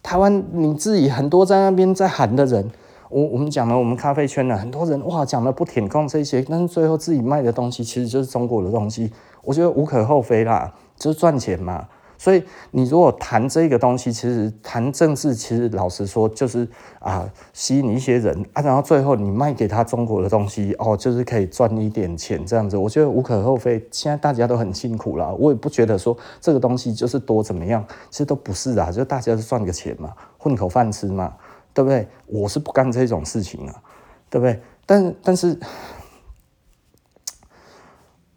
[0.03, 2.71] 台湾你自己很多在那边在喊的人，
[3.09, 9.11] 我我们讲了，我们咖啡圈的很多人哇，讲了不舔供这些，但是最后自己卖的东西其实就是中国的东西，
[9.43, 11.87] 我觉得无可厚非啦，就是赚钱嘛。
[12.19, 16.67] 所以你如果谈这个东西，其实谈政治，其实老实说就是
[16.97, 23.87] 啊，吸引一些人啊，然后最后你卖给他中国的东西哦，就是可以赚一点钱这样子，我觉得无可厚非。
[23.91, 31.35] 现在大家都很辛苦啦，我也不觉得说这个东西就是多怎么样，其实都不是啊，就大家是赚个钱嘛，混口饭吃嘛，
[31.77, 32.07] 对不对？
[32.25, 33.83] 我是不干这种事情啊，
[34.31, 34.59] 对不对？
[34.83, 35.55] 但但是，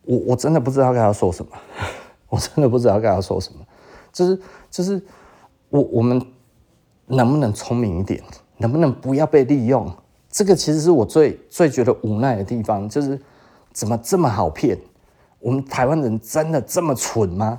[0.02, 1.52] 我我真的不知道该要说什么，
[2.28, 3.60] 我真的不知道该要说什么。
[4.12, 4.38] 就是
[4.70, 5.02] 就是
[5.70, 6.20] 我我们
[7.06, 8.22] 能不能聪明一点？
[8.58, 9.90] 能不能不要被利用？
[10.28, 12.86] 这个其实是我最最觉得无奈的地方。
[12.86, 13.18] 就是
[13.72, 14.78] 怎么这么好骗？
[15.38, 17.58] 我们台湾人真的这么蠢吗？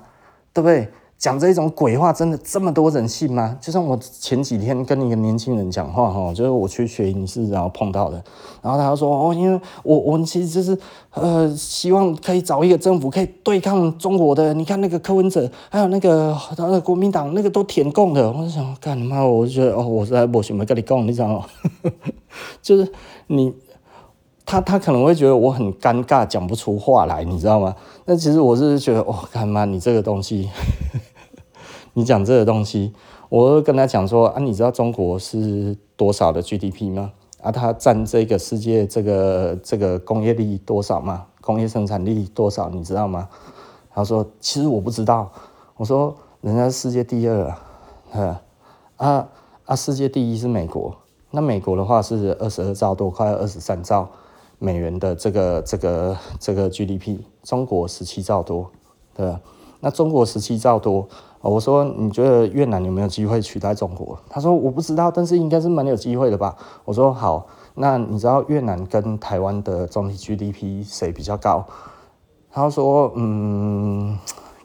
[0.54, 0.88] 对不对？
[1.22, 3.56] 讲这种鬼话，真的这么多人信吗？
[3.62, 8.22] 就像我前几天跟一个年轻人讲话哈，就是我去学影视，然后碰到的，
[8.60, 10.76] 然后他说哦，因为我我们其实就是
[11.14, 14.52] 呃，希望可以找一个政府可以对抗中国的。
[14.56, 18.32] 你看那个柯文哲，还有那个他的国民党，那个都舔共的。
[18.32, 19.24] 我就想干嘛？
[19.24, 21.46] 我就觉得哦，我实在不行，没跟你讲，你知道吗？
[22.64, 22.92] 就是
[23.28, 23.54] 你
[24.44, 27.76] 他他可能会觉得我很尴尬，讲不出话来，你知道吗？
[28.06, 30.50] 那其实我是觉得哦，干嘛你这个东西。
[31.94, 32.94] 你讲这个东西，
[33.28, 37.12] 我跟他讲说啊，你知道中国是多少的 GDP 吗？
[37.42, 41.26] 啊，它占这个世界这个这个工业力多少吗？
[41.42, 42.70] 工业生产力多少？
[42.70, 43.28] 你知道吗？
[43.94, 45.30] 他说其实我不知道。
[45.76, 47.48] 我说人家世界第二
[48.14, 48.42] 啊，
[48.96, 49.28] 啊
[49.66, 50.96] 啊，世界第一是美国。
[51.32, 54.08] 那美国的话是二十二兆多，快二十三兆
[54.60, 58.70] 美元的这个这个这个 GDP，中国十七兆多，
[59.14, 59.42] 对吧？
[59.80, 61.10] 那中国十七兆多。
[61.42, 64.18] 我说，你觉得越南有没有机会取代中国？
[64.30, 66.56] 他说我不知道，但是应该是蛮有机会的吧。
[66.86, 71.66] 我说好，那你知道越南跟台湾的总体 GDP 谁比较高？
[72.52, 74.20] 他说嗯，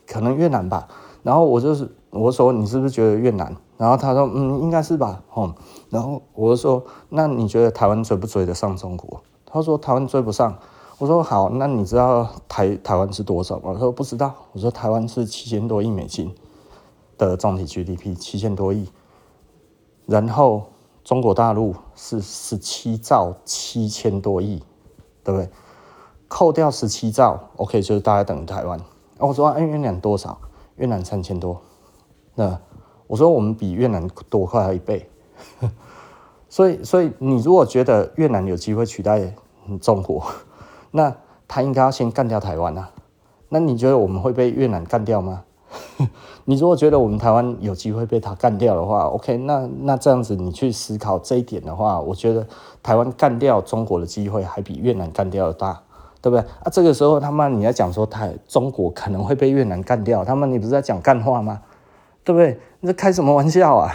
[0.07, 0.87] 可能越南吧。
[1.23, 3.57] 然后我就是我说你是不是觉得越南？
[3.79, 5.23] 然后他说嗯，应该是吧。
[5.33, 5.55] 哦，
[5.89, 9.23] 然后我就说那你觉得台湾追不追得上中国？
[9.47, 10.57] 他说台湾追不上。
[10.99, 13.73] 我说好，那你知道台台湾是多少吗？
[13.75, 14.33] 他说不知道。
[14.53, 16.35] 我说台湾是七千多亿美金。
[17.19, 18.89] 的总体 GDP 七千多亿，
[20.07, 20.67] 然后
[21.03, 24.63] 中国大陆是十七兆七千多亿，
[25.23, 25.49] 对不对？
[26.29, 28.81] 扣掉十七兆，OK，就是大概等于台湾。
[29.19, 30.39] 我说，哎，越南多少？
[30.77, 31.61] 越南三千多。
[32.35, 32.59] 那
[33.07, 35.09] 我说，我们比越南多快一倍。
[36.49, 39.35] 所以，所以你如果觉得越南有机会取代
[39.81, 40.27] 中国，
[40.91, 41.15] 那
[41.47, 42.91] 他应该要先干掉台湾啊。
[43.49, 45.45] 那你觉得我们会被越南干掉吗？
[46.49, 52.47] 你如果觉得我们台湾有机会被他干掉的话，OK，那那这样子你去思考这一点的话，我觉得
[52.85, 55.83] 台湾干掉中国的机会还比越南干掉的大，
[56.23, 56.41] 对不对？
[56.63, 61.61] 啊，这个时候他妈你要讲说台中国可能会被越南干掉，他妈你不是在讲干话吗？
[62.23, 62.57] 对不对？
[62.79, 63.93] 你在开什么玩笑啊？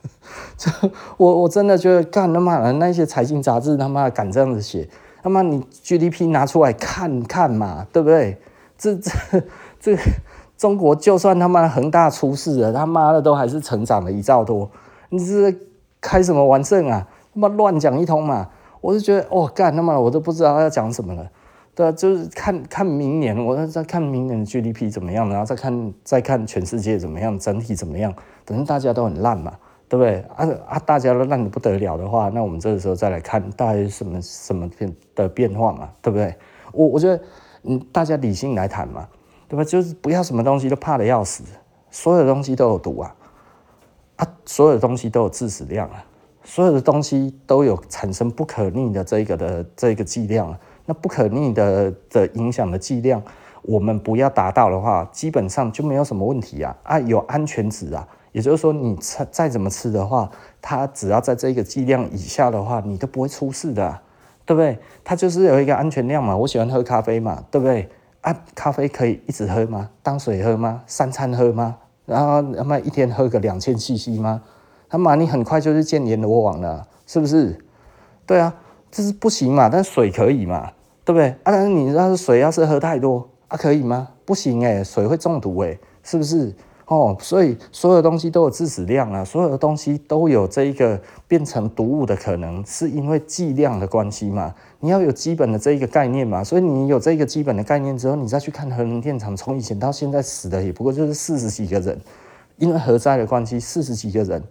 [0.58, 0.70] 这
[1.16, 4.86] 我我真的觉得干他妈的那些财经杂志他妈敢这样子写，
[5.22, 8.36] 他妈你 GDP 拿出来看看嘛，对不对？
[8.76, 9.10] 这这。
[9.80, 9.96] 这
[10.58, 14.68] 中国就算他妈恒大出事了，他妈的都还是成长了一兆多，
[15.08, 15.56] 你是
[16.00, 17.06] 开什么玩笑啊？
[17.32, 18.50] 他妈乱讲一通嘛！
[18.80, 21.30] 我就觉得，哦，干他妈我都不知道要讲什么了，
[21.74, 28.12] 对，就是看看明年，我再看明年的 GDP 怎么样，然后再看再看全世界怎么样，整体怎么样，
[28.44, 29.52] 反正大家都很烂嘛，
[29.88, 30.24] 对不对？
[30.34, 36.34] 啊啊，大家都烂得不得了的话，那我们这个时候再来看大概什么什么变的变化嘛，对不对？
[36.72, 37.20] 我我觉得，
[37.62, 39.08] 嗯，大家理性来谈嘛，
[39.48, 39.64] 对吧？
[39.64, 41.42] 就是不要什么东西都怕的要死，
[41.90, 43.14] 所有东西都有毒啊，
[44.16, 46.04] 啊，所有东西都有致死量啊。
[46.44, 50.56] 所有的东西都有产生不可逆的这个的这个剂量，
[50.86, 53.22] 那不可逆的的影响的剂量，
[53.60, 60.30] 我们不要达到的话，基本上就没有什么问题啊啊，有安全值啊，也就是说你吃再怎么吃的话，
[60.62, 64.00] 它只要在这个剂量以下的话，你都不会出事的，
[64.46, 64.78] 对不对？
[65.04, 66.34] 它就是有一个安全量嘛。
[66.34, 67.86] 我喜欢喝咖啡嘛，对不对？
[68.28, 69.88] 啊，咖啡可以一直喝吗？
[70.02, 70.82] 当水喝吗？
[70.86, 71.76] 三餐喝吗？
[72.04, 74.42] 然后那么一天喝个两千 CC 吗？
[74.90, 77.58] 他妈，你很快就是见阎罗王了，是不是？
[78.26, 78.54] 对啊，
[78.90, 80.70] 这是不行嘛，但水可以嘛，
[81.06, 81.28] 对不对？
[81.30, 84.08] 啊，但是你要是水要是喝太多啊，可以吗？
[84.26, 86.54] 不行哎，水会中毒哎，是不是？
[86.88, 94.54] 哦，所以所有东西都有致死量啊，所有的东西都有这一个变成毒物的可能，是因为剂量的关系嘛。
[94.80, 102.00] 你要有基本的这一个概念嘛，所以你有这个基本的概念之后，你再去看核能电厂，从以前到现在死的也不过就是四十几个人，
[102.56, 104.42] 因为核灾的关系，四十几个人。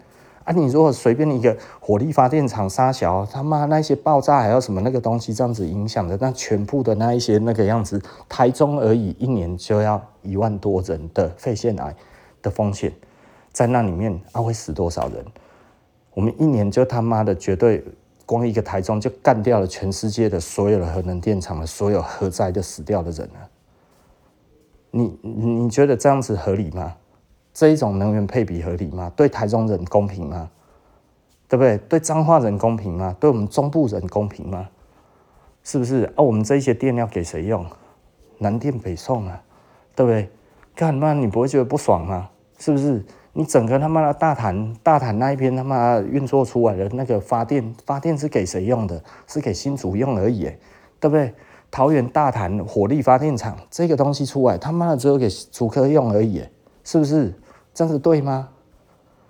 [0.44, 8.00] 啊，你如果随便一个火力发电厂杀小，他妈那些爆炸还有什么那个东西这样子影响的，那全部的那一些那个样子，
[8.30, 11.96] 台中而已，一年就要一万多人的肺腺癌
[12.48, 12.92] 的风险，
[13.52, 15.26] 在那里面啊会死多少人？
[16.14, 17.84] 我们一年就他妈的绝对
[18.26, 23.50] 光一个台中就干掉了全世界的所有的核能电厂的所有核灾的死掉的人了。
[24.90, 26.96] 你你觉得这样子合理吗？
[27.54, 29.12] 这一种能源配比合理吗？
[29.16, 30.50] 对台中人公平吗？
[31.48, 31.78] 对不对？
[31.90, 33.16] 对彰化人公平吗？
[33.20, 34.68] 对我们中部人公平吗？
[35.64, 36.24] 是不是啊？
[36.24, 37.66] 我们这一些电要给谁用？
[38.40, 39.42] 南电北送啊，
[39.96, 40.30] 对不对？
[40.76, 42.30] 干嘛你不会觉得不爽吗？
[42.58, 43.04] 是不是？
[43.34, 49.00] 你整个他妈的大潭大潭那一边他妈运作出来的那个发电发电是给谁用的？
[49.28, 50.46] 是给新竹用而已，
[51.00, 51.32] 对不对？
[51.70, 56.42] 桃园大潭火力发电厂这个东西出来，他妈的只有给竹科用而已，
[56.84, 57.32] 是不是？
[57.76, 58.50] 这样子对吗？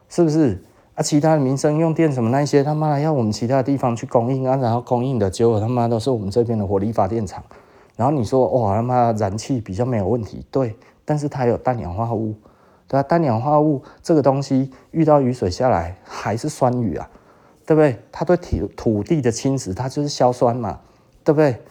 [0.07, 0.63] 是不是
[0.95, 1.03] 啊？
[1.03, 7.43] 其他的民生用电什么那些，他妈的要我们其他地方去供应啊，然后供应的结果他妈都是我们这边的火力发电厂。
[7.97, 10.73] 然后你说哇他妈燃气比较没有问题，对，
[11.03, 12.33] 但是它有氮氧化物，
[12.87, 13.03] 对吧？
[13.03, 17.09] 氮氧化物这个东西遇到雨水下来还是酸雨啊，
[17.65, 17.99] 对不对？
[18.11, 20.79] 它对土土地的侵蚀，它就是硝酸嘛，
[21.23, 21.61] 对不对？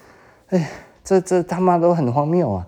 [0.48, 0.70] 哎，
[1.02, 2.66] 这这他妈都很荒谬啊！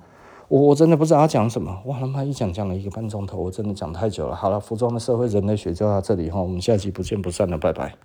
[0.49, 4.35] 我我真的不知道要讲什么，哇他妈一讲讲了一个半钟头，我真的讲太久了。
[4.35, 7.99] 好了，服装的社会人类学就到这里哈，我们下期不见不散了，拜拜。